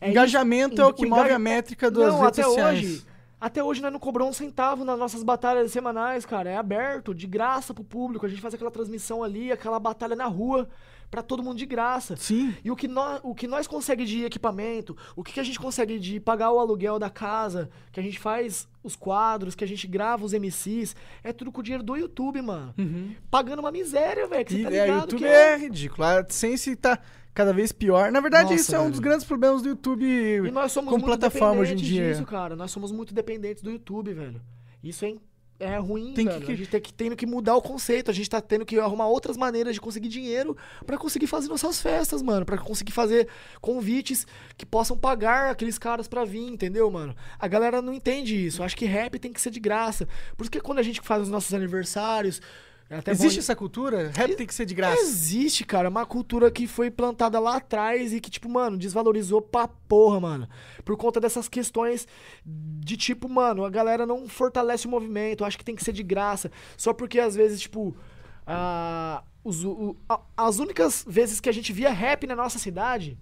[0.00, 2.78] É Engajamento é o que move engaja- a métrica das não, redes até sociais.
[2.84, 3.06] hoje.
[3.40, 6.50] Até hoje nós não cobramos um centavo nas nossas batalhas semanais, cara.
[6.50, 8.26] É aberto, de graça pro público.
[8.26, 10.68] A gente faz aquela transmissão ali, aquela batalha na rua,
[11.10, 12.16] pra todo mundo de graça.
[12.16, 12.54] Sim.
[12.64, 15.58] E o que nós, o que nós consegue de equipamento, o que, que a gente
[15.58, 19.68] consegue de pagar o aluguel da casa, que a gente faz os quadros, que a
[19.68, 22.74] gente grava os MCs, é tudo com o dinheiro do YouTube, mano.
[23.30, 26.04] Pagando uma miséria, velho, que você tá é, ligado o YouTube que é ridículo.
[26.04, 26.98] A AdSense tá
[27.34, 28.10] cada vez pior.
[28.10, 28.90] Na verdade, Nossa, isso é um velho.
[28.92, 32.08] dos grandes problemas do YouTube E nós somos como plataforma hoje em dependentes dia.
[32.12, 32.56] disso, cara.
[32.56, 34.40] Nós somos muito dependentes do YouTube, velho.
[34.82, 35.14] Isso é,
[35.60, 36.50] é ruim, Tem que- velho.
[36.52, 38.10] A gente tem que, tendo que mudar o conceito.
[38.10, 40.56] A gente tá tendo que arrumar outras maneiras de conseguir dinheiro
[40.86, 42.44] pra conseguir fazer nossas festas, mano.
[42.46, 43.28] Pra conseguir fazer
[43.60, 44.26] convites
[44.56, 47.14] que possam pagar aqueles caras pra vir, entendeu, mano?
[47.38, 48.62] A galera não entende isso.
[48.62, 50.06] Acho que rap tem que ser de graça.
[50.36, 52.40] Por isso que quando a gente faz os nossos aniversários...
[52.90, 54.10] é até bom- Existe essa cultura?
[54.14, 55.00] Rap tem que ser de graça.
[55.02, 59.68] Existe, cara, uma cultura que foi plantada lá atrás e que, tipo, mano, desvalorizou pra
[59.68, 60.48] porra, mano.
[60.84, 62.06] Por conta dessas questões
[62.44, 66.02] de tipo, mano, a galera não fortalece o movimento, acho que tem que ser de
[66.02, 66.50] graça.
[66.76, 67.94] Só porque às vezes, tipo,
[68.46, 73.18] a- os- o- a- as únicas vezes que a gente via rap na nossa cidade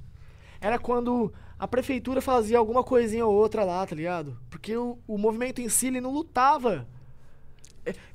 [0.60, 4.38] era quando a prefeitura fazia alguma coisinha ou outra lá, tá ligado?
[4.50, 6.86] Porque o, o movimento em si, ele não lutava.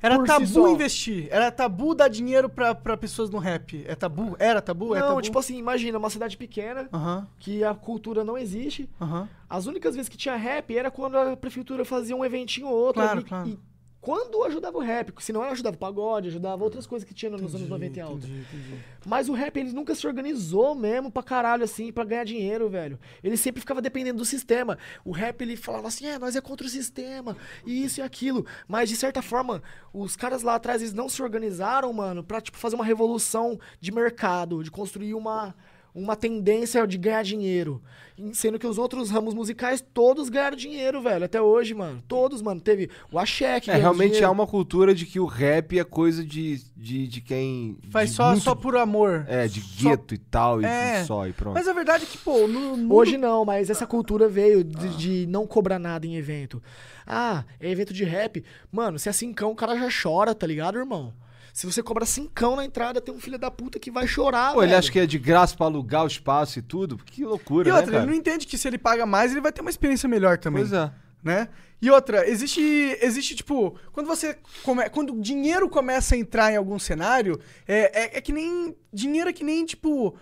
[0.02, 0.68] Era por si tabu só.
[0.68, 1.28] investir.
[1.30, 3.84] Era tabu dar dinheiro pra, pra pessoas no rap.
[3.86, 4.36] É tabu?
[4.38, 4.94] Era tabu?
[4.94, 5.22] é não, tabu?
[5.22, 8.88] tipo assim, imagina, uma cidade pequena, Aham, que a cultura não existe.
[9.00, 9.28] aham.
[9.48, 13.02] As únicas vezes que tinha rap era quando a prefeitura fazia um eventinho ou outro.
[13.02, 13.48] Claro, ali, claro.
[13.48, 13.58] E
[14.02, 17.54] quando ajudava o rap, se não ajudava o pagode, ajudava outras coisas que tinha nos
[17.54, 18.26] anos 90 e alto.
[18.26, 18.84] Entendi, entendi.
[19.06, 22.98] Mas o rap, ele nunca se organizou mesmo pra caralho, assim, pra ganhar dinheiro, velho.
[23.22, 24.76] Ele sempre ficava dependendo do sistema.
[25.04, 28.44] O rap, ele falava assim, é, nós é contra o sistema, e isso e aquilo.
[28.66, 29.62] Mas, de certa forma,
[29.94, 33.92] os caras lá atrás, eles não se organizaram, mano, pra, tipo, fazer uma revolução de
[33.92, 35.54] mercado, de construir uma,
[35.94, 37.82] uma tendência de ganhar dinheiro.
[38.16, 42.02] E Sendo que os outros ramos musicais, todos ganharam dinheiro, velho, até hoje, mano.
[42.06, 42.60] Todos, mano.
[42.60, 44.26] Teve o Axé que É, realmente dinheiro.
[44.26, 47.78] há uma cultura de que o rap é coisa de, de, de quem.
[47.90, 49.24] Faz de só, muito- só por amor.
[49.28, 51.04] É, de Só- gueto e tal, e É.
[51.04, 51.54] só, e pronto.
[51.54, 52.94] Mas a verdade é que, pô, no mundo...
[52.94, 56.62] Hoje não, mas essa cultura veio de, de não cobrar nada em evento.
[57.06, 58.44] Ah, é evento de rap.
[58.70, 61.12] Mano, se é cincão, o cara já chora, tá ligado, irmão?
[61.52, 64.60] Se você cobra cincão na entrada, tem um filho da puta que vai chorar, Pô,
[64.62, 64.78] ele velho.
[64.78, 66.96] acha que é de graça pra alugar o espaço e tudo?
[66.96, 68.04] Que loucura, E né, outra, cara?
[68.04, 70.62] ele não entende que se ele paga mais, ele vai ter uma experiência melhor também.
[70.62, 70.90] Pois é.
[71.22, 71.48] né?
[71.80, 72.60] E outra, existe,
[73.02, 78.04] existe tipo, quando você come, quando o dinheiro começa a entrar em algum cenário, é,
[78.04, 80.14] é, é que nem dinheiro é que nem tipo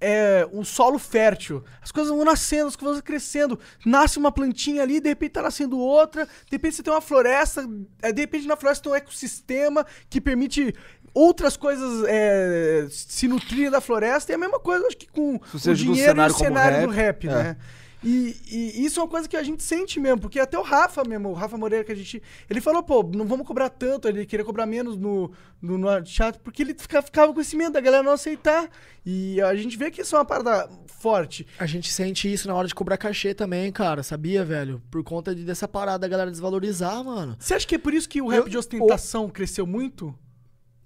[0.00, 1.64] é um solo fértil.
[1.82, 3.58] As coisas vão nascendo, as coisas vão crescendo.
[3.84, 7.68] Nasce uma plantinha ali, de repente tá nascendo outra, de repente você tem uma floresta,
[8.02, 10.74] é, de repente na floresta tem um ecossistema que permite
[11.14, 14.30] outras coisas é, se nutrirem da floresta.
[14.30, 16.92] E é a mesma coisa, acho que com o dinheiro e o cenário cenário do
[16.92, 17.42] rap, rap, é.
[17.42, 17.56] né?
[18.02, 21.02] E, e isso é uma coisa que a gente sente mesmo, porque até o Rafa
[21.04, 22.22] mesmo, o Rafa Moreira que a gente.
[22.48, 26.40] Ele falou, pô, não vamos cobrar tanto, ele queria cobrar menos no, no, no teatro,
[26.42, 28.68] porque ele fica- ficava com esse medo da galera não aceitar.
[29.04, 31.46] E a gente vê que isso é uma parada forte.
[31.58, 34.80] A gente sente isso na hora de cobrar cachê também, cara, sabia, velho?
[34.90, 37.36] Por conta de, dessa parada da galera desvalorizar, mano.
[37.38, 40.14] Você acha que é por isso que o rap Eu- de ostentação cresceu muito?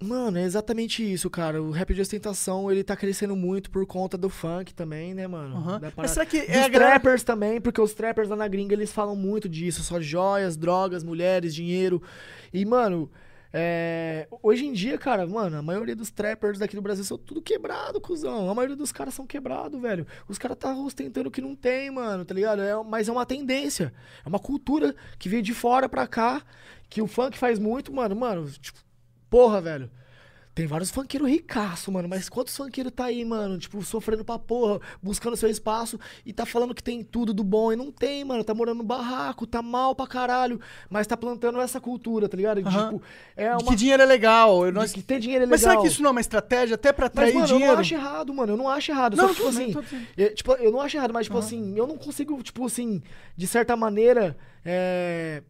[0.03, 1.61] Mano, é exatamente isso, cara.
[1.61, 5.55] O rap de ostentação, ele tá crescendo muito por conta do funk também, né, mano?
[5.55, 5.79] Aham.
[5.79, 8.47] Da Mas parada- será que Dos é a trappers também, porque os trappers lá na
[8.47, 9.81] gringa, eles falam muito disso.
[9.83, 12.01] Só joias, drogas, mulheres, dinheiro.
[12.53, 13.09] E, mano,
[13.55, 17.41] é, hoje em dia, cara, mano, a maioria dos trappers daqui do Brasil são tudo
[17.41, 18.49] quebrado, cuzão.
[18.49, 20.05] A maioria dos caras são quebrados, velho.
[20.27, 22.61] Os caras tá ostentando o que não tem, mano, tá ligado?
[22.61, 23.93] É, mas é uma tendência.
[24.25, 26.41] É uma cultura que veio de fora pra cá,
[26.89, 28.15] que o funk faz muito, mano.
[28.15, 28.79] Mano, tipo,
[29.33, 29.89] porra, velho.
[30.55, 32.07] Tem vários funkeiros ricaço, mano.
[32.07, 33.57] Mas quantos funkeiros tá aí, mano?
[33.57, 37.73] Tipo, sofrendo pra porra, buscando seu espaço e tá falando que tem tudo do bom.
[37.73, 38.43] E não tem, mano.
[38.43, 40.61] Tá morando no barraco, tá mal pra caralho.
[40.87, 42.59] Mas tá plantando essa cultura, tá ligado?
[42.59, 42.91] Aham.
[42.91, 43.01] Tipo,
[43.35, 43.71] é De uma.
[43.71, 44.63] que dinheiro é legal.
[44.63, 45.53] Eu de que ter dinheiro é legal.
[45.53, 47.73] Mas será que isso não é uma estratégia até pra Mas, atrair mano, eu dinheiro?
[47.73, 48.53] não acho errado, mano.
[48.53, 49.17] Eu não acho errado.
[49.17, 49.73] Não, Só que, tipo assim.
[49.73, 50.07] bem.
[50.17, 53.01] eu, tipo, eu não acho errado, mas, tipo assim, eu não consigo, tipo assim,
[53.35, 55.41] de certa maneira, é.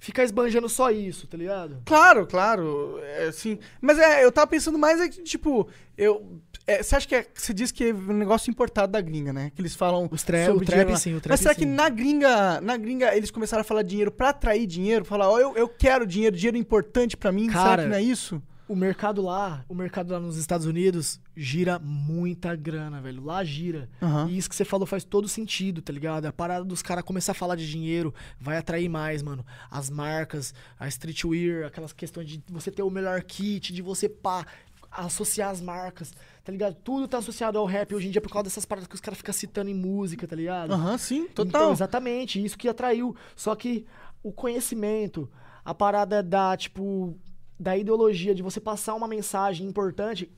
[0.00, 1.82] Ficar esbanjando só isso, tá ligado?
[1.84, 3.00] Claro, claro.
[3.02, 3.58] É, sim.
[3.80, 6.38] Mas é, eu tava pensando mais é que, tipo, eu.
[6.68, 9.50] é, você acha que é, você diz que é um negócio importado da gringa, né?
[9.54, 11.60] Que eles falam Os tra- sobre o trap, sim, o trap, Mas será sim.
[11.60, 15.04] que na gringa, na gringa eles começaram a falar dinheiro pra atrair dinheiro?
[15.04, 17.48] Falar, ó, eu, eu quero dinheiro, dinheiro é importante pra mim.
[17.48, 18.40] será Cara, que não é isso?
[18.68, 23.24] O mercado lá, o mercado lá nos Estados Unidos gira muita grana, velho.
[23.24, 23.88] Lá gira.
[24.02, 24.28] Aham.
[24.28, 26.26] E isso que você falou faz todo sentido, tá ligado?
[26.26, 29.44] A parada dos caras começar a falar de dinheiro vai atrair mais, mano.
[29.70, 34.44] As marcas, a streetwear, aquelas questões de você ter o melhor kit, de você pá,
[34.90, 36.12] associar as marcas,
[36.44, 36.74] tá ligado?
[36.74, 39.18] Tudo tá associado ao rap hoje em dia por causa dessas paradas que os caras
[39.18, 40.72] ficam citando em música, tá ligado?
[40.72, 41.72] Aham, sim, Então, total.
[41.72, 43.14] exatamente, isso que atraiu.
[43.36, 43.86] Só que
[44.22, 45.30] o conhecimento,
[45.64, 47.16] a parada da, tipo,
[47.58, 50.30] da ideologia, de você passar uma mensagem importante,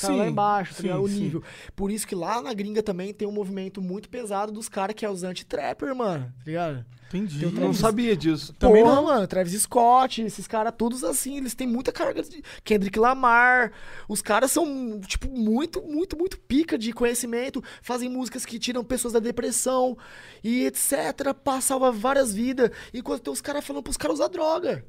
[0.00, 1.02] tá lá Sim, embaixo, tá sim, ligado?
[1.02, 1.20] O sim.
[1.20, 1.42] nível.
[1.76, 5.04] Por isso que lá na gringa também tem um movimento muito pesado dos caras que
[5.04, 6.84] é os anti-trapper, mano, tá ligado?
[7.08, 7.46] Entendi.
[7.46, 8.52] O Não sabia disso.
[8.54, 9.04] Também não.
[9.04, 13.72] mano, Travis Scott, esses caras todos assim, eles têm muita carga de Kendrick Lamar.
[14.08, 19.12] Os caras são, tipo, muito, muito, muito pica de conhecimento, fazem músicas que tiram pessoas
[19.12, 19.96] da depressão
[20.42, 24.84] e etc, pá, salva várias vidas, enquanto tem os caras falando pros caras usar droga.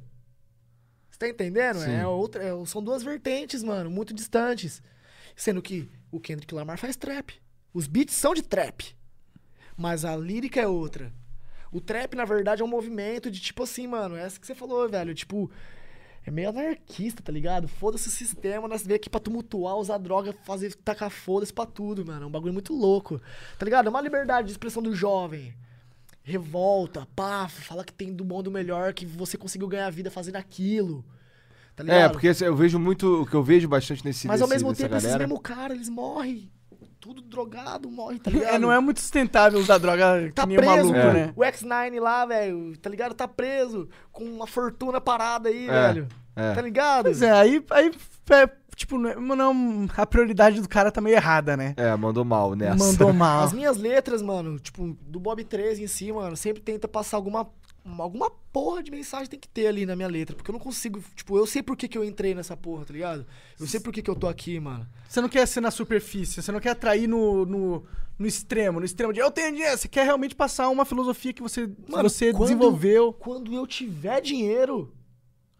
[1.16, 1.78] Você tá entendendo?
[1.78, 1.92] Sim.
[1.94, 4.82] É outra, é- são duas vertentes, mano, muito distantes.
[5.34, 7.32] Sendo que o Kendrick Lamar faz trap.
[7.72, 8.94] Os beats são de trap.
[9.78, 11.10] Mas a lírica é outra.
[11.72, 14.86] O trap, na verdade, é um movimento de tipo assim, mano, essa que você falou,
[14.90, 15.14] velho.
[15.14, 15.50] Tipo,
[16.26, 17.66] é meio anarquista, tá ligado?
[17.66, 22.04] Foda-se o sistema, nós veio aqui pra tumultuar, usar droga, fazer, tacar foda-se pra tudo,
[22.04, 22.24] mano.
[22.24, 23.18] É um bagulho muito louco.
[23.58, 23.86] Tá ligado?
[23.86, 25.54] É uma liberdade de expressão do jovem.
[26.28, 30.34] Revolta, pá, fala que tem do bom do melhor, que você conseguiu ganhar vida fazendo
[30.34, 31.04] aquilo.
[31.76, 32.00] Tá ligado?
[32.00, 33.22] É, porque eu vejo muito.
[33.22, 35.24] O que eu vejo bastante nesse Mas ao nesse- mesmo tempo, esses galera.
[35.28, 36.50] mesmo cara, eles morrem.
[36.98, 38.54] Tudo drogado, morre, tá ligado?
[38.54, 41.12] É, não é muito sustentável usar droga Tá que nem um preso, maluco, É.
[41.12, 41.32] né?
[41.36, 43.14] o X9 lá, velho, tá ligado?
[43.14, 46.08] Tá preso com uma fortuna parada aí, É, velho.
[46.34, 46.54] é.
[46.54, 47.04] Tá ligado?
[47.04, 47.92] Pois é, aí, aí
[48.30, 51.74] é, tipo, não, é- não, a prioridade do cara tá meio errada, né?
[51.76, 52.76] É, mandou mal nessa.
[52.76, 53.42] Mandou mal.
[53.42, 57.48] As minhas letras, mano, tipo, do Bob 13 em si, mano, sempre tenta passar alguma
[58.00, 61.00] alguma porra de mensagem tem que ter ali na minha letra, porque eu não consigo,
[61.14, 63.24] tipo, eu sei por que, que eu entrei nessa porra, tá ligado?
[63.60, 64.84] Eu sei por que, que eu tô aqui, mano.
[65.08, 67.84] Você não quer ser na superfície, você não quer atrair no, no,
[68.18, 69.78] no extremo, no extremo de eu tenho dinheiro.
[69.78, 73.12] Você quer realmente passar uma filosofia que você, Mano, você quando- desenvolveu.
[73.12, 74.92] Quando eu tiver dinheiro,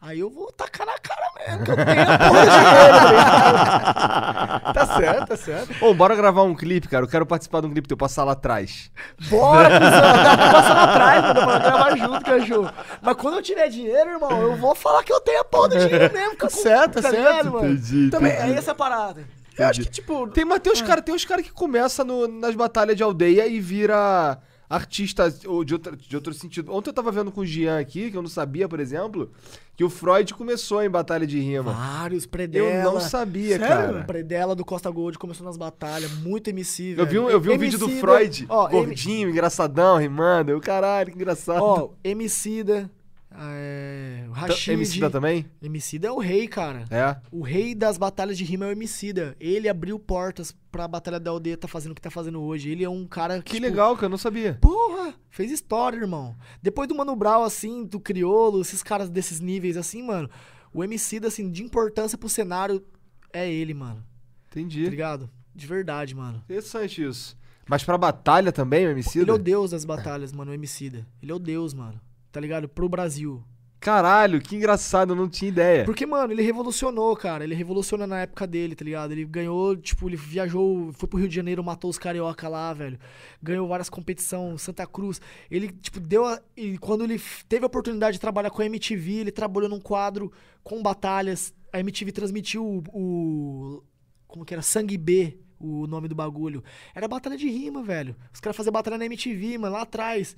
[0.00, 4.62] aí eu vou tacar na cara mesmo, que eu tenho a porra de dinheiro, tá?
[4.76, 5.84] Tá certo, tá certo.
[5.84, 7.04] Ô, bora gravar um clipe, cara.
[7.04, 8.90] Eu quero participar de um clipe teu, passar lá atrás.
[9.30, 9.90] Bora, cuzão.
[10.02, 11.34] Tá passando atrás, mano.
[11.46, 12.70] Pra gravar junto, cachorro.
[13.00, 15.78] Mas quando eu tiver dinheiro, irmão, eu vou falar que eu tenho a porra do
[15.78, 16.36] dinheiro mesmo.
[16.36, 17.16] Tá certo, tá certo.
[17.16, 17.66] ligado, mano?
[17.72, 18.52] Entendi, Também, entendi.
[18.52, 19.24] é essa parada.
[19.56, 20.26] Eu acho que, tipo.
[20.28, 23.46] Tem, mas tem os caras tem uns cara que começa no- nas batalhas de aldeia
[23.46, 26.72] e vira artista ou de, outra, de outro sentido.
[26.72, 29.30] Ontem eu tava vendo com o Gian aqui, que eu não sabia, por exemplo,
[29.76, 31.72] que o Freud começou em batalha de rima.
[31.72, 32.68] Vários, Predela.
[32.68, 33.66] eu não sabia, Sério?
[33.68, 34.04] cara.
[34.04, 37.00] Predela do Costa Gold começou nas batalhas, muito MC, velho.
[37.02, 40.50] Eu vi um, eu vi um vídeo do Freud, ó, M- gordinho, engraçadão, rimando.
[40.50, 41.62] Eu, caralho, que engraçado.
[41.62, 42.90] Ó, Emicida,
[43.38, 44.72] é, o Tá- Rashid.
[44.72, 45.46] Emicida também?
[45.62, 46.84] Emicida é o rei, cara.
[46.90, 47.16] É.
[47.30, 49.36] O rei das batalhas de rima é o Emicida.
[49.38, 52.70] Ele abriu portas pra batalha da aldeia tá fazendo o que tá fazendo hoje.
[52.70, 54.58] Ele é um cara que, Que tipo, legal, cara, eu não sabia.
[54.60, 56.34] Porra, fez história, irmão.
[56.62, 60.28] Depois do Mano Brown, assim, do Criolo, esses caras desses níveis, assim, mano,
[60.72, 62.84] o Emicida, assim, de importância pro cenário,
[63.32, 64.02] é ele, mano.
[64.50, 64.88] Tá Entendi.
[64.88, 65.28] ligado?
[65.54, 66.38] De verdade, mano.
[66.44, 67.36] Interessante isso.
[67.68, 69.24] Mas pra batalha também, o Emicida?
[69.24, 71.06] Ele é o deus das batalhas, mano, o Emicida.
[71.22, 72.00] Ele é o deus, mano.
[72.36, 72.68] Tá ligado?
[72.68, 73.42] Pro Brasil.
[73.80, 75.86] Caralho, que engraçado, eu não tinha ideia.
[75.86, 77.44] Porque, mano, ele revolucionou, cara.
[77.44, 79.12] Ele revoluciona na época dele, tá ligado?
[79.12, 82.98] Ele ganhou, tipo, ele viajou, foi pro Rio de Janeiro, matou os carioca lá, velho.
[83.42, 85.18] Ganhou várias competições, Santa Cruz.
[85.50, 87.18] Ele, tipo, deu a, e quando ele
[87.48, 90.30] teve a oportunidade de trabalhar com a MTV, ele trabalhou num quadro
[90.62, 91.54] com batalhas.
[91.72, 93.82] A MTV transmitiu o, o
[94.26, 94.62] como que era?
[94.62, 96.62] Sangue B, o nome do bagulho.
[96.94, 98.14] Era batalha de rima, velho.
[98.30, 100.36] Os caras faziam batalha na MTV, mano, lá atrás.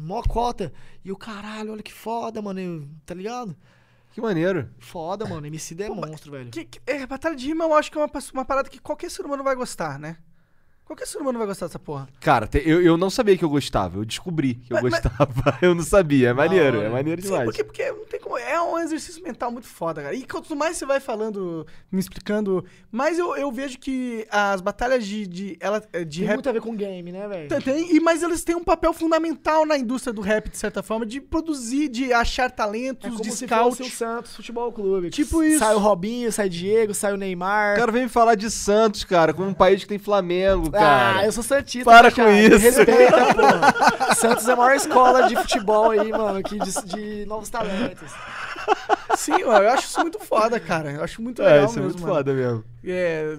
[0.00, 0.72] Mó cota.
[1.04, 2.60] E o caralho, olha que foda, mano.
[2.60, 3.56] eu- Tá ligado?
[4.12, 4.70] Que maneiro.
[4.78, 5.46] Foda, mano.
[5.46, 6.50] MC é Pô, monstro, velho.
[6.50, 9.10] Que- que- é, batalha de rima eu acho que é uma, uma parada que qualquer
[9.10, 10.16] ser humano vai gostar, né?
[10.86, 12.06] Qualquer ser humano vai gostar dessa porra.
[12.20, 13.98] Cara, te- eu, eu não sabia que eu gostava.
[13.98, 15.58] Eu descobri que eu Mas- mas- gostava.
[15.62, 16.28] Eu não sabia.
[16.28, 17.44] É maneiro, é maneiro Sim, demais.
[17.46, 18.36] porque, porque não tem como.
[18.36, 20.14] É um exercício mental muito foda, cara.
[20.14, 25.06] E quanto mais você vai falando, me explicando, mais eu, eu vejo que as batalhas
[25.06, 26.34] de, de, ela, eh, de Tem rap.
[26.36, 27.48] muito a ver com game, né, velho?
[27.48, 30.82] Tem, tem, e mas eles têm um papel fundamental na indústria do rap, de certa
[30.82, 35.08] forma, de produzir, de achar É talentos, como de se fosse o Santos Futebol Clube.
[35.10, 35.60] Tipo isso.
[35.60, 37.76] Sai o Robinho, sai o Diego, sai o Neymar.
[37.76, 41.18] O cara vem me falar de Santos, cara, como um país que tem Flamengo, cara.
[41.20, 41.84] Ah, eu sou Santista.
[41.90, 42.58] Para cara, com isso.
[42.58, 44.14] Respeita, porra.
[44.14, 48.10] Santos é a maior escola de futebol aí, mano, aqui de, de novos talentos.
[49.16, 50.92] Sim, mano, eu acho isso muito foda, cara.
[50.92, 52.14] Eu acho muito É, legal isso é mesmo, muito mano.
[52.14, 52.64] foda mesmo.
[52.86, 53.36] É,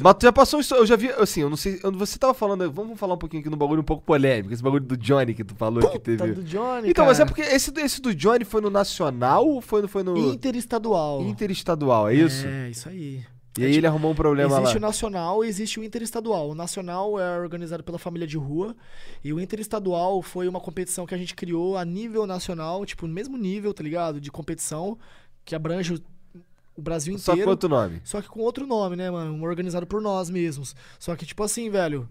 [0.00, 2.70] Mas tu já passou isso, eu já vi, assim, eu não sei, você tava falando,
[2.70, 5.42] vamos falar um pouquinho aqui no bagulho um pouco polêmico, esse bagulho do Johnny que
[5.44, 6.32] tu falou que Tá teve.
[6.32, 7.34] do Johnny, Então, mas é cara.
[7.34, 11.22] porque esse, do- esse do Johnny foi no Nacional ou foi no, foi no Interestadual.
[11.22, 12.46] Interestadual, é isso?
[12.46, 13.22] É, isso aí.
[13.56, 14.78] E aí ele arrumou um problema Existe lá.
[14.78, 16.50] o nacional e existe o interestadual.
[16.50, 18.74] O nacional é organizado pela família de rua
[19.22, 23.14] e o interestadual foi uma competição que a gente criou a nível nacional, tipo, no
[23.14, 24.20] mesmo nível, tá ligado?
[24.20, 24.98] De competição
[25.44, 26.40] que abrange o,
[26.76, 27.50] o Brasil Só inteiro.
[27.50, 28.00] quanto nome?
[28.04, 29.32] Só que com outro nome, né, mano?
[29.32, 30.74] Um organizado por nós mesmos.
[30.98, 32.08] Só que, tipo assim, velho.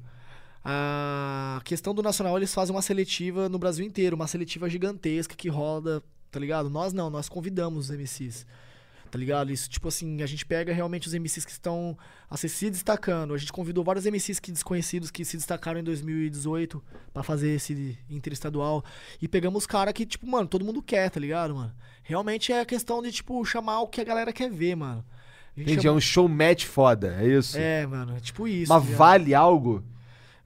[0.65, 4.15] A questão do Nacional, eles fazem uma seletiva no Brasil inteiro.
[4.15, 6.01] Uma seletiva gigantesca que roda,
[6.31, 6.69] tá ligado?
[6.69, 8.45] Nós não, nós convidamos os MCs.
[9.13, 9.51] Tá ligado?
[9.51, 11.95] Isso, tipo assim, a gente pega realmente os MCs que estão
[12.27, 13.35] assim, se destacando.
[13.35, 16.83] A gente convidou vários MCs que desconhecidos que se destacaram em 2018
[17.13, 18.83] pra fazer esse interestadual.
[19.21, 21.71] E pegamos os caras que, tipo, mano, todo mundo quer, tá ligado, mano?
[22.01, 25.05] Realmente é a questão de, tipo, chamar o que a galera quer ver, mano.
[25.55, 27.55] A gente Entendi, é chama- um show match foda, é isso?
[27.55, 28.73] É, mano, é tipo isso.
[28.73, 29.83] Mas tá vale algo?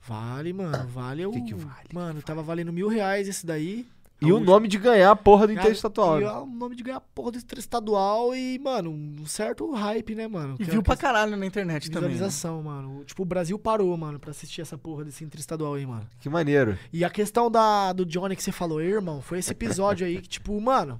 [0.02, 1.32] Vale, mano, vale o.
[1.32, 1.88] Que que vale?
[1.94, 3.88] Mano, tava valendo mil reais esse daí.
[4.20, 6.20] E o nome de ganhar a porra do Interestadual.
[6.20, 6.32] E né?
[6.32, 10.56] o nome de ganhar porra do interestadual e, mano, um certo hype, né, mano?
[10.56, 12.10] E Que é viu a pra questão- caralho na internet também.
[12.10, 12.14] né?
[12.16, 13.04] Visualização, mano.
[13.06, 16.08] Tipo, o Brasil parou, mano, pra assistir essa porra desse interestadual aí, mano.
[16.20, 16.76] Que maneiro.
[16.92, 20.20] E a questão da, do Johnny que você falou, aí, irmão, foi esse episódio aí
[20.20, 21.00] que, tipo, mano,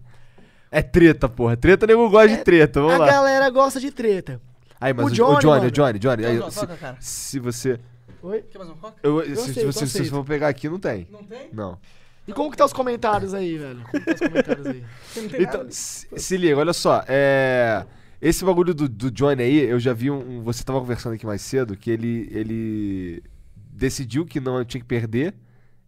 [0.70, 1.58] É treta, porra.
[1.58, 2.82] Treta, nego gosta É- de treta.
[2.82, 3.08] Vamos a lá.
[3.08, 4.40] galera gosta de treta.
[4.80, 5.68] Aí, mas o o, Johnny, o Johnny, mano.
[5.68, 6.26] o Johnny, Johnny.
[6.26, 6.98] aí, se, toca, cara.
[7.00, 7.80] se você.
[8.22, 8.42] Oi?
[8.44, 8.96] Quer mais um coca?
[9.02, 10.10] eu- se, aceito, se eu você se aceito.
[10.12, 11.08] for pegar aqui, não tem.
[11.10, 11.50] Não tem?
[11.54, 11.80] Não.
[12.28, 13.82] E como que tá os comentários aí, velho?
[13.90, 14.84] Como que tá os comentários aí?
[15.42, 17.04] Então, se, se liga, olha só.
[17.08, 17.86] É,
[18.22, 21.26] esse bagulho do, do Johnny aí, eu já vi um, um- Você tava conversando aqui
[21.26, 23.24] mais cedo que ele, ele
[23.56, 25.34] decidiu que não tinha que perder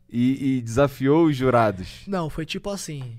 [0.09, 2.03] e, e desafiou os jurados.
[2.07, 3.17] Não, foi tipo assim.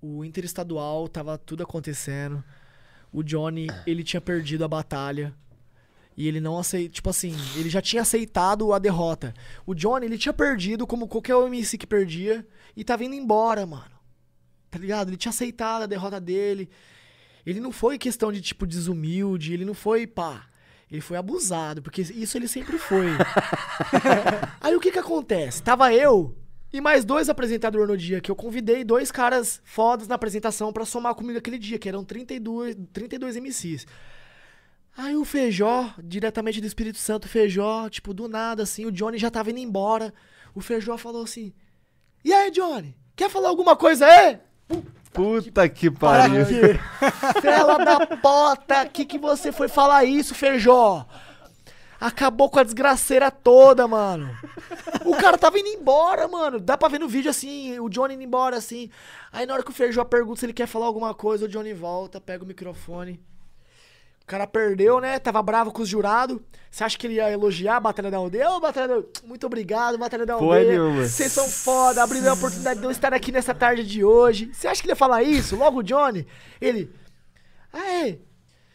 [0.00, 2.44] O interestadual tava tudo acontecendo.
[3.10, 5.32] O Johnny, ele tinha perdido a batalha.
[6.16, 6.94] E ele não aceitou.
[6.94, 9.34] Tipo assim, ele já tinha aceitado a derrota.
[9.66, 12.46] O Johnny, ele tinha perdido, como qualquer MC que perdia.
[12.76, 13.94] E tava indo embora, mano.
[14.70, 15.08] Tá ligado?
[15.08, 16.68] Ele tinha aceitado a derrota dele.
[17.44, 19.52] Ele não foi questão de, tipo, desumilde.
[19.52, 20.46] Ele não foi, pá.
[20.90, 23.06] Ele foi abusado, porque isso ele sempre foi.
[24.60, 25.62] Aí o que que acontece?
[25.62, 26.36] Tava eu
[26.72, 30.84] e mais dois apresentadores no dia, que eu convidei dois caras fodas na apresentação pra
[30.84, 33.86] somar comigo aquele dia, que eram 32, 32 MCs.
[34.96, 39.18] Aí o Feijó, diretamente do Espírito Santo, o Feijó, tipo, do nada, assim, o Johnny
[39.18, 40.14] já tava indo embora.
[40.54, 41.52] O Feijó falou assim:
[42.24, 42.96] E aí, Johnny?
[43.16, 44.38] Quer falar alguma coisa aí?
[45.12, 46.44] Puta que Para pariu.
[47.40, 51.06] Fela da pota, que que você foi falar isso, Feijó?
[52.00, 54.28] Acabou com a desgraceira toda, mano.
[55.04, 56.60] O cara tava indo embora, mano.
[56.60, 58.90] Dá pra ver no vídeo assim, o Johnny indo embora assim.
[59.32, 61.72] Aí na hora que o Feijó pergunta se ele quer falar alguma coisa, o Johnny
[61.72, 63.20] volta, pega o microfone.
[64.24, 65.18] O cara perdeu, né?
[65.18, 66.38] Tava bravo com os jurados.
[66.70, 68.50] Você acha que ele ia elogiar a Batalha da Aldeia?
[68.50, 70.80] Ô, Batalha da Muito obrigado, Batalha da Aldeia.
[71.06, 74.50] Vocês são foda, abrindo a oportunidade de eu estar aqui nessa tarde de hoje.
[74.52, 75.56] Você acha que ele ia falar isso?
[75.56, 76.26] Logo o Johnny,
[76.60, 76.90] ele.
[77.70, 78.18] Ah, é.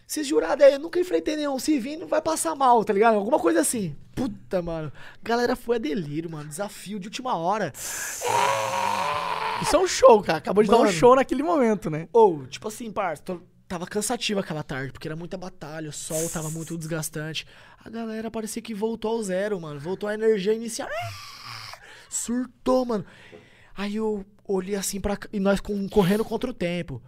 [0.07, 1.57] Esses jurados aí, eu nunca enfrentei nenhum.
[1.59, 3.15] Se vir, não vai passar mal, tá ligado?
[3.15, 3.95] Alguma coisa assim.
[4.15, 4.91] Puta, mano.
[5.23, 6.47] Galera foi a delírio, mano.
[6.47, 7.71] Desafio de última hora.
[9.61, 10.37] Isso é um show, cara.
[10.37, 10.91] Acabou de dar um Mano.
[10.91, 12.07] show naquele momento, né?
[12.13, 16.27] Ou, tipo assim, parça, tô- tava cansativo aquela tarde, porque era muita batalha, o sol
[16.29, 17.45] tava muito desgastante.
[17.85, 19.79] A galera parecia que voltou ao zero, mano.
[19.79, 20.89] Voltou à energia inicial.
[20.91, 21.79] Ah!
[22.09, 23.05] Surtou, mano.
[23.77, 25.15] Aí eu olhei assim pra.
[25.15, 27.01] cá- E nós correndo contra o tempo.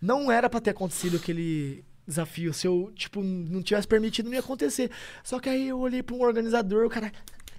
[0.00, 2.52] Não era pra ter acontecido aquele desafio.
[2.52, 4.90] Se eu, tipo, não tivesse permitido, não ia acontecer.
[5.24, 7.10] Só que aí eu olhei pra um organizador, o cara.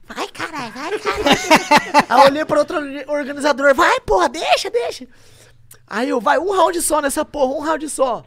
[0.06, 1.26] Vai, caralho, vai, caralho.
[2.10, 2.78] aí eu olhei pra outro
[3.08, 5.08] organizador, vai, porra, deixa, deixa.
[5.88, 8.24] Aí eu, vai, um round só nessa porra, um round só.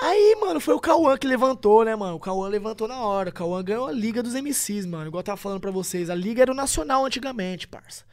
[0.00, 2.14] Aí, mano, foi o Cauã que levantou, né, mano?
[2.14, 3.30] O Cauã levantou na hora.
[3.30, 5.08] O Cauã ganhou a Liga dos MCs, mano.
[5.08, 6.08] Igual eu tava falando pra vocês.
[6.08, 8.04] A Liga era o Nacional antigamente, parça.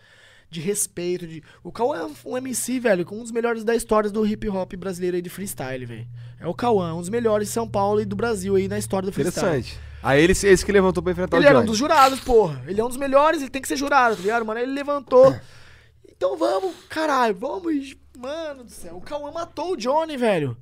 [0.50, 1.28] De respeito.
[1.28, 1.44] De...
[1.64, 4.74] O Cauã é um MC, velho, com um dos melhores da história do hip hop
[4.74, 6.08] brasileiro aí de freestyle, velho.
[6.40, 9.06] É o Cauã, um dos melhores de São Paulo e do Brasil aí na história
[9.06, 9.60] do freestyle.
[9.60, 9.80] Interessante.
[10.02, 12.64] Aí ele, esse que levantou pra enfrentar Ele o era um dos jurados, porra.
[12.68, 14.60] Ele é um dos melhores, ele tem que ser jurado, tá ligado, mano?
[14.60, 15.36] Aí ele levantou.
[16.08, 17.96] Então vamos, caralho, vamos.
[18.18, 20.58] Mano do céu, o Cauã matou o Johnny, velho.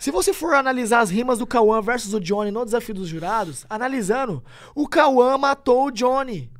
[0.00, 3.66] Se você for analisar as rimas do Cauã versus o Johnny no desafio dos jurados,
[3.68, 4.42] analisando,
[4.74, 6.50] o Cauã matou o Johnny.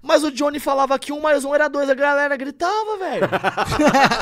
[0.00, 3.28] Mas o Johnny falava que um mais um era dois, a galera gritava, velho.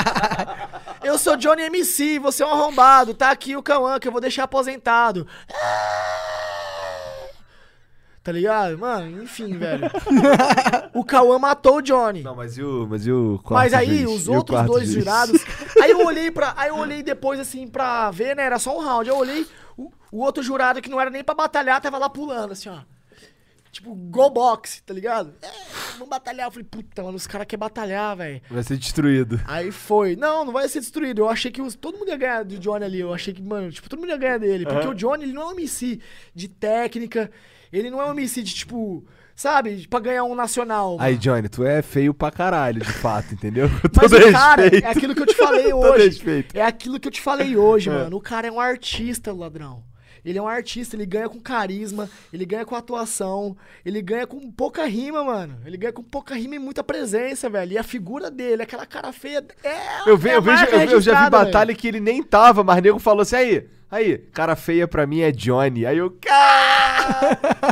[1.05, 4.21] eu sou Johnny MC, você é um arrombado, tá aqui o Cauã que eu vou
[4.21, 5.25] deixar aposentado.
[8.25, 8.79] Tá ligado?
[8.79, 9.85] Mano, enfim, velho.
[10.95, 12.23] o Cauã matou o Johnny.
[12.23, 14.23] Não, mas e o, mas e o quarto Mas aí, juiz?
[14.23, 15.05] os outros dois juiz?
[15.05, 15.45] jurados.
[15.81, 18.45] Aí eu olhei para, Aí eu olhei depois, assim, pra ver, né?
[18.45, 19.07] Era só um round.
[19.11, 19.47] Eu olhei,
[19.77, 22.79] o, o outro jurado que não era nem pra batalhar, tava lá pulando, assim, ó.
[23.71, 25.35] Tipo, go box, tá ligado?
[25.43, 25.51] É,
[25.95, 26.47] vamos batalhar.
[26.47, 28.41] Eu falei, puta, mano, os caras querem batalhar, velho.
[28.49, 29.39] Vai ser destruído.
[29.47, 30.17] Aí foi.
[30.17, 31.23] Não, não vai ser destruído.
[31.23, 33.01] Eu achei que os- todo mundo ia ganhar do Johnny ali.
[33.01, 34.65] Eu achei que, mano, tipo, todo mundo ia ganhar dele.
[34.65, 36.01] Porque o Johnny, ele não é um MC
[36.35, 37.31] de técnica.
[37.77, 40.97] Ele não é um de, tipo, sabe, pra ganhar um nacional.
[41.01, 41.19] Aí, mano.
[41.23, 43.69] Johnny, tu é feio pra caralho, de fato, entendeu?
[43.97, 44.87] Mas o cara, respeito.
[44.87, 46.05] é aquilo que eu te falei Todo hoje.
[46.07, 46.57] respeito.
[46.57, 47.93] É aquilo que eu te falei hoje, É.
[47.93, 48.17] mano.
[48.17, 49.83] O cara é um artista, ladrão.
[50.25, 54.51] Ele é um artista, ele ganha com carisma, ele ganha com atuação, ele ganha com
[54.51, 55.59] pouca rima, mano.
[55.67, 57.73] Ele ganha com pouca rima e muita presença, velho.
[57.73, 60.09] E a figura dele, aquela cara feia, é.
[60.11, 62.23] Eu, ve- é a eu vejo, marca eu, eu já vi batalha que ele nem
[62.23, 65.85] tava, mas nego falou assim, aí, aí, cara feia pra mim é Johnny.
[65.85, 66.65] Aí eu, cara...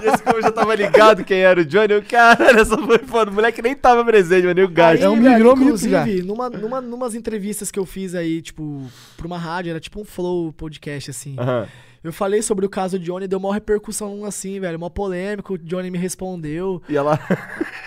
[0.04, 3.30] Esse como eu já tava ligado quem era o Johnny, eu, cara, essa foi foda.
[3.30, 4.98] O moleque nem tava presente, mas nem o gajo.
[5.00, 8.82] Aí, É um velho, virou inclusive, numa, numa, numas entrevistas que eu fiz aí, tipo,
[9.16, 11.34] pra uma rádio, era tipo um flow podcast, assim.
[11.38, 11.66] Aham.
[12.02, 15.58] Eu falei sobre o caso do Johnny, deu uma repercussão assim, velho, uma polêmica, o
[15.58, 16.82] Johnny me respondeu.
[16.88, 17.16] E ela...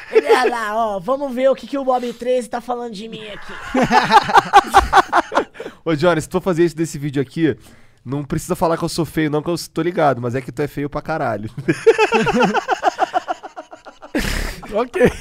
[0.09, 3.09] Ele olha lá, ó, vamos ver o que, que o Bob 13 tá falando de
[3.09, 3.53] mim aqui.
[5.83, 7.57] Ô, Johnny, se tu for fazer isso desse vídeo aqui,
[8.05, 10.51] não precisa falar que eu sou feio, não, que eu tô ligado, mas é que
[10.51, 11.49] tu é feio pra caralho.
[14.73, 15.11] ok.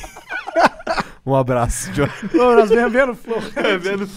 [1.26, 2.12] Um abraço, Johnny.
[2.32, 3.42] Nós vemos vendo, Flor.
[3.56, 4.08] É vendo?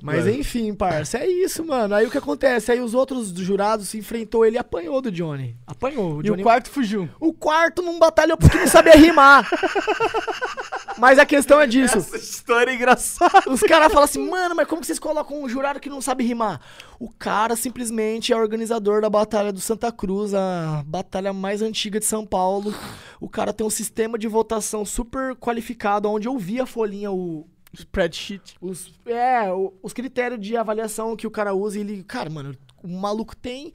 [0.00, 0.34] Mas Vai.
[0.34, 1.94] enfim, parça, é isso, mano.
[1.94, 2.72] Aí o que acontece?
[2.72, 5.56] Aí os outros jurados se enfrentou, ele apanhou do Johnny.
[5.66, 6.16] Apanhou.
[6.16, 6.40] O, E Johnny...
[6.42, 7.08] o quarto fugiu.
[7.20, 9.48] o quarto não batalhou porque não sabia rimar.
[10.98, 11.98] Mas a questão é disso.
[11.98, 13.50] Essa história é engraçada.
[13.50, 16.24] Os caras falam assim, mano, mas como que vocês colocam um jurado que não sabe
[16.24, 16.60] rimar?
[16.98, 22.04] O cara simplesmente é organizador da Batalha do Santa Cruz, a batalha mais antiga de
[22.04, 22.74] São Paulo.
[23.20, 27.46] O cara tem um sistema de votação super qualificado, onde eu vi a folhinha, o,
[27.74, 28.56] Spreadsheet.
[28.60, 29.42] os, é,
[29.82, 31.78] os critérios de avaliação que o cara usa.
[31.78, 33.72] E ele, cara, mano, o maluco tem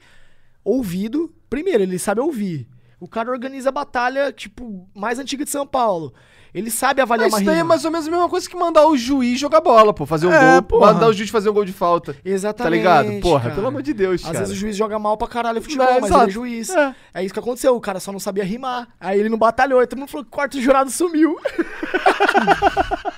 [0.64, 1.32] ouvido.
[1.48, 2.68] Primeiro, ele sabe ouvir.
[3.00, 6.14] O cara organiza a batalha, tipo, mais antiga de São Paulo.
[6.54, 8.56] Ele sabe avaliar Mas uma isso daí é mais ou menos a mesma coisa que
[8.56, 10.06] mandar o juiz jogar bola, pô.
[10.06, 10.92] Fazer um É, gol, porra.
[10.94, 12.16] mandar o juiz fazer um gol de falta.
[12.24, 12.62] Exatamente.
[12.62, 13.20] Tá ligado?
[13.20, 13.54] Porra, cara.
[13.56, 14.38] pelo amor de Deus, Às cara.
[14.38, 16.22] vezes o juiz joga mal pra caralho o futebol, É, mas exato.
[16.22, 16.70] ele é juiz.
[16.70, 16.94] É.
[17.14, 17.24] É.
[17.24, 18.88] isso que aconteceu, o cara só não sabia rimar.
[19.00, 21.36] Aí ele não batalhou, e todo mundo falou que o quarto jurado sumiu.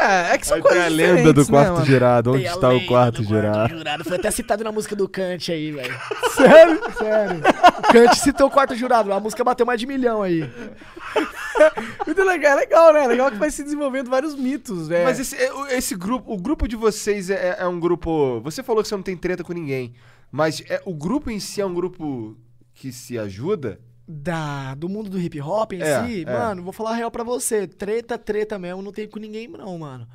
[0.00, 1.84] É, é que são Aí tem coisas a lenda do né, quarto mano?
[1.86, 2.30] jurado.
[2.30, 3.76] Onde Tem a está o quarto do jurado?
[3.76, 4.04] jurado.
[4.04, 5.94] Foi até citado na música do Kant aí, velho.
[6.34, 6.80] Sério?
[6.96, 7.40] Sério.
[7.78, 10.40] O Kant citou o quarto jurado, a música bateu mais de milhão aí.
[12.06, 13.04] Muito legal, é legal, né?
[13.04, 15.04] É legal que vai se desenvolvendo vários mitos, é.
[15.04, 18.40] Mas esse, é, o- esse grupo, o grupo de vocês é, é um grupo.
[18.40, 19.92] Você falou que você não tem treta com ninguém.
[20.32, 22.36] Mas é, o grupo em si é um grupo
[22.72, 23.78] que se ajuda?
[24.12, 26.32] Da, do mundo do hip hop em É, si, é.
[26.32, 27.66] mano, vou falar a real pra você.
[27.68, 30.06] Treta, treta mesmo, não tem com ninguém, não, mano.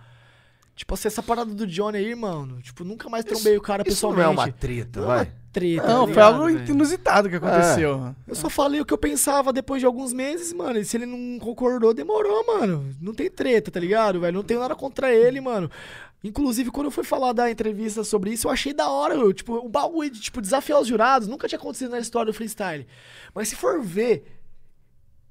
[0.76, 2.62] Tipo, assim, essa parada do Johnny aí, mano.
[2.62, 4.42] Tipo, nunca mais trombei o cara Isso não pessoalmente.
[4.42, 5.32] é uma treta, Não é uma vai.
[5.54, 5.88] treta.
[5.88, 6.76] Não, tá foi algo ligado, velho?
[6.76, 8.14] inusitado que aconteceu.
[8.28, 10.78] Eu só falei o que eu pensava depois de alguns meses, mano.
[10.78, 12.94] E se ele não concordou, demorou, mano.
[13.00, 14.34] Não tem treta, tá ligado, velho?
[14.36, 15.72] Não tenho nada contra ele, mano.
[16.26, 19.69] Inclusive, quando eu fui falar da entrevista sobre isso, eu achei da hora, tipo, o
[19.69, 22.88] bagulho de, tipo, desafiar os jurados nunca tinha acontecido na história do freestyle.
[23.34, 24.26] Mas se for ver,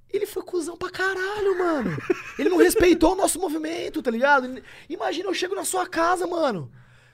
[0.08, 1.98] ele foi cuzão pra caralho, mano.
[2.38, 4.62] Ele não respeitou o nosso movimento, tá ligado?
[4.88, 6.70] Imagina, eu chego na sua casa, mano.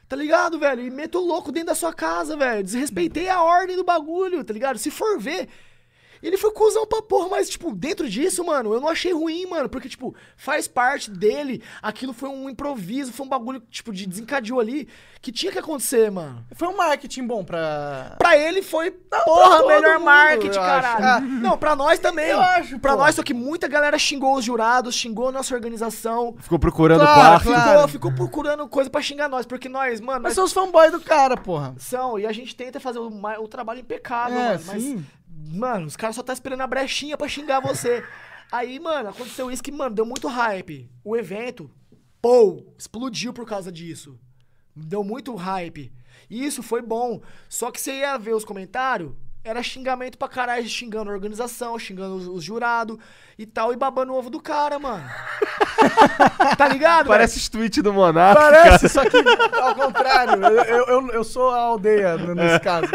[0.07, 0.83] Tá ligado, velho?
[0.83, 2.63] E meto louco dentro da sua casa, velho.
[2.63, 4.79] Desrespeitei a ordem do bagulho, tá ligado?
[4.79, 5.49] Se for ver,
[6.23, 9.69] Ele foi cuzão pra porra, mas, tipo, dentro disso, mano, eu não achei ruim, mano.
[9.69, 11.63] Porque, tipo, faz parte dele.
[11.83, 14.89] Aquilo foi um improviso, foi um bagulho, tipo, de desencadeou ali.
[15.23, 16.43] Que tinha que acontecer, mano.
[16.55, 18.17] Foi um marketing bom pra.
[18.19, 21.05] Pra ele foi, pra porra, melhor mundo, marketing, caralho.
[21.05, 21.21] Ah.
[21.21, 22.29] Não, pra nós também.
[22.31, 22.99] Eu acho, Pra pô.
[23.01, 26.35] nós, só que muita galera xingou os jurados, xingou a nossa organização.
[26.39, 27.45] Ficou procurando Claro, quarto.
[27.45, 27.69] claro.
[27.71, 29.45] Ficou, ficou procurando coisa pra xingar nós.
[29.45, 31.75] Porque nós, mano, Mas nós são os fanboys do cara, porra.
[31.79, 32.19] são.
[32.19, 33.11] E a gente tenta fazer o,
[33.43, 34.63] o trabalho impecável, É, mano.
[34.67, 35.05] Mas sim.
[35.53, 38.05] Mano, os caras só tá esperando a brechinha pra xingar você.
[38.53, 40.91] Aí, mano, aconteceu isso que, mano, deu muito hype.
[41.05, 41.71] O evento,
[42.21, 44.19] pô, explodiu por causa disso.
[44.75, 45.93] Deu muito hype.
[46.29, 47.21] E isso foi bom.
[47.49, 49.13] Só que você ia ver os comentários,
[49.43, 52.99] era xingamento pra caralho, xingando a organização, xingando os, os jurados
[53.39, 55.03] e tal, e babando o ovo do cara, mano.
[56.59, 57.07] tá ligado?
[57.07, 58.41] Parece os tweets do Monarca.
[58.41, 59.17] Parece, só que
[59.61, 60.43] ao contrário.
[60.45, 62.89] Eu, eu, eu- eu sou a aldeia n- nesse caso.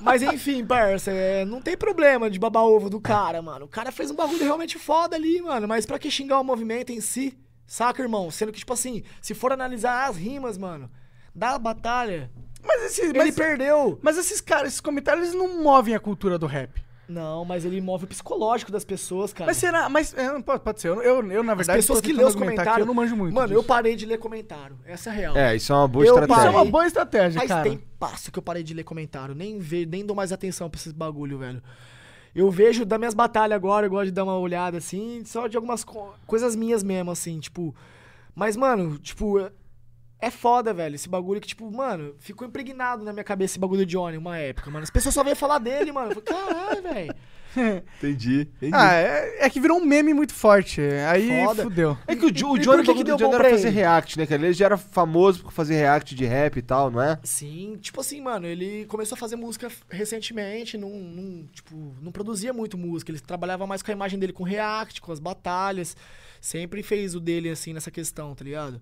[0.00, 3.64] Mas enfim, parça, é, não tem problema de babar ovo do cara, mano.
[3.66, 5.66] O cara fez um bagulho realmente foda ali, mano.
[5.66, 7.36] Mas pra que xingar o movimento em si?
[7.66, 8.30] Saca, irmão?
[8.30, 10.90] Sendo que, tipo assim, se for analisar as rimas, mano,
[11.34, 12.30] da batalha,
[12.64, 13.98] Mas, esse, ele mas, perdeu.
[14.02, 16.82] mas esses caras, esses comentários, eles não movem a cultura do rap.
[17.08, 19.46] Não, mas ele move o psicológico das pessoas, cara.
[19.46, 19.88] Mas será?
[19.88, 20.88] Mas é, pode, pode ser.
[20.88, 22.78] Eu, eu, eu, na As verdade, pessoas tô que lêem os comentários.
[22.80, 23.34] eu não manjo muito.
[23.34, 23.66] Mano, eu disso.
[23.68, 24.78] parei de ler comentário.
[24.84, 25.36] Essa é a real.
[25.36, 26.50] É, isso é uma boa Eu Isso é estratégia.
[26.50, 27.62] uma boa estratégia, Faz cara.
[27.62, 29.34] tempo passo que eu parei de ler comentário.
[29.34, 31.62] Nem, ve, nem dou mais atenção pra esses bagulho, velho.
[32.34, 35.56] Eu vejo das minhas batalhas agora, eu gosto de dar uma olhada assim, só de
[35.56, 37.74] algumas co- coisas minhas mesmo, assim, tipo.
[38.34, 39.50] Mas, mano, tipo,
[40.20, 40.94] é- foda, velho.
[40.94, 44.38] Esse bagulho que, tipo, mano, ficou impregnado na minha cabeça esse bagulho de Johnny uma
[44.38, 44.82] época, mano.
[44.84, 46.12] As pessoas só veem falar dele, mano.
[46.12, 47.14] Eu falei, caralho, velho.
[47.98, 48.74] Entendi, entendi.
[48.74, 50.80] Ah, é, é que virou um meme muito forte.
[51.10, 51.62] Aí Foda.
[51.64, 51.98] fudeu.
[52.06, 53.76] É que o, Jo- o Johnny, que o que bagulho deu bom pra fazer ele?
[53.76, 54.26] react, né?
[54.30, 57.18] Ele já era famoso por fazer react de rap e tal, não é?
[57.24, 62.52] Sim, tipo assim, mano, ele começou a fazer música recentemente, não, não, tipo, não produzia
[62.52, 65.96] muito música, ele trabalhava mais com a imagem dele com react, com as batalhas,
[66.40, 68.80] sempre fez o dele assim nessa questão, tá ligado?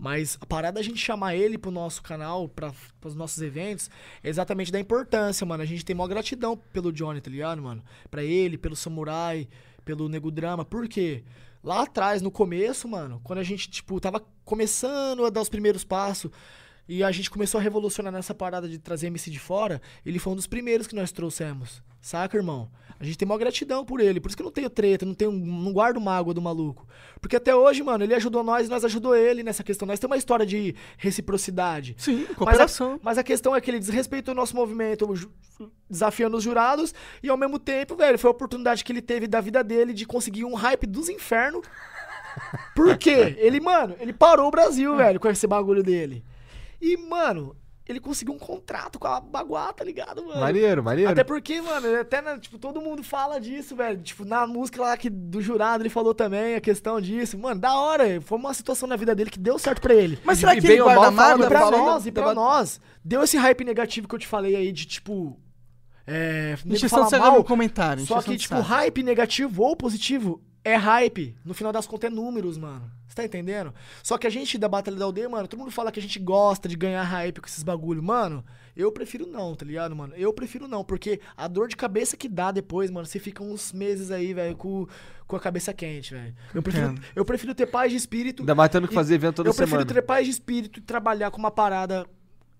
[0.00, 2.72] Mas a parada da gente chamar ele pro nosso canal, para
[3.04, 3.90] os nossos eventos,
[4.24, 5.62] é exatamente da importância, mano.
[5.62, 7.84] A gente tem maior gratidão pelo Johnny, tá ligado, mano?
[8.10, 9.46] Pra ele, pelo Samurai,
[9.84, 10.64] pelo Nego Drama.
[10.64, 11.22] Por quê?
[11.62, 15.84] Lá atrás, no começo, mano, quando a gente, tipo, tava começando a dar os primeiros
[15.84, 16.30] passos,
[16.92, 20.32] e a gente começou a revolucionar nessa parada de trazer MC de fora, ele foi
[20.32, 21.80] um dos primeiros que nós trouxemos.
[22.00, 22.68] Saca, irmão?
[22.98, 24.18] A gente tem maior gratidão por ele.
[24.18, 26.88] Por isso que eu não tenho treta, não, tenho, não guardo mágoa do maluco.
[27.20, 29.86] Porque até hoje, mano, ele ajudou nós e nós ajudou ele nessa questão.
[29.86, 31.94] Nós temos uma história de reciprocidade.
[31.96, 33.00] Sim, Mas a, cooperação.
[33.00, 35.06] mas a questão é que ele desrespeitou o nosso movimento,
[35.88, 36.92] desafiando os jurados,
[37.22, 40.04] e ao mesmo tempo, velho, foi a oportunidade que ele teve da vida dele de
[40.06, 41.64] conseguir um hype dos infernos.
[42.74, 43.36] Por quê?
[43.38, 46.24] Ele, mano, ele parou o Brasil, velho, com esse bagulho dele.
[46.80, 47.54] E, mano,
[47.86, 50.40] ele conseguiu um contrato com a Baguá, tá ligado, mano?
[50.40, 51.10] Maneiro, maneiro.
[51.10, 54.00] Até porque, mano, até, na- tipo, todo mundo fala disso, velho.
[54.00, 57.36] Tipo, na música lá que, do jurado, ele falou também a questão disso.
[57.36, 58.20] Mano, da hora.
[58.20, 60.18] Foi uma situação na vida dele que deu certo pra ele.
[60.24, 61.36] Mas E- será e que ele guarda mal?
[61.38, 64.54] E pra fala- nós, e pra nós, deu esse hype negativo que eu te falei
[64.56, 65.38] aí de, tipo...
[66.06, 66.56] É,
[66.88, 68.04] fala de mal, no comentário.
[68.06, 71.36] só que, tipo, hype negativo ou positivo é hype.
[71.44, 72.90] No final das contas é números, mano.
[73.10, 73.74] Você tá entendendo?
[74.04, 76.20] Só que a gente da Batalha da Aldeia, mano, todo mundo fala que a gente
[76.20, 78.00] gosta de ganhar hype com esses bagulho.
[78.00, 78.44] Mano,
[78.76, 80.14] eu prefiro não, tá ligado, mano?
[80.16, 83.72] Eu prefiro não, porque a dor de cabeça que dá depois, mano, você fica uns
[83.72, 84.86] meses aí, velho, com,
[85.26, 86.32] com a cabeça quente, velho.
[86.54, 87.02] Eu prefiro, Entendo.
[87.16, 89.78] eu prefiro ter paz de espírito Ainda mais tendo que fazer evento toda eu semana.
[89.78, 92.06] prefiro ter paz de espírito e trabalhar com uma parada,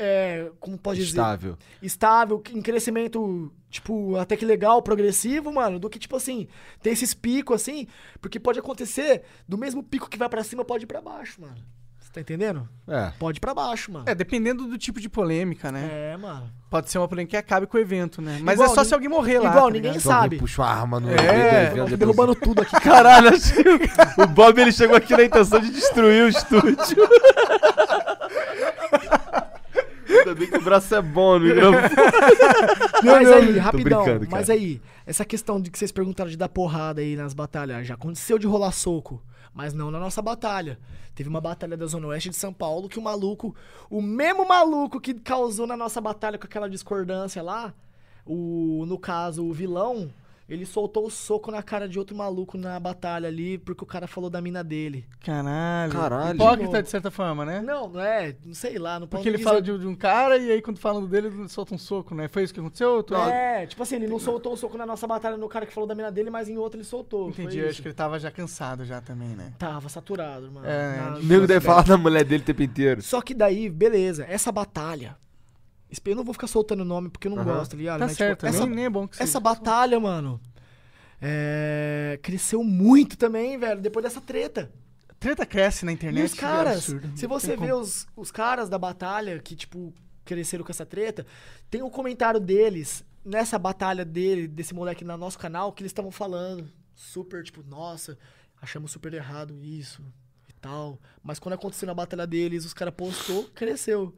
[0.00, 1.56] é, como pode dizer, Estável.
[1.80, 6.48] estável, em crescimento, tipo, até que legal, progressivo, mano, do que, tipo assim,
[6.82, 7.86] ter esses picos, assim,
[8.20, 11.56] porque pode acontecer, do mesmo pico que vai pra cima, pode ir pra baixo, mano.
[12.00, 12.68] Você tá entendendo?
[12.88, 13.12] É.
[13.20, 14.04] Pode ir pra baixo, mano.
[14.08, 15.88] É, dependendo do tipo de polêmica, né?
[15.92, 16.50] É, mano.
[16.68, 18.40] Pode ser uma polêmica que acabe com o evento, né?
[18.42, 19.50] Mas Igual, é só se alguém morrer lá.
[19.50, 20.02] igual, tá ninguém ligado?
[20.02, 20.36] Sabe.
[20.38, 23.20] puxa uma arma no É, evento, depois- derrubando tudo aqui, cara.
[23.22, 23.36] Caralho,
[24.18, 26.74] o Bob ele chegou aqui na intenção de destruir o estúdio.
[30.20, 31.88] Ainda bem que o braço é bom no microfone.
[33.02, 34.04] Mas aí, rapidão.
[34.04, 34.58] brincando, mas cara.
[34.58, 38.38] aí, essa questão de que vocês perguntaram de dar porrada aí nas batalhas, já aconteceu
[38.38, 39.22] de rolar soco,
[39.54, 40.78] mas não na nossa batalha.
[41.14, 43.54] Teve uma batalha da Zona Oeste de São Paulo que o maluco,
[43.90, 47.74] o mesmo maluco que causou na nossa batalha com aquela discordância lá,
[48.24, 50.10] o, no caso, o vilão,
[50.50, 54.06] ele soltou o soco na cara de outro maluco na batalha ali, porque o cara
[54.06, 55.06] falou da mina dele.
[55.24, 55.92] Caralho.
[55.92, 56.34] Caralho.
[56.34, 57.60] Hipócrita, de certa forma, né?
[57.62, 59.48] Não, não é, não sei lá, não Porque ele dizer.
[59.48, 62.26] fala de, de um cara e aí quando falam dele, ele solta um soco, né?
[62.28, 63.02] Foi isso que aconteceu?
[63.02, 65.72] Tu- É, tipo assim, ele não soltou o soco na nossa batalha no cara que
[65.72, 67.28] falou da mina dele, mas em outro ele soltou.
[67.30, 69.52] Entendi, eu acho que ele tava já cansado já também, né?
[69.58, 70.66] Tava saturado, mano.
[70.66, 71.18] É, Na- né?
[71.20, 73.02] O nego deve falar da mulher dele o tempo inteiro.
[73.02, 75.16] Só que daí, beleza, essa batalha
[76.04, 77.56] Eu não vou ficar soltando o nome porque eu não Aham.
[77.56, 77.98] gosto, tá ligado?
[78.00, 80.40] Tá Mas, tipo, certo, essa, nem, é bom que essa batalha, mano,
[81.20, 84.70] é, cresceu muito também, velho, depois dessa treta.
[85.18, 86.22] Treta cresce na internet.
[86.22, 87.18] E os que caras, absurdo.
[87.18, 87.80] se você vê como.
[87.80, 89.92] os, os caras da batalha que, tipo,
[90.24, 91.26] cresceram com essa treta,
[91.68, 96.10] tem um comentário deles, nessa batalha dele, desse moleque no nosso canal, que eles estavam
[96.10, 98.18] falando super, tipo, nossa,
[98.60, 100.02] achamos super errado isso
[100.48, 100.98] e tal.
[101.22, 104.14] Mas quando aconteceu na batalha deles, os caras postou, cresceu.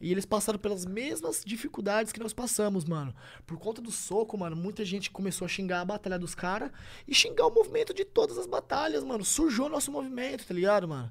[0.00, 3.14] E eles passaram pelas mesmas dificuldades que nós passamos, mano.
[3.46, 6.70] Por conta do soco, mano, muita gente começou a xingar a batalha dos caras
[7.06, 9.24] e xingar o movimento de todas as batalhas, mano.
[9.24, 11.10] Surgiu nosso movimento, tá ligado, mano?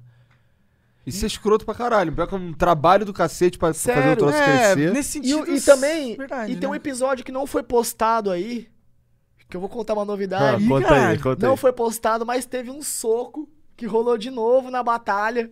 [1.06, 2.12] Isso é escroto pra caralho.
[2.12, 4.16] Pior que é um trabalho do cacete pra fazer o Sério?
[4.16, 4.92] troço É, crescer.
[4.92, 5.42] nesse E, sentido...
[5.50, 6.76] o- e também, Verdade, e tem um né?
[6.76, 8.68] episódio que não foi postado aí,
[9.48, 10.62] que eu vou contar uma Ah, novidade.
[10.64, 11.58] Ih, conta aí, conta não aí.
[11.58, 15.50] foi postado, mas teve um soco que rolou de novo na batalha.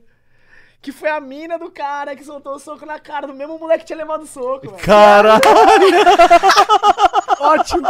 [0.81, 3.81] Que foi a mina do cara que soltou o soco na cara do mesmo moleque
[3.81, 4.83] que tinha levado o soco, velho.
[4.83, 5.41] Caralho,
[7.41, 7.83] Ótimo.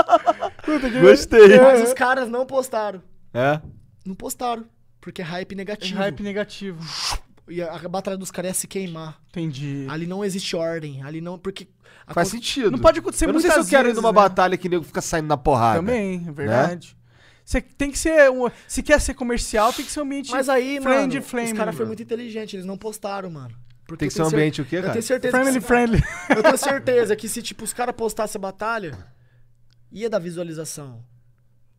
[0.65, 1.59] Puta que gostei.
[1.61, 3.03] Mas os caras não postaram.
[3.33, 3.61] É?
[4.05, 4.65] Não postaram.
[5.01, 5.99] Porque é hype negativo.
[5.99, 6.83] Hype negativo.
[7.49, 9.19] E a, a batalha dos caras é se queimar.
[9.31, 9.87] Entendi.
[9.91, 11.03] Ali não existe ordem.
[11.03, 11.39] Ali não.
[11.39, 11.69] Porque.
[12.07, 12.71] a Faz con- sentido.
[12.71, 14.17] Não pode acontecer Eu não sei se eu quero ir vezes, numa né?
[14.17, 15.79] batalha que nego fica saindo na porrada.
[15.79, 16.97] Também, é verdade.
[17.49, 20.51] Você tem que ser um, se quer ser comercial, tem que ser um ambiente Mas
[20.51, 21.47] aí, friend mano, flame.
[21.53, 22.53] os caras foram muito inteligentes.
[22.53, 23.55] Eles não postaram, mano.
[23.87, 24.93] Porque Tem que eu ser um cer- ambiente o quê, Eu cara?
[24.93, 26.03] tenho certeza Family que se- friendly.
[26.29, 28.99] Eu tenho certeza que se, tipo, os caras postassem a batalha,
[29.91, 31.03] ia dar visualização.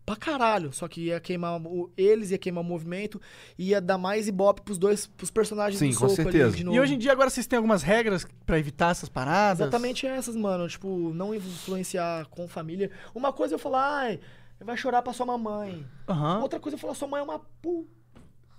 [0.07, 0.73] Pra caralho.
[0.73, 3.21] Só que ia queimar o, eles, ia queimar o movimento,
[3.55, 6.57] ia dar mais ibope pros dois, pros personagens Sim, do com soco ali certeza.
[6.57, 6.75] de novo.
[6.75, 9.59] E hoje em dia agora vocês têm algumas regras pra evitar essas paradas?
[9.59, 10.67] Exatamente essas, mano.
[10.67, 12.89] Tipo, não influenciar com família.
[13.13, 14.19] Uma coisa é eu falar, ai,
[14.65, 15.85] vai chorar pra sua mamãe.
[16.07, 16.41] Aham.
[16.41, 17.87] Outra coisa é eu falar, sua mãe é uma pu.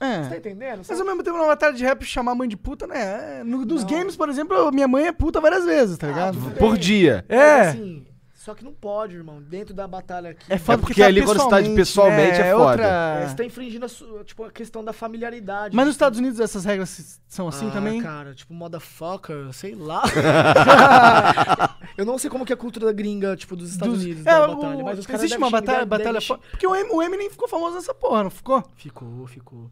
[0.00, 0.22] É.
[0.22, 0.82] Você tá entendendo?
[0.88, 3.40] Mas ao mesmo tempo, numa batalha de rap, chamar a mãe de puta, né?
[3.40, 3.90] É, No, nos Não.
[3.90, 6.38] games, por exemplo, minha mãe é puta várias vezes, tá Ah, ligado?
[6.58, 7.22] Por dia.
[7.28, 7.60] Mas, É.
[7.68, 8.06] assim,
[8.42, 9.42] só que não pode, irmão.
[9.42, 10.46] Dentro da batalha aqui.
[10.48, 12.82] É foda porque tá ali quando você tá de pessoalmente é foda.
[12.82, 13.28] É, outra...
[13.28, 15.76] você tá infringindo a, sua- tipo, a questão da familiaridade.
[15.76, 18.00] Mas nos Estados Unidos essas regras são assim Ah, também?
[18.00, 20.02] cara, tipo, motherfucker, sei lá.
[21.98, 24.24] eu não sei como que é a cultura da gringa, tipo, dos Estados Dos- Unidos,
[24.26, 24.84] É, da o- batalha.
[24.84, 26.18] Mas os caras existe uma batalha, xingar- batalha
[26.50, 28.64] Porque o Eminem ficou famoso nessa porra, não ficou?
[28.74, 29.70] Ficou, ficou.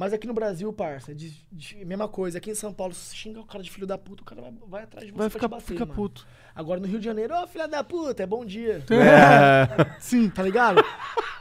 [0.00, 2.38] Mas aqui no Brasil, parça, de, de- mesma coisa.
[2.38, 4.40] Aqui em São Paulo, se você xinga o cara de filho da puta, o cara
[4.40, 5.94] vai, vai atrás de você Vai pra ficar, te bater, fica mano.
[5.94, 6.26] puto.
[6.54, 8.82] Agora no Rio de Janeiro, ô filha da puta, é bom dia.
[8.90, 9.96] É.
[10.00, 10.30] Sim.
[10.30, 10.82] Tá ligado?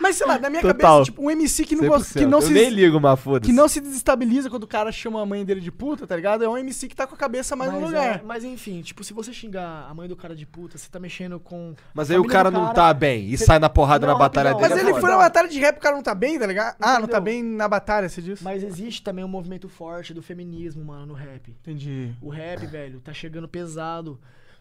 [0.00, 0.76] Mas sei lá, na minha Total.
[0.76, 3.50] cabeça, tipo, um MC que não, gosta, que não eu se nem ligo, mas foda-se.
[3.50, 6.42] que não se desestabiliza quando o cara chama a mãe dele de puta, tá ligado?
[6.42, 8.16] É um MC que tá com a cabeça mais no mas, lugar.
[8.16, 10.98] é- mas enfim, tipo, se você xingar a mãe do cara de puta, você tá
[10.98, 11.74] mexendo com.
[11.92, 12.74] Mas aí o cara do não cara.
[12.74, 14.68] tá bem e Cê- sai na porrada Não, na batalha dele.
[14.68, 15.00] Mas é ele foda.
[15.02, 16.76] foi na batalha de rap, o cara não tá bem, tá ligado?
[16.80, 17.20] Ah, não tá Entendeu?
[17.22, 18.40] bem na batalha, você diz?
[18.40, 21.50] Mas existe também um movimento forte do feminismo, mano, no rap.
[21.50, 22.12] Entendi.
[22.22, 24.18] O rap, velho, tá chegando pesado,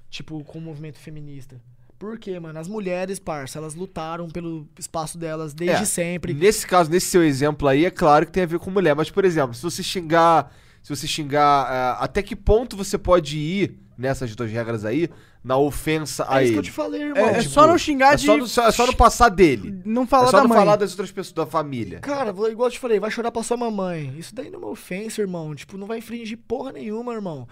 [0.09, 1.61] tipo, com o movimento feminista.
[1.99, 2.57] Por quê, mano?
[2.57, 6.33] As mulheres, parça, elas lutaram pelo espaço delas desde É, sempre.
[6.33, 8.95] Nesse caso, nesse seu exemplo aí, é claro que tem a ver com mulher.
[8.95, 10.49] Mas, por exemplo, se você xingar.
[10.81, 11.43] Se você xingar.
[11.69, 15.09] ah, até que ponto você pode ir nessas duas regras aí,
[15.43, 16.53] na ofensa a É isso ele?
[16.53, 17.17] que eu te falei, irmão.
[17.27, 18.25] É, é Tipo, só não xingar É de.
[18.25, 19.81] só, no, só- é só não passar dele.
[19.83, 20.57] Não É falar só da não mãe.
[20.57, 21.99] falar das outras pessoas da família.
[21.99, 24.13] Cara, igual eu te falei, vai chorar pra sua mamãe.
[24.17, 25.53] Isso daí não é uma ofensa, irmão.
[25.53, 27.45] Tipo, não vai infringir porra nenhuma, irmão.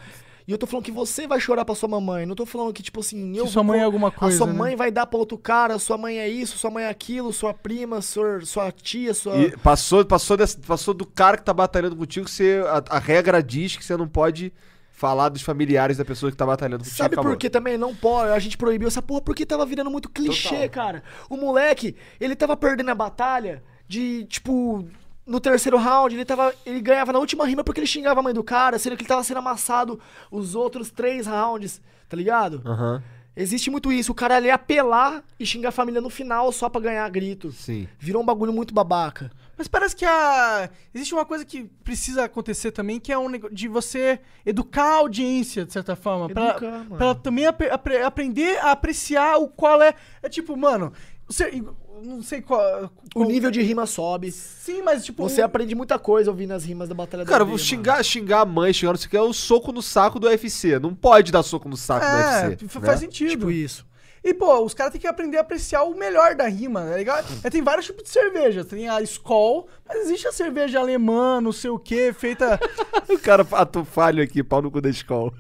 [0.48, 2.26] E eu tô falando que você vai chorar pra sua mamãe.
[2.26, 3.44] Não tô falando que, tipo assim, eu.
[3.46, 4.54] Que sua vou mãe é co- alguma coisa, A sua né?
[4.54, 7.54] mãe vai dar pra outro cara, sua mãe é isso, sua mãe é aquilo, sua
[7.54, 9.36] prima, sua, sua tia, sua.
[9.38, 13.44] E passou, passou, desse- passou do cara que tá batalhando contigo, você, a, a regra
[13.44, 14.54] diz que você não pode
[14.90, 16.96] falar dos familiares da pessoa que tá batalhando contigo.
[16.98, 18.32] Sabe por que também não pode?
[18.32, 20.70] A gente proibiu essa porra porque tava virando muito clichê, Total.
[20.70, 21.04] cara.
[21.30, 24.88] O moleque, ele tava perdendo a batalha de, tipo,
[25.28, 26.54] no terceiro round, ele tava.
[26.66, 29.10] Ele ganhava na última rima porque ele xingava a mãe do cara, sendo que ele
[29.10, 30.00] tava sendo amassado
[30.32, 32.62] os outros três rounds, tá ligado?
[32.66, 33.04] Aham,
[33.40, 34.12] Existe muito isso.
[34.12, 37.52] O cara ia apelar e xingar a família no final só pra ganhar grito.
[37.52, 37.88] sim.
[38.00, 39.30] Virou um bagulho muito babaca.
[39.56, 40.68] Mas parece que a.
[40.94, 44.96] Existe uma coisa que precisa acontecer também, que é um negócio de você educar a
[44.98, 46.30] audiência, de certa forma.
[46.30, 46.96] pra, Educar, mano.
[46.96, 49.94] pra ela também apre- apre- aprender a apreciar o qual é.
[50.24, 50.92] É tipo, mano.
[51.28, 51.62] Você,
[52.04, 52.86] não sei qual.
[52.86, 54.32] O qual- nível de rima sobe.
[54.32, 55.24] Sim, mas tipo.
[55.24, 57.64] Você um- aprende muita coisa ouvindo as rimas da Batalha da Cara, vou mano.
[57.64, 60.28] xingar, xingar a mãe, xingar não sei o que, é o soco no saco do
[60.28, 60.78] UFC.
[60.80, 62.66] Não pode dar soco no saco do É, UFC.
[62.66, 62.86] f- né?
[62.86, 63.30] faz sentido.
[63.32, 63.86] Tipo isso.
[64.28, 67.26] E, pô, os caras têm que aprender a apreciar o melhor da rima, tá ligado?
[67.46, 68.66] É, tem vários tipos de cerveja.
[68.66, 72.60] Tem a Skol, mas existe a cerveja alemã, não sei o que, feita.
[73.10, 75.32] O cara ato falho aqui, pau no cu da escola.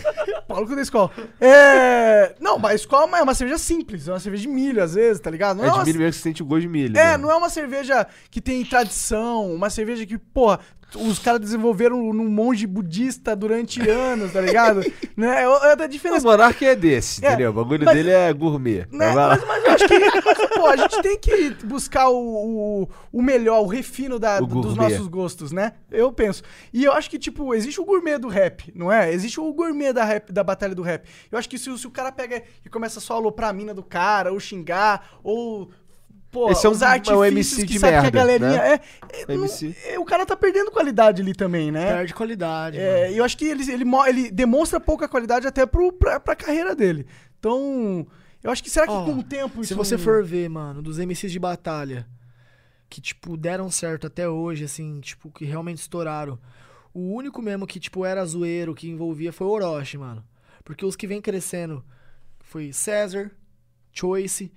[0.48, 1.10] Paulo da escola.
[1.38, 2.34] É.
[2.40, 5.20] Não, mas a escola é uma cerveja simples, é uma cerveja de milho, às vezes,
[5.20, 5.58] tá ligado?
[5.58, 6.96] Não É uma- de milho mesmo que você sente o gosto de milho.
[6.98, 7.16] É, né?
[7.18, 10.60] não é uma cerveja que tem tradição, uma cerveja que, porra,
[10.96, 14.80] os caras desenvolveram num monge budista durante anos, tá ligado?
[15.16, 15.44] né?
[15.44, 16.26] É, da O diferença.
[16.26, 17.50] Monark é desse, É, entendeu?
[17.50, 18.86] O bagulho mas- dele é gourmet.
[18.90, 19.12] Né?
[19.14, 23.22] Mas, mas eu acho que mas, pô, a gente tem que buscar o, o, o
[23.22, 25.72] melhor, o refino da- O dos nossos gostos, né?
[25.90, 26.42] Eu penso.
[26.72, 29.12] E eu acho que, tipo, existe o gourmet do rap, não é?
[29.12, 31.06] Existe o gourmet da, rap, da batalha do rap.
[31.30, 33.52] Eu acho que se, o- se o cara pega e começa só a aloprar a
[33.52, 35.70] mina do cara, ou xingar, ou.
[36.30, 38.18] Pô, Esse é um- usar é um artifícios MC que de sabe que a merda,
[38.18, 38.50] galerinha.
[38.50, 38.68] né?
[39.12, 39.74] É, é, não- MC.
[39.86, 41.92] é, o cara tá perdendo qualidade ali também, né?
[41.92, 42.78] Perde qualidade.
[42.78, 42.88] mano.
[42.88, 46.74] É, eu acho que ele, ele, ele demonstra pouca qualidade até pro, pra, pra carreira
[46.76, 47.04] dele.
[47.38, 48.06] Então,
[48.44, 50.48] eu acho que será que Ó, com o tempo Se isso você não- for ver,
[50.48, 52.06] mano, dos MCs de batalha
[52.88, 56.38] que, tipo, deram certo até hoje, assim, tipo, que realmente estouraram.
[56.94, 60.24] O único mesmo que, tipo, era zoeiro, que envolvia foi o Orochi, mano.
[60.64, 61.84] Porque os que vem crescendo
[62.40, 63.30] foi César,
[63.92, 64.52] Choice,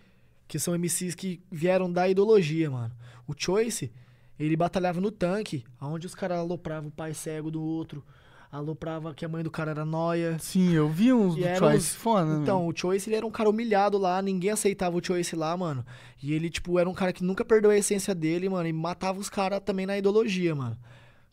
[0.54, 2.94] que são MCs que vieram da ideologia, mano.
[3.28, 3.92] O Choice,
[4.40, 8.04] ele batalhava no tanque, onde os caras alopravam o pai cego do outro,
[8.52, 10.38] aloprava que a mãe do cara era noia.
[10.38, 11.78] Sim, eu vi uns E do Choice.
[11.78, 12.44] os- Foda, né?
[12.44, 15.84] Então, o Choice ele era um cara humilhado lá, ninguém aceitava o Choice lá, mano.
[16.22, 19.20] E ele, tipo, era um cara que nunca perdeu a essência dele, mano, e matava
[19.20, 20.78] os caras também na ideologia, mano.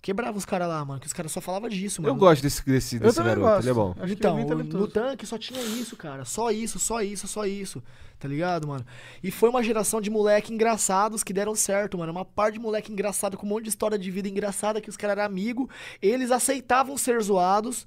[0.02, 2.14] Quebrava os caras lá, mano, que os caras só falavam disso, mano.
[2.14, 3.60] Eu gosto desse, desse, Eu desse garoto, gosto.
[3.62, 3.94] ele é bom.
[4.00, 6.24] Acho então, é no tanque só tinha isso, cara.
[6.24, 7.82] Só isso, só isso, só isso.
[8.18, 8.84] Tá ligado, mano?
[9.22, 12.12] E foi uma geração de moleque engraçados que deram certo, mano.
[12.12, 14.96] Uma par de moleque engraçado com um monte de história de vida engraçada que os
[14.96, 15.68] caras eram amigos.
[16.00, 17.86] Eles aceitavam ser zoados.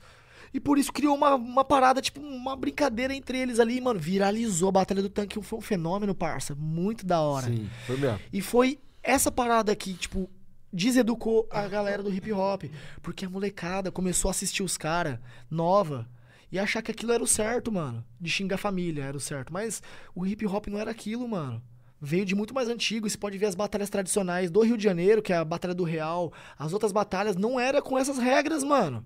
[0.53, 3.99] E por isso criou uma, uma parada, tipo, uma brincadeira entre eles ali, mano.
[3.99, 5.41] Viralizou a Batalha do Tanque.
[5.41, 6.53] Foi um fenômeno, parça.
[6.53, 7.47] Muito da hora.
[7.47, 8.19] Sim, foi mesmo.
[8.31, 10.29] E foi essa parada que, tipo,
[10.73, 12.63] deseducou a galera do hip hop.
[13.01, 15.19] Porque a molecada começou a assistir os caras
[15.49, 16.09] nova
[16.51, 18.03] e achar que aquilo era o certo, mano.
[18.19, 19.53] De xingar a família era o certo.
[19.53, 19.81] Mas
[20.15, 21.61] o hip hop não era aquilo, mano.
[22.01, 23.09] Veio de muito mais antigo.
[23.09, 25.83] Você pode ver as batalhas tradicionais do Rio de Janeiro, que é a Batalha do
[25.83, 26.33] Real.
[26.57, 29.05] As outras batalhas não era com essas regras, mano.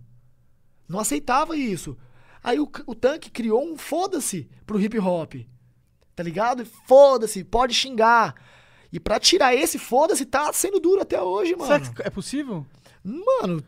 [0.88, 1.98] Não aceitava isso.
[2.44, 5.35] Aí o, o tanque criou um foda-se pro hip hop.
[6.15, 6.65] Tá ligado?
[6.65, 8.34] Foda-se, pode xingar.
[8.91, 11.65] E pra tirar esse foda-se, tá sendo duro até hoje, mano.
[11.68, 12.65] Será que é possível?
[13.03, 13.64] Mano,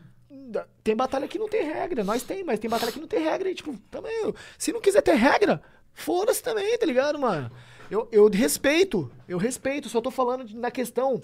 [0.82, 2.02] tem batalha que não tem regra.
[2.04, 3.50] Nós tem, mas tem batalha que não tem regra.
[3.50, 4.32] E, tipo, também.
[4.58, 7.50] Se não quiser ter regra, foda-se também, tá ligado, mano?
[7.90, 9.88] Eu, eu respeito, eu respeito.
[9.88, 11.20] Só tô falando de- na questão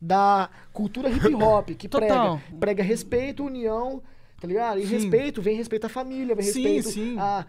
[0.00, 4.02] da cultura hip hop, que prega, prega respeito, união,
[4.40, 4.78] tá ligado?
[4.78, 4.94] E Sim.
[4.94, 7.16] respeito, vem respeito à família, vem Sim, respeito sim.
[7.18, 7.46] a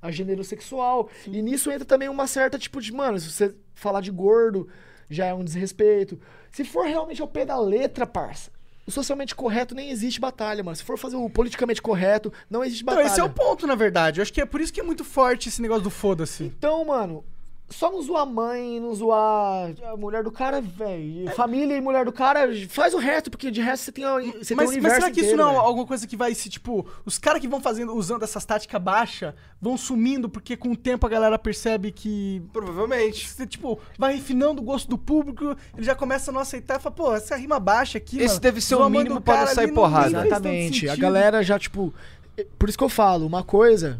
[0.00, 1.08] a gênero sexual.
[1.26, 4.68] E nisso entra também uma certa, tipo, de, mano, se você falar de gordo,
[5.08, 6.18] já é um desrespeito.
[6.50, 8.50] Se for realmente ao pé da letra, parça,
[8.86, 10.76] o socialmente correto nem existe batalha, mano.
[10.76, 13.10] Se for fazer o politicamente correto, não existe Então, batalha.
[13.12, 14.20] esse é o ponto, na verdade.
[14.20, 16.44] Eu acho que é por isso que é muito forte esse negócio do foda-se.
[16.44, 17.24] Então, mano,
[17.68, 21.28] só não zoar a mãe, não zoar a mulher do cara, velho.
[21.34, 24.56] Família e mulher do cara, faz o resto, porque de resto você tem, você tem
[24.56, 26.86] o Mas, mas será que isso inteiro, não é alguma coisa que vai se, tipo,
[27.04, 31.06] os caras que vão fazendo, usando essas táticas baixas, vão sumindo, porque com o tempo
[31.06, 32.40] a galera percebe que.
[32.52, 33.28] Provavelmente.
[33.28, 36.82] Você, tipo, vai refinando o gosto do público, ele já começa a não aceitar e
[36.82, 38.18] fala, pô, essa rima baixa aqui.
[38.18, 40.26] Esse mano, deve ser o mínimo do pra não cara sair porrada.
[40.26, 40.88] Exatamente.
[40.88, 41.92] A galera já, tipo.
[42.58, 43.98] Por isso que eu falo, uma coisa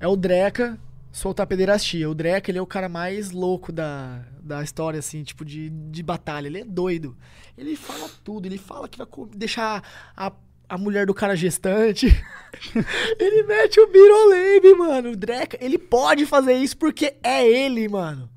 [0.00, 0.78] é o Dreca
[1.12, 2.08] soltar pederastia.
[2.08, 6.02] O Dreca, ele é o cara mais louco da, da história, assim, tipo, de, de
[6.02, 6.46] batalha.
[6.46, 7.16] Ele é doido.
[7.56, 8.46] Ele fala tudo.
[8.46, 9.82] Ele fala que vai deixar
[10.16, 10.32] a,
[10.68, 12.06] a mulher do cara gestante.
[13.18, 15.10] ele mete o Birolembe, mano.
[15.10, 18.30] O Dreca, ele pode fazer isso porque é ele, mano.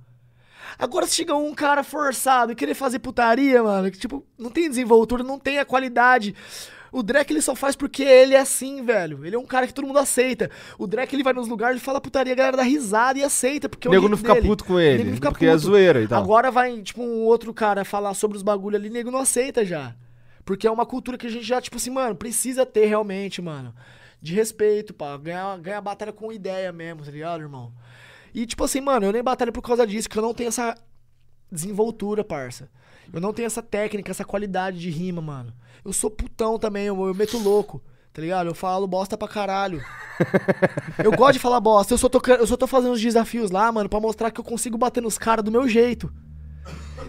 [0.78, 4.68] Agora, se chega um cara forçado e querer fazer putaria, mano, que tipo, não tem
[4.68, 6.36] desenvoltura, não tem a qualidade.
[6.94, 9.26] O Drek ele só faz porque ele é assim, velho.
[9.26, 10.52] Ele é um cara que todo mundo aceita.
[10.78, 13.68] O Drek ele vai nos lugares, ele fala putaria, a galera dá risada e aceita,
[13.68, 14.48] porque é O nego não fica dele.
[14.48, 16.22] puto com ele, Nego fica porque é zoeira e tal.
[16.22, 19.96] Agora vai, tipo, um outro cara falar sobre os bagulho ali, nego não aceita já.
[20.46, 23.74] Porque é uma cultura que a gente já, tipo assim, mano, precisa ter realmente, mano.
[24.22, 25.18] De respeito, pá.
[25.18, 27.74] Ganhar, ganhar batalha com ideia mesmo, tá ligado, irmão?
[28.34, 30.76] E, tipo assim, mano, eu nem batalho por causa disso, que eu não tenho essa
[31.52, 32.70] desenvoltura, parça.
[33.12, 35.54] Eu não tenho essa técnica, essa qualidade de rima, mano.
[35.86, 37.82] Eu sou putão também, eu, eu meto louco,
[38.14, 38.48] tá ligado?
[38.48, 39.84] Eu falo bosta pra caralho.
[41.04, 41.94] eu gosto de falar bosta.
[41.94, 44.44] Eu só, tô, eu só tô fazendo os desafios lá, mano, pra mostrar que eu
[44.46, 46.12] consigo bater nos caras do meu jeito.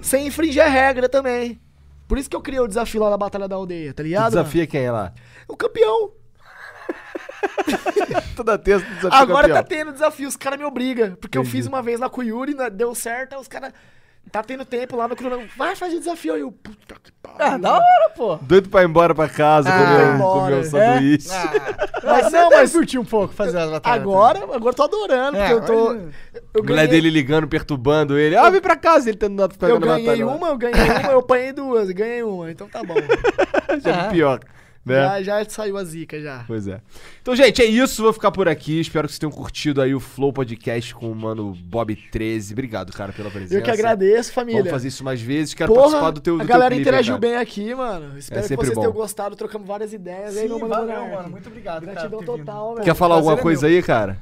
[0.02, 1.60] Sem infringir a regra também.
[2.08, 4.30] Por isso que eu criei o desafio lá na Batalha da Aldeia, tá Tu ligado?
[4.30, 5.12] desafia quem é lá?
[5.48, 6.12] O campeão.
[8.36, 9.62] Toda terça tu desafia o Agora campeão.
[9.62, 11.14] tá tendo desafio, os caras me obrigam.
[11.16, 11.56] Porque eu Entendi.
[11.56, 13.72] fiz uma vez lá com o Yuri, né, deu certo, aí os caras
[14.32, 15.48] Tá tendo tempo lá no cronograma.
[15.56, 16.40] Vai fazer desafio aí.
[16.40, 17.36] Eu, puta que pariu.
[17.38, 18.36] Ah, da hora, pô.
[18.42, 20.40] Doido pra ir embora pra casa, Ah, comer, embora.
[20.40, 21.28] comer um sanduíche.
[22.04, 24.02] Mas não, mas curti um pouco fazer as batalhas.
[24.02, 25.94] Agora, agora eu tô adorando, É, porque eu tô.
[25.94, 26.14] mas-
[26.52, 28.36] Eu A mulher dele ligando, perturbando ele.
[28.36, 30.26] Ah, vem pra casa, ele tentando Eu pegando ganhei batalha.
[30.26, 32.94] uma, eu ganhei uma, eu apanhei duas, ganhei uma, então tá bom.
[33.82, 34.10] Já Ah.
[34.10, 34.40] pior,
[34.84, 34.94] né?
[34.94, 36.44] Já, já saiu a zica já.
[36.46, 36.80] Pois é.
[37.22, 38.02] Então, gente, é isso.
[38.02, 38.80] Vou ficar por aqui.
[38.80, 42.52] Espero que vocês tenham curtido aí o Flow Podcast com o mano Bob13.
[42.52, 43.54] Obrigado, cara, pela presença.
[43.54, 44.60] Eu que agradeço, família.
[44.60, 45.54] Vamos fazer isso mais vezes.
[45.54, 47.20] Quero Porra, participar do teu do a teu galera clipe, interagiu cara.
[47.32, 48.18] bem aqui, mano.
[48.18, 48.80] Espero que sempre vocês bom.
[48.82, 49.36] tenham gostado.
[49.36, 50.36] Trocamos várias ideias.
[50.36, 51.30] aí, Sim, mano valeu, mano.
[51.30, 52.38] Muito obrigado, cara, Gratidão vindo.
[52.38, 52.84] total, velho.
[52.84, 53.76] Quer falar alguma é coisa meu.
[53.76, 54.18] aí, cara?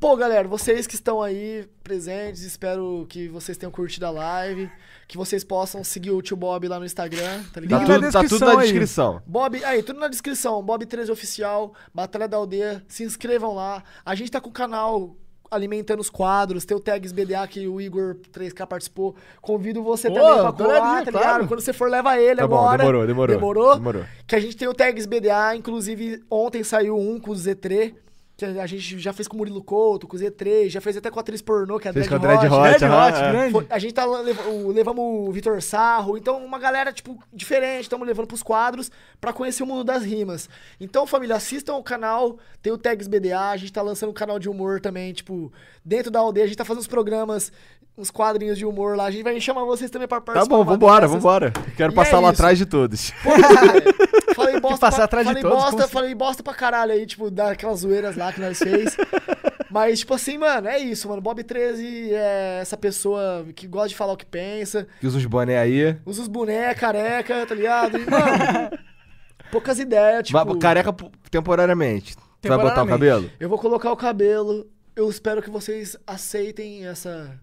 [0.00, 4.70] Pô, galera, vocês que estão aí presentes, espero que vocês tenham curtido a live,
[5.08, 7.80] que vocês possam seguir o tio Bob lá no Instagram, tá Tá ligado?
[7.80, 8.68] Link na tudo, tá tudo descrição na aí.
[8.68, 9.22] descrição.
[9.26, 10.62] Bob, aí, tudo na descrição.
[10.62, 12.84] Bob 13 Oficial, Batalha da Aldeia.
[12.86, 13.82] Se inscrevam lá.
[14.06, 15.16] A gente tá com o canal
[15.50, 16.64] alimentando os quadros.
[16.64, 19.16] Tem o Tags BDA que o Igor 3K participou.
[19.42, 21.12] Convido você Pô, também pra colar, tá ligado?
[21.22, 21.48] claro.
[21.48, 22.78] Quando você for, leva ele Tá bom, agora.
[22.78, 23.34] demorou, demorou.
[23.36, 23.74] Demorou?
[23.74, 24.04] Demorou.
[24.28, 25.56] Que a gente tem o Tags BDA.
[25.56, 27.94] Inclusive, ontem saiu um com o Z3.
[28.38, 31.10] Que a gente já fez com o Murilo Couto, com o Z3, já fez até
[31.10, 32.54] com a atriz pornô, que é a Fez Dread com a Dread Hot.
[32.54, 33.30] Hot, Dread aham, Hot, é.
[33.32, 33.50] grande.
[33.52, 37.82] Foi- a gente tá lev- o- levamos o Vitor Sarro, então uma galera, tipo, diferente,
[37.82, 40.48] estamos levando pros quadros pra conhecer o mundo das rimas.
[40.80, 44.38] Então, família, assistam o canal, tem o Tags BDA, a gente tá lançando um canal
[44.38, 45.52] de humor também, tipo,
[45.84, 47.50] dentro da aldeia, a gente tá fazendo uns programas,
[47.98, 50.54] uns quadrinhos de humor lá, a gente vai chamar vocês também pra Tá participar.
[50.54, 51.16] bom, uma vambora, dessas.
[51.22, 51.52] vambora.
[51.76, 52.40] Quero E passar é lá isso.
[52.40, 53.10] atrás de todos.
[53.22, 53.82] Pô, cara,
[54.34, 56.92] falei bosta, passar pra, atrás de falei todos, bosta, como se- falei bosta pra caralho
[56.92, 58.96] aí, tipo, daquelas zoeiras lá que nós fez.
[59.70, 61.20] Mas, tipo assim, mano, é isso, mano.
[61.20, 65.26] Bob 13 é essa pessoa que gosta de falar o que pensa, Que usa uns
[65.26, 65.94] boné aí.
[66.06, 67.98] usa os bonecos, careca, tá ligado?
[67.98, 68.78] E, mano,
[69.52, 70.38] poucas ideias, tipo...
[70.42, 70.94] Mas careca
[71.30, 72.16] temporariamente.
[72.40, 72.88] Tu vai botar o Temporariamente.
[73.10, 73.30] cabelo?
[73.38, 74.66] Eu vou colocar o cabelo,
[74.96, 77.38] eu espero que vocês aceitem essa,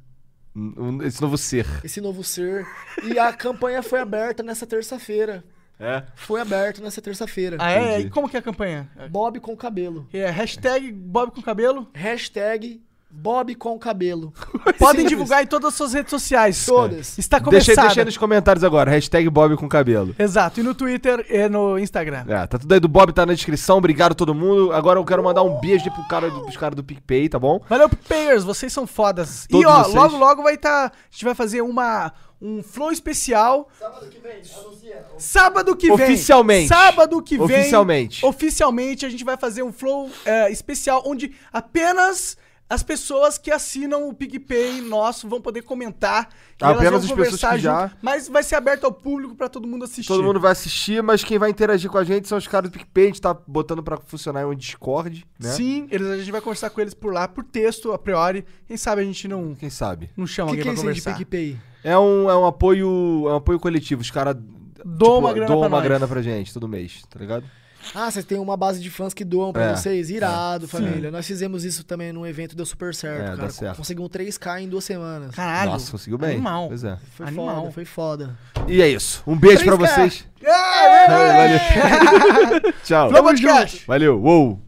[1.04, 1.66] Esse novo ser.
[1.84, 2.66] esse novo ser.
[3.04, 5.44] E a campanha foi aberta nessa terça-feira.
[5.78, 6.04] É?
[6.16, 7.58] Foi aberta nessa terça-feira.
[7.60, 7.96] Ah, é?
[7.96, 8.08] Entendi.
[8.08, 8.90] E como que é a campanha?
[9.10, 10.08] Bob com cabelo.
[10.14, 11.90] É hashtag Bob com cabelo.
[11.94, 12.82] Hashtag
[13.16, 14.34] Bob com cabelo.
[14.78, 15.10] Podem Simples.
[15.10, 16.66] divulgar em todas as suas redes sociais.
[16.66, 17.18] Todas.
[17.18, 17.86] Está Deixa, começado.
[17.86, 18.92] deixa aí nos comentários agora.
[18.92, 20.14] Hashtag Bob com cabelo.
[20.20, 20.60] Exato.
[20.60, 22.26] E no Twitter e no Instagram.
[22.28, 23.78] É, tá tudo aí do Bob, tá na descrição.
[23.78, 24.74] Obrigado todo mundo.
[24.74, 27.62] Agora eu quero mandar um beijo aí pro cara, pros caras do PicPay, tá bom?
[27.70, 29.48] Valeu, Payers, vocês são fodas.
[29.50, 29.96] Todos e ó, vocês.
[29.96, 30.88] logo, logo vai estar.
[30.88, 32.12] a gente vai fazer uma.
[32.42, 33.70] Um flow especial.
[33.80, 35.06] Sábado que vem, anuncia.
[35.18, 36.06] Sábado que vem.
[36.06, 36.68] Oficialmente.
[36.68, 37.46] Sábado que vem.
[37.46, 38.26] Oficialmente.
[38.26, 42.38] Oficialmente, a gente vai fazer um flow é, especial onde apenas
[42.68, 46.30] as pessoas que assinam o PicPay nosso vão poder comentar.
[46.60, 49.36] elas apenas vão as pessoas conversar que já- junto, Mas vai ser aberto ao público
[49.36, 50.08] pra todo mundo assistir.
[50.08, 52.74] Todo mundo vai assistir, mas quem vai interagir com a gente são os caras do
[52.74, 53.04] PicPay.
[53.04, 55.52] A gente tá botando pra funcionar em um Discord, né?
[55.52, 58.44] Sim, eles, a gente vai conversar com eles por lá, por texto, a priori.
[58.68, 60.10] Quem sabe a gente não, Quem sabe?
[60.18, 61.18] não chama que, alguém que é pra de conversar.
[61.20, 61.58] PicPay?
[61.84, 63.26] É um, é um apoio.
[63.28, 64.02] É um apoio coletivo.
[64.02, 64.36] Os caras
[64.84, 65.84] Doam uma grana doam pra uma nós.
[65.84, 67.46] grana pra gente todo mês, tá ligado?
[67.94, 70.10] Ah, vocês têm uma base de fãs que doam pra É, vocês?
[70.10, 71.12] Irado, é, família.
[71.12, 73.50] Nós fizemos isso também num evento, deu super certo, É, cara.
[73.50, 73.78] certo.
[73.78, 75.36] Conseguimos 3K em duas semanas.
[75.36, 75.72] Caralho.
[75.72, 76.32] Nossa, conseguiu bem.
[76.32, 76.68] Animal.
[76.70, 76.98] Pois é.
[77.16, 77.56] Foi Animal.
[77.62, 78.38] foda, foi foda.
[78.68, 79.22] E é isso.
[79.28, 79.78] Um beijo pra 3K.
[79.78, 80.26] vocês.
[80.44, 82.74] É, Valeu.
[82.84, 83.12] Tchau.
[83.12, 83.84] Podcast.
[83.88, 84.22] Valeu.
[84.22, 84.65] Uou.